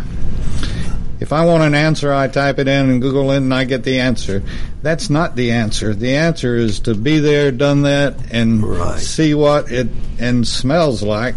if 1.21 1.31
I 1.31 1.45
want 1.45 1.63
an 1.63 1.75
answer, 1.75 2.11
I 2.11 2.27
type 2.27 2.59
it 2.59 2.67
in 2.67 2.89
and 2.89 3.01
Google 3.01 3.31
it 3.31 3.37
and 3.37 3.53
I 3.53 3.63
get 3.63 3.83
the 3.83 3.99
answer. 3.99 4.43
That's 4.81 5.09
not 5.09 5.35
the 5.35 5.51
answer. 5.51 5.93
The 5.93 6.15
answer 6.15 6.55
is 6.57 6.79
to 6.81 6.95
be 6.95 7.19
there, 7.19 7.51
done 7.51 7.83
that, 7.83 8.15
and 8.31 8.63
Right. 8.63 8.99
see 8.99 9.33
what 9.35 9.71
it 9.71 9.87
and 10.19 10.47
smells 10.47 11.03
like. 11.03 11.35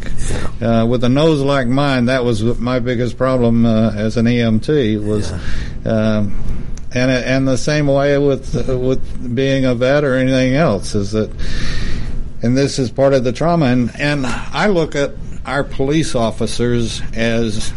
Uh, 0.61 0.87
with 0.89 1.05
a 1.05 1.09
nose 1.11 1.43
like 1.43 1.67
mine, 1.69 2.07
that 2.07 2.25
was 2.25 2.43
my 2.59 2.79
biggest 2.81 3.19
problem 3.19 3.67
uh, 3.67 3.91
as 3.93 4.17
an 4.17 4.27
EMT 4.27 5.05
was. 5.05 5.31
Um, 5.85 6.35
and 6.97 7.11
and 7.11 7.47
the 7.49 7.59
same 7.59 7.87
way 7.89 8.17
with 8.19 8.55
with 8.69 9.35
being 9.35 9.65
a 9.65 9.75
vet 9.75 10.05
or 10.05 10.15
anything 10.15 10.55
else 10.55 10.95
is 10.95 11.11
that, 11.13 11.29
and 12.41 12.57
this 12.57 12.79
is 12.79 12.91
part 12.91 13.13
of 13.15 13.25
the 13.25 13.33
trauma. 13.33 13.67
And 13.67 13.91
and 13.99 14.25
I 14.25 14.69
look 14.69 14.95
at 14.95 15.11
our 15.45 15.65
police 15.65 16.15
officers 16.15 17.03
as 17.13 17.73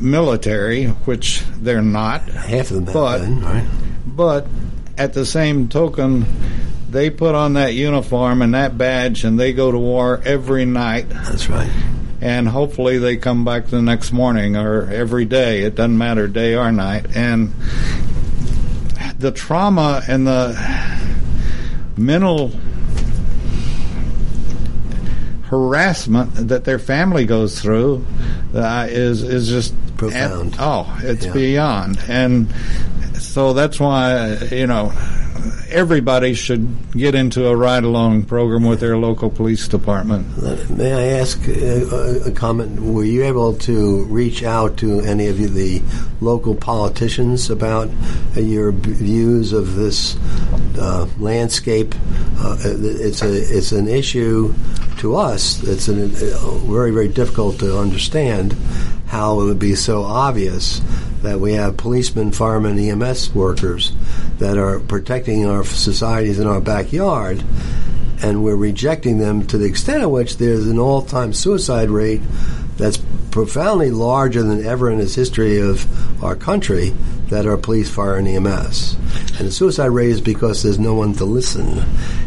military, 0.00 0.86
which 0.86 1.42
they're 1.60 1.82
not. 1.82 2.22
Half 2.28 2.70
of 2.70 2.86
them 2.86 2.94
But- 2.94 3.18
been, 3.20 3.42
right? 3.42 3.64
But 4.06 4.46
at 4.98 5.12
the 5.12 5.26
same 5.26 5.68
token, 5.68 6.26
they 6.90 7.10
put 7.10 7.34
on 7.34 7.54
that 7.54 7.74
uniform 7.74 8.42
and 8.42 8.54
that 8.54 8.78
badge 8.78 9.24
and 9.24 9.38
they 9.38 9.52
go 9.52 9.72
to 9.72 9.78
war 9.78 10.20
every 10.24 10.64
night. 10.64 11.06
That's 11.08 11.48
right. 11.50 11.70
And 12.20 12.48
hopefully 12.48 12.98
they 12.98 13.16
come 13.16 13.44
back 13.44 13.66
the 13.66 13.82
next 13.82 14.12
morning 14.12 14.56
or 14.56 14.88
every 14.90 15.24
day. 15.24 15.62
It 15.62 15.74
doesn't 15.74 15.98
matter, 15.98 16.28
day 16.28 16.54
or 16.54 16.70
night. 16.70 17.06
And 17.16 17.52
the 19.18 19.32
trauma 19.32 20.02
and 20.08 20.26
the 20.26 20.56
mental 21.96 22.52
harassment 25.44 26.34
that 26.48 26.64
their 26.64 26.78
family 26.78 27.26
goes 27.26 27.60
through 27.60 28.04
uh, 28.54 28.86
is 28.88 29.22
is 29.22 29.48
just 29.48 29.74
profound. 30.10 30.42
And, 30.52 30.56
oh, 30.58 30.98
it's 31.02 31.26
Yeah. 31.26 31.32
beyond. 31.32 31.98
And 32.08 32.48
so 33.18 33.52
that's 33.52 33.78
why, 33.80 34.36
you 34.50 34.66
know, 34.66 34.92
everybody 35.70 36.34
should 36.34 36.92
get 36.92 37.14
into 37.14 37.46
a 37.46 37.56
ride 37.56 37.84
along 37.84 38.22
program 38.22 38.64
with 38.64 38.80
their 38.80 38.96
local 38.96 39.28
police 39.28 39.66
department. 39.68 40.26
May 40.70 40.92
I 40.92 41.18
ask 41.20 41.46
a, 41.48 42.22
a 42.26 42.30
comment? 42.30 42.80
Were 42.80 43.04
you 43.04 43.24
able 43.24 43.54
to 43.54 44.04
reach 44.04 44.42
out 44.42 44.76
to 44.78 45.00
any 45.00 45.26
of 45.26 45.36
the 45.38 45.82
local 46.20 46.54
politicians 46.54 47.50
about 47.50 47.90
your 48.36 48.72
views 48.72 49.52
of 49.52 49.74
this 49.74 50.16
uh, 50.78 51.06
landscape? 51.18 51.94
Uh, 52.38 52.56
it's 52.64 53.22
a 53.22 53.32
it's 53.32 53.72
an 53.72 53.88
issue 53.88 54.54
to 54.98 55.16
us. 55.16 55.62
It's 55.64 55.88
an, 55.88 56.04
uh, 56.04 56.50
very 56.66 56.90
very 56.90 57.08
difficult 57.08 57.58
to 57.58 57.78
understand 57.78 58.56
how 59.14 59.36
will 59.36 59.42
it 59.42 59.46
would 59.46 59.58
be 59.60 59.76
so 59.76 60.02
obvious 60.02 60.80
that 61.22 61.38
we 61.38 61.52
have 61.52 61.76
policemen, 61.76 62.32
firemen, 62.32 62.76
EMS 62.76 63.32
workers 63.32 63.92
that 64.38 64.58
are 64.58 64.80
protecting 64.80 65.46
our 65.46 65.62
societies 65.62 66.40
in 66.40 66.48
our 66.48 66.60
backyard 66.60 67.40
and 68.24 68.42
we're 68.42 68.56
rejecting 68.56 69.18
them 69.18 69.46
to 69.46 69.56
the 69.56 69.66
extent 69.66 70.02
of 70.02 70.10
which 70.10 70.38
there's 70.38 70.66
an 70.66 70.80
all-time 70.80 71.32
suicide 71.32 71.90
rate 71.90 72.22
that's 72.76 72.98
profoundly 73.30 73.90
larger 73.90 74.42
than 74.42 74.64
ever 74.64 74.90
in 74.90 75.00
its 75.00 75.14
history 75.14 75.58
of 75.60 76.22
our 76.22 76.36
country 76.36 76.94
that 77.30 77.46
are 77.46 77.56
police, 77.56 77.90
fire, 77.90 78.16
and 78.16 78.28
EMS. 78.28 78.94
And 79.38 79.48
the 79.48 79.50
suicide 79.50 79.86
rate 79.86 80.10
is 80.10 80.20
because 80.20 80.62
there's 80.62 80.78
no 80.78 80.94
one 80.94 81.14
to 81.14 81.24
listen. 81.24 81.82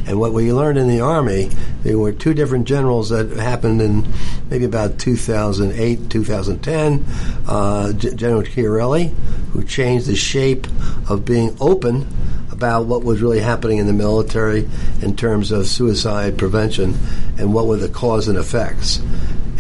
And 0.06 0.20
what 0.20 0.34
we 0.34 0.52
learned 0.52 0.78
in 0.78 0.88
the 0.88 1.00
Army, 1.00 1.50
there 1.84 1.98
were 1.98 2.12
two 2.12 2.34
different 2.34 2.68
generals 2.68 3.10
that 3.10 3.30
happened 3.32 3.82
in 3.82 4.06
maybe 4.50 4.66
about 4.66 5.00
2008, 5.00 6.10
2010. 6.10 7.06
Uh, 7.48 7.94
General 7.94 8.44
Chiarelli, 8.44 9.14
who 9.54 9.64
changed 9.64 10.08
the 10.08 10.16
shape 10.16 10.68
of 11.10 11.24
being 11.24 11.56
open 11.62 12.08
about 12.52 12.86
what 12.86 13.04
was 13.04 13.22
really 13.22 13.40
happening 13.40 13.78
in 13.78 13.86
the 13.86 13.94
military 13.94 14.68
in 15.02 15.16
terms 15.16 15.52
of 15.52 15.68
suicide 15.68 16.38
prevention 16.38 16.98
and 17.38 17.54
what 17.54 17.68
were 17.68 17.78
the 17.78 17.88
cause 17.88 18.28
and 18.28 18.38
effects. 18.38 19.00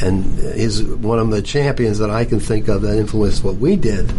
And 0.01 0.37
he's 0.55 0.83
one 0.83 1.19
of 1.19 1.29
the 1.31 1.41
champions 1.41 1.97
that 1.99 2.09
I 2.09 2.25
can 2.25 2.39
think 2.39 2.67
of 2.67 2.81
that 2.83 2.97
influenced 2.97 3.43
what 3.43 3.55
we 3.55 3.75
did. 3.75 4.09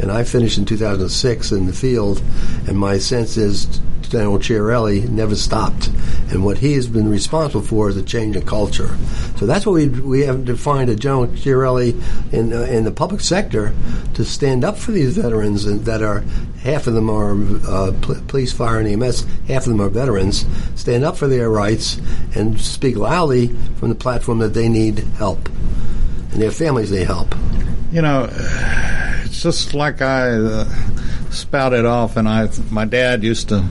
And 0.00 0.10
I 0.10 0.24
finished 0.24 0.58
in 0.58 0.64
2006 0.64 1.52
in 1.52 1.66
the 1.66 1.72
field, 1.72 2.22
and 2.66 2.76
my 2.78 2.98
sense 2.98 3.36
is 3.36 3.80
General 4.10 4.38
Chiarelli 4.38 5.08
never 5.08 5.36
stopped. 5.36 5.88
And 6.30 6.44
what 6.44 6.58
he 6.58 6.74
has 6.74 6.88
been 6.88 7.08
responsible 7.08 7.62
for 7.62 7.88
is 7.88 7.96
a 7.96 8.02
change 8.02 8.36
in 8.36 8.44
culture. 8.44 8.96
So 9.36 9.46
that's 9.46 9.64
what 9.64 9.74
we 9.74 9.88
we 9.88 10.20
have 10.22 10.44
to 10.46 10.56
find 10.56 10.90
a 10.90 10.96
General 10.96 11.28
Chiarelli 11.28 11.94
in 12.32 12.52
uh, 12.52 12.62
in 12.62 12.84
the 12.84 12.90
public 12.90 13.20
sector 13.20 13.72
to 14.14 14.24
stand 14.24 14.64
up 14.64 14.76
for 14.76 14.90
these 14.90 15.16
veterans 15.16 15.64
and 15.64 15.84
that 15.84 16.02
are 16.02 16.20
half 16.62 16.86
of 16.86 16.94
them 16.94 17.08
are 17.08 17.36
uh, 17.66 17.92
police, 18.28 18.52
fire, 18.52 18.80
and 18.80 18.88
EMS. 18.88 19.24
Half 19.46 19.66
of 19.66 19.72
them 19.72 19.80
are 19.80 19.88
veterans. 19.88 20.44
Stand 20.74 21.04
up 21.04 21.16
for 21.16 21.26
their 21.26 21.48
rights 21.48 22.00
and 22.34 22.60
speak 22.60 22.96
loudly 22.96 23.48
from 23.78 23.88
the 23.88 23.94
platform 23.94 24.38
that 24.38 24.54
they 24.54 24.68
need 24.68 25.06
help 25.20 25.50
and 26.32 26.40
their 26.40 26.50
families 26.50 26.90
need 26.90 27.06
help. 27.06 27.34
You 27.92 28.02
know, 28.02 28.28
it's 28.30 29.42
just 29.42 29.74
like 29.74 30.00
I 30.00 30.30
uh, 30.30 30.64
spouted 31.30 31.84
off, 31.84 32.16
and 32.16 32.26
I 32.26 32.48
my 32.70 32.86
dad 32.86 33.22
used 33.22 33.50
to 33.50 33.64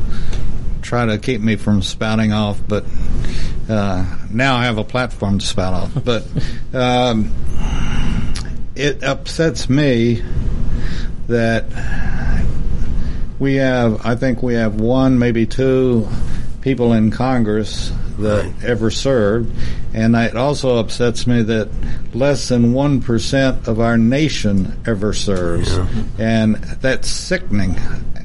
try 0.81 1.07
to 1.07 1.17
keep 1.17 1.41
me 1.41 1.55
from 1.55 1.81
spouting 1.81 2.33
off, 2.33 2.61
but 2.67 2.85
uh, 3.67 4.05
now 4.29 4.57
I 4.57 4.65
have 4.65 4.77
a 4.77 4.83
platform 4.83 5.39
to 5.39 5.45
spout 5.45 5.73
off. 5.73 6.03
But 6.03 6.27
um, 6.73 7.33
it 8.75 9.03
upsets 9.03 9.69
me 9.69 10.21
that 11.27 11.65
we 13.39 13.55
have, 13.55 14.05
I 14.05 14.15
think 14.15 14.43
we 14.43 14.55
have 14.55 14.75
one, 14.79 15.17
maybe 15.17 15.45
two 15.45 16.07
people 16.61 16.93
in 16.93 17.09
Congress 17.11 17.91
that 18.19 18.51
ever 18.63 18.91
served, 18.91 19.55
and 19.93 20.15
it 20.15 20.35
also 20.35 20.77
upsets 20.77 21.25
me 21.27 21.41
that 21.43 21.69
less 22.13 22.47
than 22.49 22.73
one 22.73 23.01
percent 23.01 23.67
of 23.67 23.79
our 23.79 23.97
nation 23.97 24.79
ever 24.85 25.13
serves, 25.13 25.77
and 26.17 26.55
that's 26.81 27.07
sickening. 27.09 27.75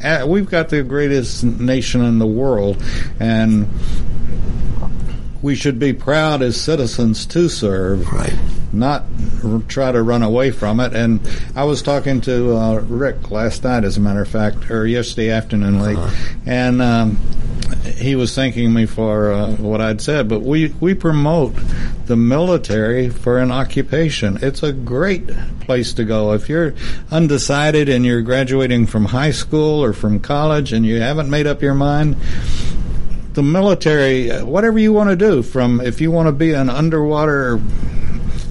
Uh, 0.04 0.24
We've 0.28 0.48
got 0.48 0.68
the 0.68 0.82
greatest 0.82 1.42
nation 1.44 2.02
in 2.02 2.18
the 2.18 2.26
world, 2.26 2.82
and 3.18 3.66
we 5.42 5.54
should 5.54 5.78
be 5.78 5.92
proud 5.92 6.42
as 6.42 6.58
citizens 6.60 7.26
to 7.26 7.48
serve 7.48 8.10
Right. 8.12 8.34
not 8.72 9.04
r- 9.44 9.60
try 9.68 9.92
to 9.92 10.02
run 10.02 10.22
away 10.22 10.50
from 10.50 10.80
it. 10.80 10.94
And 10.94 11.20
I 11.54 11.64
was 11.64 11.82
talking 11.82 12.20
to 12.22 12.56
uh, 12.56 12.74
Rick 12.88 13.30
last 13.30 13.62
night, 13.64 13.84
as 13.84 13.96
a 13.98 14.00
matter 14.00 14.22
of 14.22 14.28
fact, 14.28 14.70
or 14.70 14.86
yesterday 14.86 15.30
afternoon 15.30 15.80
late, 15.80 15.98
and 16.46 16.80
um, 16.80 17.18
he 17.82 18.16
was 18.16 18.34
thanking 18.34 18.72
me 18.72 18.86
for 18.86 19.32
uh, 19.32 19.52
what 19.56 19.80
I'd 19.80 20.00
said. 20.00 20.28
But 20.28 20.40
we 20.40 20.68
we 20.80 20.94
promote 20.94 21.54
the 22.06 22.16
military 22.16 23.08
for 23.08 23.38
an 23.38 23.50
occupation. 23.50 24.38
It's 24.42 24.62
a 24.62 24.72
great 24.72 25.28
place 25.60 25.92
to 25.94 26.04
go 26.04 26.32
if 26.32 26.48
you're 26.48 26.74
undecided 27.10 27.88
and 27.88 28.04
you're 28.04 28.22
graduating 28.22 28.86
from 28.86 29.06
high 29.06 29.32
school 29.32 29.82
or 29.82 29.92
from 29.92 30.20
college 30.20 30.72
and 30.72 30.84
you 30.84 31.00
haven't 31.00 31.30
made 31.30 31.46
up 31.46 31.62
your 31.62 31.74
mind 31.74 32.16
the 33.34 33.42
military, 33.42 34.30
uh, 34.30 34.44
whatever 34.44 34.78
you 34.78 34.92
want 34.92 35.10
to 35.10 35.16
do, 35.16 35.42
from 35.42 35.80
if 35.80 36.00
you 36.00 36.10
want 36.10 36.28
to 36.28 36.32
be 36.32 36.52
an 36.52 36.70
underwater 36.70 37.58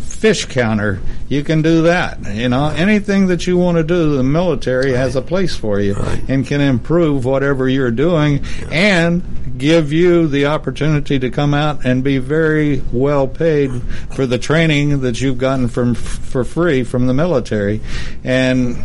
fish 0.01 0.45
counter, 0.45 1.01
you 1.33 1.43
can 1.43 1.61
do 1.61 1.83
that. 1.83 2.19
You 2.33 2.47
know, 2.47 2.67
anything 2.69 3.27
that 3.27 3.47
you 3.47 3.57
want 3.57 3.77
to 3.77 3.83
do, 3.83 4.15
the 4.15 4.23
military 4.23 4.91
has 4.93 5.15
a 5.15 5.21
place 5.21 5.55
for 5.55 5.79
you 5.79 5.95
and 6.27 6.45
can 6.45 6.61
improve 6.61 7.25
whatever 7.25 7.67
you're 7.67 7.91
doing 7.91 8.45
and 8.71 9.57
give 9.57 9.91
you 9.91 10.27
the 10.27 10.45
opportunity 10.45 11.19
to 11.19 11.29
come 11.31 11.53
out 11.53 11.85
and 11.85 12.03
be 12.03 12.19
very 12.19 12.81
well 12.91 13.27
paid 13.27 13.71
for 14.15 14.25
the 14.25 14.37
training 14.37 15.01
that 15.01 15.21
you've 15.21 15.37
gotten 15.37 15.67
from 15.67 15.95
for 15.95 16.43
free 16.43 16.83
from 16.83 17.07
the 17.07 17.13
military. 17.13 17.81
And 18.23 18.77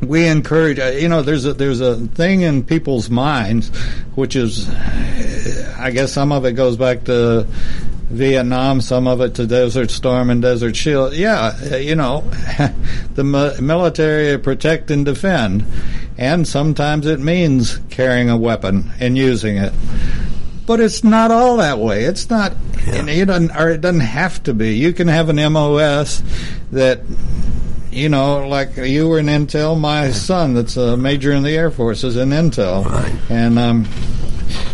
we 0.00 0.26
encourage 0.26 0.78
uh, 0.78 0.86
you 0.86 1.08
know 1.08 1.22
there's 1.22 1.46
a 1.46 1.54
there's 1.54 1.80
a 1.80 1.96
thing 1.96 2.42
in 2.42 2.62
people's 2.62 3.08
minds 3.08 3.70
which 4.16 4.36
is 4.36 4.68
i 5.78 5.90
guess 5.90 6.12
some 6.12 6.30
of 6.30 6.44
it 6.44 6.52
goes 6.52 6.76
back 6.76 7.04
to 7.04 7.46
Vietnam, 8.14 8.80
some 8.80 9.06
of 9.06 9.20
it 9.20 9.34
to 9.36 9.46
Desert 9.46 9.90
Storm 9.90 10.30
and 10.30 10.40
Desert 10.40 10.74
Shield. 10.76 11.14
Yeah, 11.14 11.56
uh, 11.72 11.76
you 11.76 11.94
know, 11.94 12.20
the 13.14 13.24
military 13.60 14.38
protect 14.38 14.90
and 14.90 15.04
defend, 15.04 15.64
and 16.16 16.46
sometimes 16.46 17.06
it 17.06 17.20
means 17.20 17.78
carrying 17.90 18.30
a 18.30 18.36
weapon 18.36 18.92
and 19.00 19.16
using 19.18 19.56
it. 19.56 19.72
But 20.66 20.80
it's 20.80 21.04
not 21.04 21.30
all 21.30 21.58
that 21.58 21.78
way. 21.78 22.04
It's 22.04 22.30
not, 22.30 22.52
and 22.86 23.10
it 23.10 23.26
doesn't, 23.26 23.50
or 23.54 23.68
it 23.70 23.80
doesn't 23.82 24.00
have 24.00 24.42
to 24.44 24.54
be. 24.54 24.76
You 24.76 24.92
can 24.94 25.08
have 25.08 25.28
an 25.28 25.36
MOS 25.52 26.22
that 26.72 27.00
you 27.92 28.08
know, 28.08 28.48
like 28.48 28.76
you 28.76 29.08
were 29.08 29.20
in 29.20 29.26
Intel. 29.26 29.78
My 29.78 30.10
son, 30.10 30.54
that's 30.54 30.76
a 30.76 30.96
major 30.96 31.30
in 31.32 31.42
the 31.44 31.56
Air 31.56 31.70
Force, 31.70 32.02
is 32.02 32.16
in 32.16 32.30
Intel, 32.30 32.84
Right. 32.84 33.14
and 33.30 33.56
um, 33.58 33.86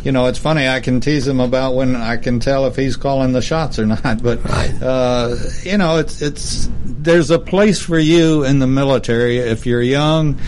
you 0.05 0.13
know, 0.13 0.27
it's 0.27 0.39
funny. 0.39 0.69
I 0.69 0.81
can 0.81 1.01
tease 1.01 1.27
him 1.27 1.41
about 1.41 1.75
when 1.75 1.95
I 1.97 2.17
can 2.17 2.41
tell 2.41 2.67
if 2.67 2.77
he's 2.77 2.97
calling 2.97 3.33
the 3.33 3.43
shots 3.43 3.79
or 3.79 3.87
not. 3.95 4.23
But 4.23 4.45
Right. 4.45 4.83
uh, 4.83 5.37
you 5.63 5.79
know, 5.79 5.99
it's 5.99 6.23
it's 6.23 6.69
there's 6.85 7.31
a 7.31 7.39
place 7.39 7.81
for 7.81 7.99
you 7.99 8.45
in 8.45 8.59
the 8.59 8.67
military 8.67 9.39
if 9.39 9.67
you're 9.67 9.83
young 9.83 10.39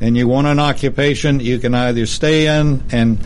and 0.00 0.16
you 0.16 0.28
want 0.28 0.46
an 0.46 0.58
occupation. 0.58 1.40
You 1.40 1.58
can 1.58 1.74
either 1.74 2.06
stay 2.06 2.46
in 2.46 2.82
and 2.92 3.18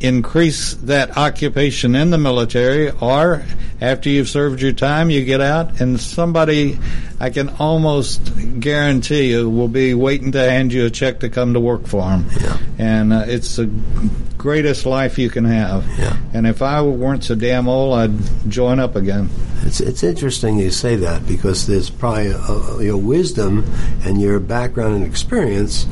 increase 0.00 0.74
that 0.74 1.16
occupation 1.16 1.94
in 1.94 2.10
the 2.10 2.18
military 2.18 2.90
or 2.90 3.42
after 3.80 4.10
you've 4.10 4.28
served 4.28 4.60
your 4.60 4.72
time 4.72 5.08
you 5.08 5.24
get 5.24 5.40
out 5.40 5.80
and 5.80 5.98
somebody 5.98 6.78
I 7.20 7.30
can 7.30 7.48
almost 7.58 8.20
guarantee 8.60 9.30
you 9.30 9.48
will 9.48 9.68
be 9.68 9.94
waiting 9.94 10.32
to 10.32 10.38
hand 10.40 10.74
you 10.74 10.84
a 10.84 10.90
check 10.90 11.20
to 11.20 11.30
come 11.30 11.54
to 11.54 11.60
work 11.60 11.86
for 11.86 12.02
them 12.02 12.26
Yeah. 12.38 12.58
and 12.76 13.12
uh, 13.14 13.24
it's 13.26 13.56
the 13.56 13.70
greatest 14.44 14.84
life 14.84 15.18
you 15.18 15.30
can 15.30 15.46
have 15.46 15.82
Yeah. 15.98 16.16
and 16.34 16.46
if 16.46 16.60
I 16.60 16.82
weren't 16.82 17.24
so 17.24 17.34
damn 17.34 17.66
old 17.66 17.98
I'd 17.98 18.12
join 18.50 18.78
up 18.78 18.94
again 18.94 19.30
It's 19.64 19.80
it's 19.80 20.02
interesting 20.02 20.58
you 20.58 20.70
say 20.70 20.96
that 20.96 21.26
because 21.26 21.66
there's 21.66 21.88
probably 21.88 22.30
uh 22.34 22.78
your 22.88 22.98
wisdom 22.98 23.64
and 24.04 24.20
your 24.20 24.38
background 24.40 24.96
and 24.96 25.04
experience. 25.06 25.86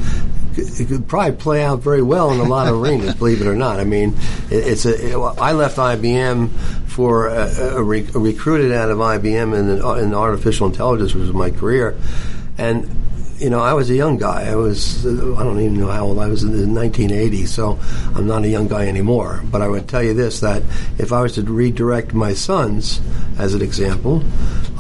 It 0.55 0.87
could 0.89 1.09
probably 1.09 1.33
play 1.47 1.65
out 1.65 1.81
very 1.83 2.03
well 2.03 2.31
in 2.31 2.39
a 2.41 2.45
lot 2.45 2.67
of 2.69 2.75
arenas, 2.79 3.15
believe 3.15 3.41
it 3.41 3.47
or 3.47 3.57
not. 3.57 3.81
I 3.81 3.85
mean, 3.85 4.13
it, 4.51 4.63
it's 4.71 4.85
a. 4.85 4.93
It, 5.13 5.17
I 5.41 5.53
left 5.53 5.79
IBM 5.79 6.51
for 6.97 7.29
a, 7.29 7.77
a, 7.79 7.83
re, 7.83 8.03
recruited 8.15 8.71
out 8.71 8.91
of 8.91 8.99
IBM 8.99 9.49
in, 9.59 9.67
in 10.05 10.13
artificial 10.13 10.67
intelligence, 10.67 11.15
which 11.15 11.23
was 11.23 11.33
my 11.33 11.51
career, 11.51 11.97
and 12.59 12.85
you 13.39 13.51
know, 13.51 13.61
I 13.61 13.73
was 13.73 13.91
a 13.91 13.95
young 13.95 14.19
guy. 14.19 14.49
I 14.51 14.55
was, 14.55 15.05
uh, 15.05 15.35
I 15.37 15.43
don't 15.43 15.61
even 15.61 15.79
know 15.79 15.89
how 15.89 16.07
old 16.07 16.19
I 16.19 16.29
was 16.29 16.43
in 16.43 16.75
1980, 16.75 17.47
so 17.47 17.79
I'm 18.15 18.27
not 18.27 18.45
a 18.45 18.49
young 18.49 18.69
guy 18.69 18.87
anymore. 18.87 19.43
But 19.51 19.63
I 19.63 19.69
would 19.69 19.89
tell 19.89 20.03
you 20.03 20.15
this 20.15 20.41
that 20.41 20.63
if 20.99 21.13
I 21.13 21.23
was 21.23 21.35
to 21.35 21.43
redirect 21.43 22.15
my 22.15 22.35
sons, 22.35 23.01
as 23.39 23.55
an 23.55 23.63
example, 23.63 24.23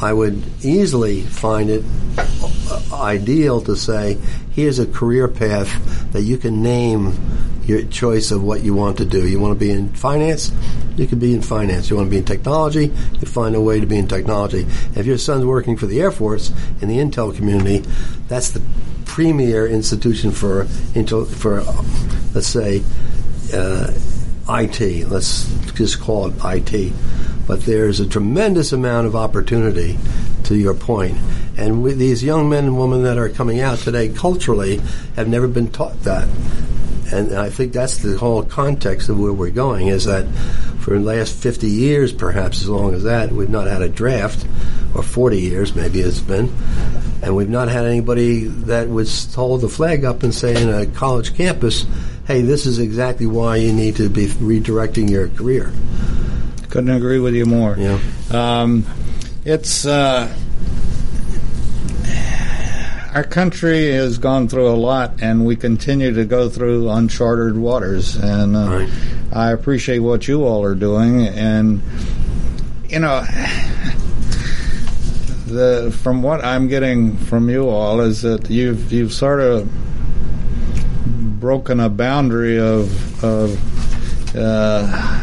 I 0.03 0.13
would 0.13 0.43
easily 0.65 1.23
find 1.23 1.71
it 1.71 1.85
uh, 2.19 2.83
ideal 2.93 3.61
to 3.63 3.77
say, 3.77 4.19
here's 4.51 4.81
a 4.81 4.87
career 4.87 5.29
path 5.29 6.13
that 6.13 6.23
you 6.23 6.39
can 6.39 6.61
name 6.61 7.15
your 7.65 7.85
choice 7.85 8.33
of 8.33 8.43
what 8.43 8.65
you 8.65 8.75
want 8.75 8.99
to 8.99 9.05
do. 9.05 9.29
You 9.29 9.39
want 9.39 9.57
to 9.57 9.59
be 9.59 9.71
in 9.71 9.91
finance, 9.91 10.51
you 10.97 11.07
can 11.07 11.21
be 11.21 11.33
in 11.33 11.41
finance. 11.41 11.89
You 11.89 11.97
want 11.97 12.07
to 12.07 12.11
be 12.11 12.19
in 12.19 12.25
technology, 12.25 12.87
you 12.87 13.27
find 13.29 13.55
a 13.55 13.61
way 13.61 13.79
to 13.79 13.87
be 13.87 13.97
in 13.97 14.09
technology. 14.09 14.67
If 14.97 15.07
your 15.07 15.19
son's 15.19 15.45
working 15.45 15.77
for 15.77 15.87
the 15.87 16.01
Air 16.01 16.11
Force 16.11 16.51
in 16.81 16.89
the 16.89 16.99
Intel 16.99 17.35
community, 17.35 17.89
that's 18.27 18.51
the 18.51 18.63
premier 19.05 19.69
institution 19.69 20.33
for 20.33 20.65
Intel, 20.95 21.29
for 21.29 21.63
let's 22.35 22.49
say 22.49 22.83
uh, 23.55 23.93
IT. 24.49 25.09
Let's 25.09 25.49
just 25.75 26.01
call 26.01 26.27
it 26.27 26.35
IT. 26.45 26.93
But 27.47 27.63
there's 27.63 28.01
a 28.01 28.07
tremendous 28.07 28.73
amount 28.73 29.07
of 29.07 29.17
opportunity, 29.17 29.99
to 30.45 30.57
your 30.57 30.75
point. 30.75 31.19
And 31.57 31.83
with 31.83 31.99
these 31.99 32.23
young 32.23 32.49
men 32.49 32.65
and 32.65 32.79
women 32.79 33.03
that 33.03 33.19
are 33.19 33.29
coming 33.29 33.61
out 33.61 33.79
today, 33.79 34.09
culturally, 34.09 34.81
have 35.17 35.29
never 35.29 35.49
been 35.49 35.71
taught 35.71 36.03
that. 36.03 36.29
And 37.13 37.35
I 37.35 37.51
think 37.51 37.73
that's 37.73 37.99
the 37.99 38.17
whole 38.17 38.43
context 38.43 39.09
of 39.09 39.21
where 39.21 39.33
we're 39.33 39.51
going 39.51 39.89
is 39.89 40.05
that 40.07 40.27
for 40.81 40.99
the 40.99 41.05
last 41.05 41.37
50 41.37 41.69
years, 41.69 42.13
perhaps 42.13 42.63
as 42.63 42.69
long 42.69 42.95
as 42.95 43.03
that, 43.05 43.31
we've 43.33 43.51
not 43.51 43.67
had 43.67 43.83
a 43.83 43.89
draft, 43.89 44.47
or 44.95 45.03
40 45.03 45.41
years 45.41 45.75
maybe 45.75 46.01
it's 46.01 46.21
been, 46.21 46.53
and 47.23 47.37
we've 47.37 47.51
not 47.51 47.69
had 47.69 47.85
anybody 47.85 48.45
that 48.45 48.89
was 48.89 49.33
hold 49.35 49.61
the 49.61 49.69
flag 49.69 50.05
up 50.05 50.23
and 50.23 50.35
say 50.35 50.61
in 50.61 50.71
a 50.71 50.87
college 50.87 51.37
campus, 51.37 51.85
hey, 52.27 52.41
this 52.41 52.67
is 52.67 52.79
exactly 52.79 53.27
why 53.27 53.57
you 53.57 53.73
need 53.73 53.97
to 53.97 54.09
be 54.09 54.27
redirecting 54.27 55.11
your 55.11 55.29
career. 55.29 55.71
Couldn't 56.73 56.89
agree 56.97 57.19
with 57.19 57.35
you 57.35 57.45
more. 57.45 57.77
Yeah. 57.79 57.99
Um, 58.31 58.87
it's 59.45 59.85
uh, 59.85 60.27
our 63.13 63.25
country 63.25 63.93
has 63.93 64.17
gone 64.17 64.49
through 64.49 64.69
a 64.71 64.75
lot, 64.75 65.21
and 65.21 65.45
we 65.45 65.55
continue 65.55 66.15
to 66.15 66.25
go 66.25 66.49
through 66.49 66.89
uncharted 66.89 67.59
waters. 67.59 68.17
And 68.17 68.57
uh, 68.57 68.71
Right. 68.71 68.89
I 69.35 69.51
appreciate 69.51 69.99
what 69.99 70.27
you 70.27 70.45
all 70.45 70.65
are 70.65 70.75
doing. 70.75 71.27
And 71.27 71.83
you 72.89 73.01
know, 73.01 73.21
the 75.47 75.95
from 76.03 76.23
what 76.23 76.43
I'm 76.43 76.69
getting 76.69 77.19
from 77.19 77.51
you 77.51 77.69
all 77.69 78.01
is 78.01 78.23
that 78.23 78.49
you've 78.49 78.91
you've 78.91 79.13
sort 79.13 79.41
of 79.41 79.71
broken 81.39 81.81
a 81.81 81.91
boundary 81.91 82.59
of 82.59 83.23
of. 83.23 84.35
Uh, 84.35 85.22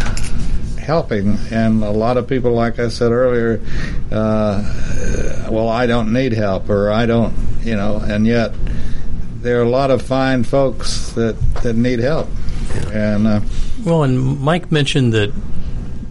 helping. 0.89 1.37
And 1.51 1.83
a 1.83 1.91
lot 1.91 2.17
of 2.17 2.27
people, 2.27 2.51
like 2.51 2.79
I 2.79 2.87
said 2.87 3.11
earlier, 3.11 3.61
uh, 4.11 5.47
well, 5.51 5.69
I 5.69 5.85
don't 5.85 6.11
need 6.11 6.33
help, 6.33 6.67
or 6.67 6.91
I 6.91 7.05
don't, 7.05 7.35
you 7.61 7.75
know, 7.75 7.97
and 7.97 8.25
yet 8.25 8.53
there 9.41 9.59
are 9.59 9.63
a 9.63 9.69
lot 9.69 9.91
of 9.91 10.01
fine 10.01 10.43
folks 10.43 11.11
that, 11.11 11.39
that 11.61 11.75
need 11.75 11.99
help. 11.99 12.27
And 12.91 13.27
uh, 13.27 13.41
Well, 13.85 14.01
and 14.01 14.39
Mike 14.39 14.71
mentioned 14.71 15.13
that 15.13 15.31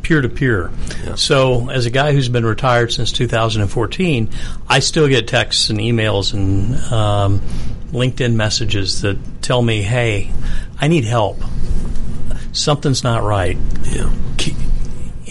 peer 0.03 0.21
to 0.23 0.29
peer. 0.29 0.71
So, 1.17 1.69
as 1.71 1.85
a 1.85 1.91
guy 1.91 2.13
who's 2.13 2.29
been 2.29 2.47
retired 2.47 2.93
since 2.93 3.11
2014, 3.11 4.31
I 4.69 4.79
still 4.79 5.09
get 5.09 5.27
texts 5.27 5.71
and 5.71 5.81
emails 5.81 6.33
and 6.33 6.77
um, 6.93 7.41
LinkedIn 7.91 8.35
messages 8.35 9.03
that 9.03 9.19
tell 9.43 9.61
me, 9.61 9.83
"Hey, 9.83 10.31
I 10.81 10.89
need 10.89 11.05
help. 11.05 11.43
Something's 12.53 13.03
not 13.03 13.23
right." 13.23 13.59
Yeah. 13.85 14.11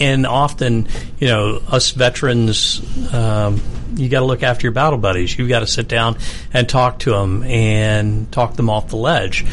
And 0.00 0.26
often, 0.26 0.88
you 1.18 1.28
know, 1.28 1.62
us 1.68 1.90
veterans, 1.90 2.80
um, 3.12 3.60
you 3.94 4.08
got 4.08 4.20
to 4.20 4.26
look 4.26 4.42
after 4.42 4.66
your 4.66 4.72
battle 4.72 4.98
buddies. 4.98 5.38
You've 5.38 5.48
got 5.48 5.60
to 5.60 5.66
sit 5.66 5.88
down 5.88 6.18
and 6.52 6.68
talk 6.68 7.00
to 7.00 7.10
them 7.10 7.42
and 7.42 8.30
talk 8.30 8.54
them 8.54 8.70
off 8.70 8.88
the 8.88 8.96
ledge. 8.96 9.44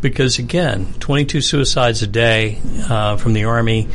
Because 0.00 0.38
again, 0.38 0.94
22 1.00 1.42
suicides 1.42 2.02
a 2.02 2.06
day 2.06 2.58
uh, 2.88 3.16
from 3.18 3.34
the 3.34 3.44
Army, 3.44 3.88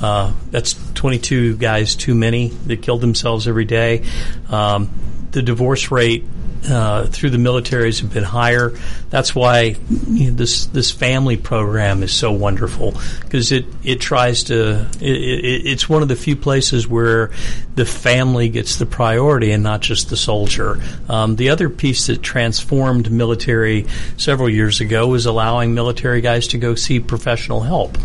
uh, 0.00 0.32
that's 0.50 0.74
22 0.94 1.58
guys 1.58 1.96
too 1.96 2.14
many 2.14 2.48
that 2.48 2.80
killed 2.80 3.02
themselves 3.02 3.46
every 3.46 3.66
day. 3.66 4.04
Um, 4.48 4.90
the 5.32 5.42
divorce 5.42 5.90
rate 5.90 6.24
uh, 6.68 7.06
through 7.06 7.30
the 7.30 7.38
militaries 7.38 8.00
have 8.00 8.12
been 8.12 8.24
higher. 8.24 8.72
That's 9.10 9.34
why 9.34 9.76
you 10.08 10.30
know, 10.30 10.36
this 10.36 10.66
this 10.66 10.90
family 10.90 11.36
program 11.36 12.02
is 12.02 12.12
so 12.12 12.32
wonderful 12.32 12.94
because 13.22 13.52
it 13.52 13.66
it 13.82 14.00
tries 14.00 14.44
to. 14.44 14.86
It, 15.00 15.02
it, 15.02 15.66
it's 15.66 15.88
one 15.88 16.02
of 16.02 16.08
the 16.08 16.16
few 16.16 16.36
places 16.36 16.86
where 16.86 17.30
the 17.74 17.86
family 17.86 18.48
gets 18.48 18.76
the 18.76 18.86
priority 18.86 19.52
and 19.52 19.62
not 19.62 19.80
just 19.80 20.10
the 20.10 20.16
soldier. 20.16 20.80
Um, 21.08 21.36
the 21.36 21.50
other 21.50 21.70
piece 21.70 22.08
that 22.08 22.22
transformed 22.22 23.10
military 23.10 23.86
several 24.16 24.48
years 24.48 24.80
ago 24.80 25.08
was 25.08 25.26
allowing 25.26 25.74
military 25.74 26.20
guys 26.20 26.48
to 26.48 26.58
go 26.58 26.74
see 26.74 27.00
professional 27.00 27.60
help. 27.60 27.96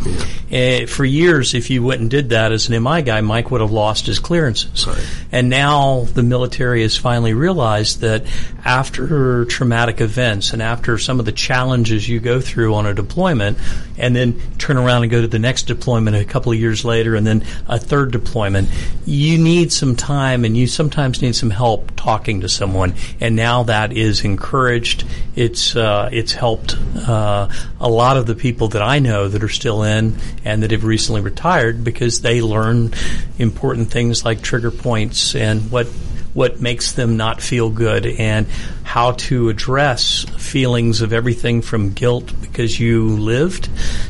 Uh, 0.51 0.85
for 0.85 1.03
years, 1.03 1.53
if 1.53 1.69
you 1.69 1.83
went 1.83 2.01
and 2.01 2.09
did 2.09 2.29
that 2.29 2.51
as 2.51 2.69
an 2.69 2.83
MI 2.83 3.01
guy, 3.01 3.21
Mike 3.21 3.51
would 3.51 3.61
have 3.61 3.71
lost 3.71 4.05
his 4.05 4.19
clearances. 4.19 4.87
And 5.31 5.49
now 5.49 6.05
the 6.13 6.23
military 6.23 6.81
has 6.83 6.95
finally 6.95 7.33
realized 7.33 8.01
that 8.01 8.25
after 8.63 9.45
traumatic 9.45 10.01
events 10.01 10.53
and 10.53 10.61
after 10.61 10.97
some 10.97 11.19
of 11.19 11.25
the 11.25 11.31
challenges 11.31 12.07
you 12.07 12.19
go 12.19 12.41
through 12.41 12.73
on 12.73 12.85
a 12.85 12.93
deployment, 12.93 13.57
and 13.97 14.15
then 14.15 14.41
turn 14.57 14.77
around 14.77 15.03
and 15.03 15.11
go 15.11 15.21
to 15.21 15.27
the 15.27 15.39
next 15.39 15.63
deployment 15.63 16.15
a 16.15 16.25
couple 16.25 16.51
of 16.51 16.59
years 16.59 16.83
later, 16.83 17.15
and 17.15 17.25
then 17.25 17.45
a 17.67 17.79
third 17.79 18.11
deployment, 18.11 18.69
you 19.05 19.37
need 19.37 19.71
some 19.71 19.95
time 19.95 20.45
and 20.45 20.57
you 20.57 20.67
sometimes 20.67 21.21
need 21.21 21.35
some 21.35 21.49
help 21.49 21.95
talking 21.95 22.41
to 22.41 22.49
someone. 22.49 22.93
And 23.19 23.35
now 23.35 23.63
that 23.63 23.93
is 23.93 24.23
encouraged. 24.23 25.05
It's 25.35 25.75
uh, 25.75 26.09
it's 26.11 26.33
helped 26.33 26.77
uh, 26.95 27.49
a 27.79 27.89
lot 27.89 28.17
of 28.17 28.25
the 28.25 28.35
people 28.35 28.69
that 28.69 28.81
I 28.81 28.99
know 28.99 29.27
that 29.27 29.43
are 29.43 29.49
still 29.49 29.83
in 29.83 30.17
and 30.43 30.63
that 30.63 30.71
have 30.71 30.83
recently 30.83 31.21
retired 31.21 31.83
because 31.83 32.21
they 32.21 32.41
learn 32.41 32.93
important 33.37 33.91
things 33.91 34.25
like 34.25 34.41
trigger 34.41 34.71
points 34.71 35.35
and 35.35 35.71
what 35.71 35.87
what 36.35 36.61
makes 36.61 36.91
them 36.91 37.17
not 37.17 37.41
feel 37.41 37.69
good 37.71 38.05
and 38.05 38.45
how 38.83 39.13
to 39.13 39.49
address 39.49 40.25
feelings 40.37 41.01
of 41.01 41.13
everything 41.13 41.61
from 41.61 41.93
guilt 41.93 42.31
because 42.41 42.79
you 42.79 43.07
lived 43.17 43.69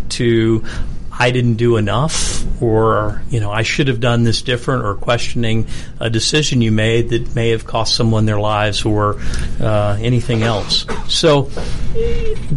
to 0.10 0.66
I 1.18 1.32
didn't 1.32 1.55
do 1.55 1.78
enough 1.78 2.43
or 2.61 3.22
you 3.30 3.39
know 3.39 3.51
I 3.51 3.63
should 3.63 3.88
have 3.88 3.99
done 3.99 4.24
this 4.24 4.41
different 4.41 4.84
or 4.84 4.95
questioning 4.95 5.68
a 5.99 6.09
decision 6.09 6.61
you 6.61 6.72
made 6.72 7.09
that 7.09 7.36
may 7.36 7.49
have 7.49 7.66
cost 7.66 7.95
someone 7.95 8.26
their 8.26 8.39
lives 8.39 8.86
or 8.86 9.18
uh, 9.61 9.97
anything 9.99 10.43
else. 10.43 10.86
So 11.07 11.49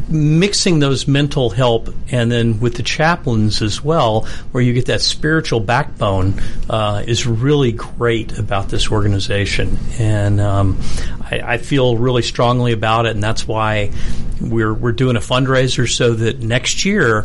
mixing 0.09 0.78
those 0.78 1.06
mental 1.06 1.50
help 1.50 1.88
and 2.11 2.30
then 2.30 2.61
with 2.61 2.74
the 2.74 2.82
chaplains 2.82 3.62
as 3.62 3.82
well, 3.82 4.22
where 4.52 4.62
you 4.62 4.72
get 4.72 4.86
that 4.86 5.00
spiritual 5.00 5.61
backbone, 5.61 6.34
uh, 6.68 7.02
is 7.06 7.26
really 7.26 7.72
great 7.72 8.38
about 8.38 8.68
this 8.68 8.90
organization. 8.90 9.78
And 9.98 10.40
um, 10.40 10.80
I, 11.20 11.40
I 11.54 11.59
feel 11.59 11.96
really 11.96 12.22
strongly 12.22 12.72
about 12.72 13.06
it, 13.06 13.12
and 13.14 13.22
that's 13.22 13.46
why 13.46 13.92
we're 14.40 14.74
we're 14.74 14.92
doing 14.92 15.16
a 15.16 15.20
fundraiser 15.20 15.88
so 15.88 16.14
that 16.14 16.40
next 16.40 16.84
year 16.84 17.24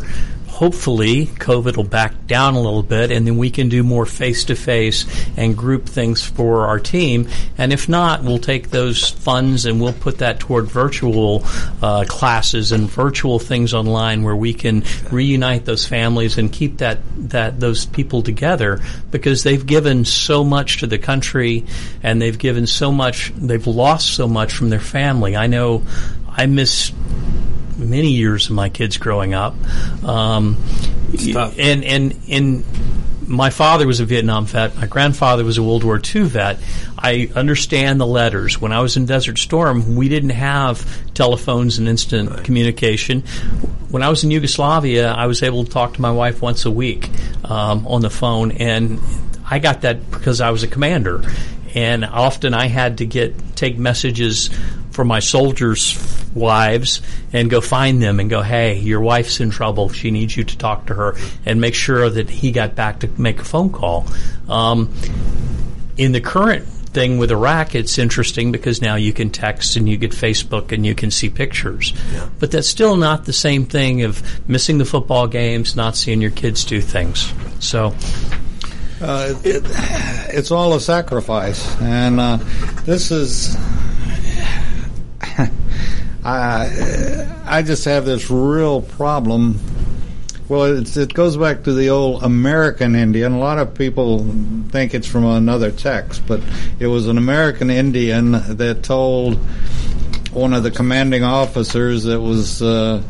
hopefully 0.54 1.26
COVID 1.26 1.76
will 1.76 1.82
back 1.82 2.28
down 2.28 2.54
a 2.54 2.60
little 2.60 2.84
bit 2.84 3.10
and 3.10 3.26
then 3.26 3.36
we 3.36 3.50
can 3.50 3.68
do 3.68 3.82
more 3.82 4.06
face 4.06 4.44
to 4.44 4.54
face 4.54 5.04
and 5.36 5.56
group 5.56 5.86
things 5.86 6.22
for 6.22 6.68
our 6.68 6.78
team. 6.78 7.28
And 7.58 7.72
if 7.72 7.88
not, 7.88 8.22
we'll 8.22 8.38
take 8.38 8.70
those 8.70 9.10
funds 9.10 9.66
and 9.66 9.80
we'll 9.80 9.92
put 9.92 10.18
that 10.18 10.38
toward 10.38 10.66
virtual 10.66 11.42
uh, 11.82 12.04
classes 12.06 12.70
and 12.70 12.88
virtual 12.88 13.40
things 13.40 13.74
online 13.74 14.22
where 14.22 14.36
we 14.36 14.54
can 14.54 14.84
reunite 15.10 15.64
those 15.64 15.86
families 15.86 16.38
and 16.38 16.52
keep 16.52 16.78
that, 16.78 17.00
that 17.30 17.58
those 17.58 17.86
people 17.86 18.22
together 18.22 18.80
because 19.10 19.42
they've 19.42 19.66
given 19.66 20.04
so 20.04 20.44
much 20.44 20.78
to 20.78 20.86
the 20.86 20.98
country 20.98 21.64
and 22.00 22.22
they've 22.22 22.38
given 22.38 22.68
so 22.68 22.92
much, 22.92 23.32
they've 23.36 23.66
lost 23.66 24.14
so 24.14 24.28
much 24.28 24.52
from 24.52 24.70
their 24.70 24.78
family. 24.78 25.34
I 25.34 25.48
know 25.48 25.82
I 26.28 26.46
miss 26.46 26.92
many 27.76 28.12
years 28.12 28.46
of 28.46 28.52
my 28.52 28.68
kids 28.68 28.96
growing 28.96 29.34
up. 29.34 29.54
Um, 30.04 30.56
and 31.58 31.84
and 31.84 32.20
and 32.28 32.64
my 33.26 33.50
father 33.50 33.86
was 33.86 34.00
a 34.00 34.04
Vietnam 34.04 34.46
vet. 34.46 34.76
My 34.76 34.86
grandfather 34.86 35.44
was 35.44 35.58
a 35.58 35.62
World 35.62 35.84
War 35.84 36.00
II 36.14 36.22
vet. 36.24 36.58
I 36.98 37.30
understand 37.34 38.00
the 38.00 38.06
letters. 38.06 38.60
When 38.60 38.72
I 38.72 38.80
was 38.80 38.96
in 38.96 39.06
Desert 39.06 39.38
Storm, 39.38 39.96
we 39.96 40.08
didn't 40.08 40.30
have 40.30 40.84
telephones 41.14 41.78
and 41.78 41.88
instant 41.88 42.44
communication. 42.44 43.22
When 43.90 44.02
I 44.02 44.08
was 44.08 44.24
in 44.24 44.30
Yugoslavia, 44.30 45.12
I 45.12 45.26
was 45.26 45.42
able 45.42 45.64
to 45.64 45.70
talk 45.70 45.94
to 45.94 46.00
my 46.00 46.12
wife 46.12 46.42
once 46.42 46.64
a 46.64 46.70
week 46.70 47.10
um, 47.44 47.86
on 47.86 48.00
the 48.00 48.10
phone, 48.10 48.52
and 48.52 49.00
I 49.48 49.58
got 49.58 49.82
that 49.82 50.10
because 50.10 50.40
I 50.40 50.50
was 50.50 50.62
a 50.62 50.68
commander. 50.68 51.22
And 51.74 52.04
often 52.04 52.54
I 52.54 52.66
had 52.66 52.98
to 52.98 53.06
get 53.06 53.56
take 53.56 53.78
messages 53.78 54.50
for 54.94 55.04
my 55.04 55.18
soldiers' 55.18 55.98
wives 56.34 57.02
and 57.32 57.50
go 57.50 57.60
find 57.60 58.00
them 58.00 58.20
and 58.20 58.30
go, 58.30 58.42
hey, 58.42 58.78
your 58.78 59.00
wife's 59.00 59.40
in 59.40 59.50
trouble. 59.50 59.88
She 59.88 60.10
needs 60.10 60.36
you 60.36 60.44
to 60.44 60.56
talk 60.56 60.86
to 60.86 60.94
her 60.94 61.16
and 61.44 61.60
make 61.60 61.74
sure 61.74 62.08
that 62.08 62.30
he 62.30 62.52
got 62.52 62.74
back 62.76 63.00
to 63.00 63.08
make 63.18 63.40
a 63.40 63.44
phone 63.44 63.70
call. 63.70 64.06
Um, 64.48 64.94
in 65.96 66.12
the 66.12 66.20
current 66.20 66.66
thing 66.66 67.18
with 67.18 67.32
Iraq, 67.32 67.74
it's 67.74 67.98
interesting 67.98 68.52
because 68.52 68.80
now 68.80 68.94
you 68.94 69.12
can 69.12 69.30
text 69.30 69.74
and 69.74 69.88
you 69.88 69.96
get 69.96 70.12
Facebook 70.12 70.70
and 70.70 70.86
you 70.86 70.94
can 70.94 71.10
see 71.10 71.28
pictures. 71.28 71.92
Yeah. 72.12 72.28
But 72.38 72.52
that's 72.52 72.68
still 72.68 72.94
not 72.96 73.24
the 73.24 73.32
same 73.32 73.66
thing 73.66 74.02
of 74.02 74.48
missing 74.48 74.78
the 74.78 74.84
football 74.84 75.26
games, 75.26 75.74
not 75.74 75.96
seeing 75.96 76.22
your 76.22 76.30
kids 76.30 76.64
do 76.64 76.80
things. 76.80 77.32
So 77.58 77.94
Uh, 79.00 79.34
it, 79.42 79.64
it's 80.32 80.52
all 80.52 80.72
a 80.74 80.80
sacrifice, 80.80 81.80
and 81.80 82.20
uh, 82.20 82.38
this 82.84 83.10
is. 83.10 83.56
I 86.24 87.26
I 87.44 87.62
just 87.62 87.84
have 87.84 88.04
this 88.04 88.30
real 88.30 88.80
problem. 88.80 89.60
Well, 90.48 90.86
it 90.86 91.14
goes 91.14 91.36
back 91.36 91.64
to 91.64 91.72
the 91.72 91.88
old 91.88 92.22
American 92.22 92.94
Indian. 92.94 93.32
A 93.32 93.38
lot 93.38 93.58
of 93.58 93.74
people 93.74 94.26
think 94.68 94.94
it's 94.94 95.06
from 95.06 95.24
another 95.24 95.70
text, 95.70 96.22
but 96.26 96.42
it 96.78 96.86
was 96.86 97.08
an 97.08 97.16
American 97.16 97.70
Indian 97.70 98.32
that 98.32 98.82
told 98.82 99.36
one 100.32 100.52
of 100.52 100.62
the 100.62 100.70
commanding 100.70 101.24
officers 101.24 102.04
that 102.04 102.20
was 102.20 102.60
uh, 102.60 103.02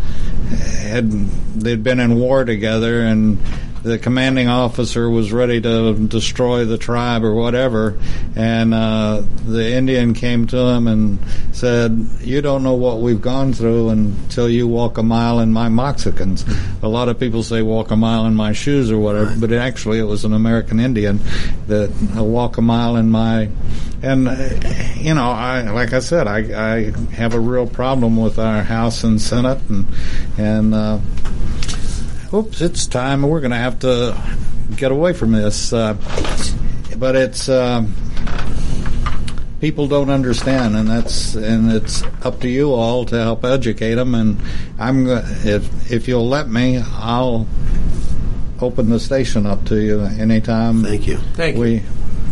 had 0.79 1.11
they'd 1.11 1.83
been 1.83 1.99
in 1.99 2.21
war 2.21 2.45
together 2.45 3.01
and 3.01 3.39
the 3.85 3.99
commanding 3.99 4.49
officer 4.49 5.09
was 5.09 5.33
ready 5.33 5.61
to 5.61 5.95
destroy 6.09 6.65
the 6.65 6.79
tribe 6.79 7.23
or 7.23 7.35
whatever 7.35 7.99
and 8.35 8.75
uh, 8.75 9.23
the 9.47 9.73
Indian 9.73 10.15
came 10.15 10.47
to 10.47 10.57
him 10.57 10.89
and 10.89 11.19
said 11.53 12.09
you 12.21 12.41
don't 12.41 12.63
know 12.63 12.75
what 12.75 13.01
we've 13.01 13.21
gone 13.21 13.53
through 13.53 13.91
until 13.91 14.49
you 14.49 14.67
walk 14.67 14.99
a 14.99 15.03
mile 15.03 15.39
in 15.41 15.53
my 15.53 15.69
moccasins. 15.69 16.45
A 16.83 16.89
lot 16.89 17.09
of 17.09 17.21
people 17.21 17.43
say 17.43 17.63
walk 17.63 17.91
a 17.91 17.97
mile 17.97 18.27
in 18.27 18.35
my 18.35 18.53
shoes 18.53 18.91
or 18.91 18.99
whatever 18.99 19.35
but 19.39 19.53
actually 19.53 19.99
it 19.99 20.05
was 20.05 20.25
an 20.25 20.33
American 20.33 20.81
Indian 20.81 21.21
that 21.67 21.91
uh, 22.17 22.25
walk 22.25 22.57
a 22.57 22.63
mile 22.63 22.97
in 22.97 23.11
my 23.11 23.51
and 24.05 24.29
uh, 24.29 24.35
you 24.97 25.15
know, 25.15 25.31
I 25.31 25.63
like 25.63 25.93
I 25.93 26.01
said, 26.01 26.27
I, 26.27 26.39
I 26.39 26.91
have 27.15 27.35
a 27.35 27.41
real 27.41 27.67
problem 27.67 28.17
with 28.17 28.39
our 28.39 28.63
House 28.63 29.03
and 29.03 29.21
Senate, 29.21 29.61
and 29.69 29.87
and 30.37 30.75
uh, 30.75 30.99
oops, 32.35 32.61
it's 32.61 32.87
time. 32.87 33.23
We're 33.23 33.41
going 33.41 33.53
to 33.53 33.57
have 33.57 33.79
to 33.81 34.21
get 34.77 34.91
away 34.93 35.13
from 35.13 35.33
this, 35.33 35.73
uh, 35.73 35.95
but 36.99 37.17
it's. 37.17 37.49
um 37.49 37.95
People 39.61 39.89
don't 39.89 40.11
understand, 40.11 40.77
and 40.77 40.87
that's 40.87 41.35
and 41.37 41.73
it's 41.73 42.03
up 42.23 42.41
to 42.41 42.49
you 42.51 42.75
all 42.75 43.07
to 43.07 43.17
help 43.17 43.47
educate 43.47 43.95
them. 43.95 44.15
And 44.15 44.39
I'm 44.79 45.07
go- 45.07 45.23
if 45.43 45.91
if 45.91 46.07
you'll 46.07 46.29
let 46.29 46.51
me, 46.51 46.83
I'll 46.87 47.47
open 48.61 48.91
the 48.91 49.01
station 49.01 49.47
up 49.47 49.65
to 49.67 49.77
you 49.81 50.03
anytime. 50.03 50.83
Thank 50.83 51.07
you. 51.07 51.17
Thank 51.33 51.57
you. 51.57 51.63
we, 51.63 51.83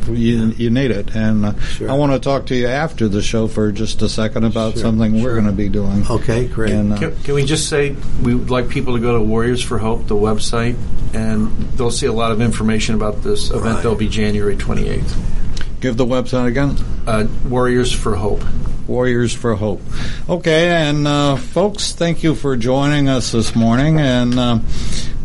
you, 0.09 0.47
you 0.57 0.71
need 0.71 0.91
it, 0.91 1.15
and 1.15 1.45
uh, 1.47 1.59
Sure. 1.61 1.91
I 1.91 1.95
want 1.95 2.13
to 2.13 2.19
talk 2.19 2.47
to 2.47 2.55
you 2.55 2.67
after 2.67 3.09
the 3.09 3.23
show 3.23 3.49
for 3.49 3.73
just 3.73 4.03
a 4.03 4.09
second 4.09 4.45
about 4.45 4.75
Sure, 4.75 4.83
something 4.83 5.23
we're 5.23 5.35
going 5.35 5.47
to 5.47 5.53
be 5.53 5.69
doing. 5.69 6.05
Okay, 6.11 6.47
great. 6.49 6.73
And, 6.73 6.93
uh, 6.93 6.99
Can, 6.99 7.17
can 7.23 7.35
we 7.35 7.45
just 7.45 7.69
say 7.69 7.97
we 8.23 8.35
would 8.35 8.51
like 8.51 8.69
people 8.69 8.95
to 8.95 9.01
go 9.01 9.17
to 9.19 9.23
Warriors 9.23 9.63
for 9.63 9.79
Hope, 9.79 10.07
the 10.07 10.15
website, 10.17 10.77
and 11.15 11.51
they'll 11.77 11.91
see 11.91 12.07
a 12.07 12.13
lot 12.13 12.33
of 12.33 12.41
information 12.41 12.95
about 12.95 13.23
this 13.23 13.51
event. 13.51 13.65
Right. 13.65 13.77
That'll 13.77 13.95
be 13.95 14.09
January 14.09 14.57
28th. 14.57 15.15
give 15.81 15.97
the 15.97 16.07
website 16.07 16.47
again. 16.49 16.77
Uh, 17.07 17.27
Warriors 17.49 17.93
for 17.93 18.15
Hope. 18.17 18.43
Warriors 18.87 19.33
for 19.33 19.55
Hope. 19.55 19.81
Okay, 20.29 20.69
and 20.71 21.07
uh, 21.07 21.37
folks, 21.37 21.93
thank 21.93 22.23
you 22.23 22.35
for 22.35 22.57
joining 22.57 23.09
us 23.09 23.31
this 23.33 23.55
morning, 23.55 23.99
and 24.01 24.39
uh, 24.39 24.59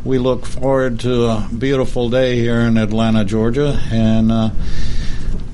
we 0.07 0.17
look 0.19 0.45
forward 0.45 1.01
to 1.01 1.25
a 1.25 1.49
beautiful 1.57 2.09
day 2.09 2.37
here 2.37 2.61
in 2.61 2.77
Atlanta, 2.77 3.25
Georgia, 3.25 3.77
and 3.91 4.31
uh, 4.31 4.51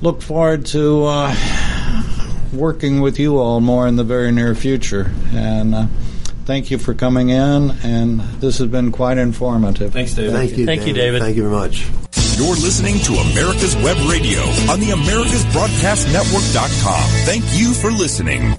look 0.00 0.22
forward 0.22 0.64
to 0.66 1.06
uh, 1.06 1.34
working 2.52 3.00
with 3.00 3.18
you 3.18 3.38
all 3.38 3.60
more 3.60 3.88
in 3.88 3.96
the 3.96 4.04
very 4.04 4.30
near 4.30 4.54
future. 4.54 5.10
And 5.32 5.74
uh, 5.74 5.86
thank 6.44 6.70
you 6.70 6.78
for 6.78 6.94
coming 6.94 7.30
in, 7.30 7.72
and 7.82 8.20
this 8.40 8.58
has 8.58 8.68
been 8.68 8.92
quite 8.92 9.18
informative. 9.18 9.92
Thanks, 9.92 10.14
David. 10.14 10.32
Thank 10.32 10.56
you. 10.56 10.66
Thank 10.66 10.86
you, 10.86 10.92
David. 10.92 11.20
Thank 11.20 11.34
you 11.36 11.42
very 11.42 11.54
much. 11.54 11.88
You're 12.36 12.54
listening 12.54 13.00
to 13.00 13.14
America's 13.14 13.74
Web 13.76 13.96
Radio 14.08 14.42
on 14.70 14.78
the 14.78 14.90
AmericasBroadcastNetwork.com. 14.90 17.10
Thank 17.26 17.42
you 17.54 17.74
for 17.74 17.90
listening. 17.90 18.52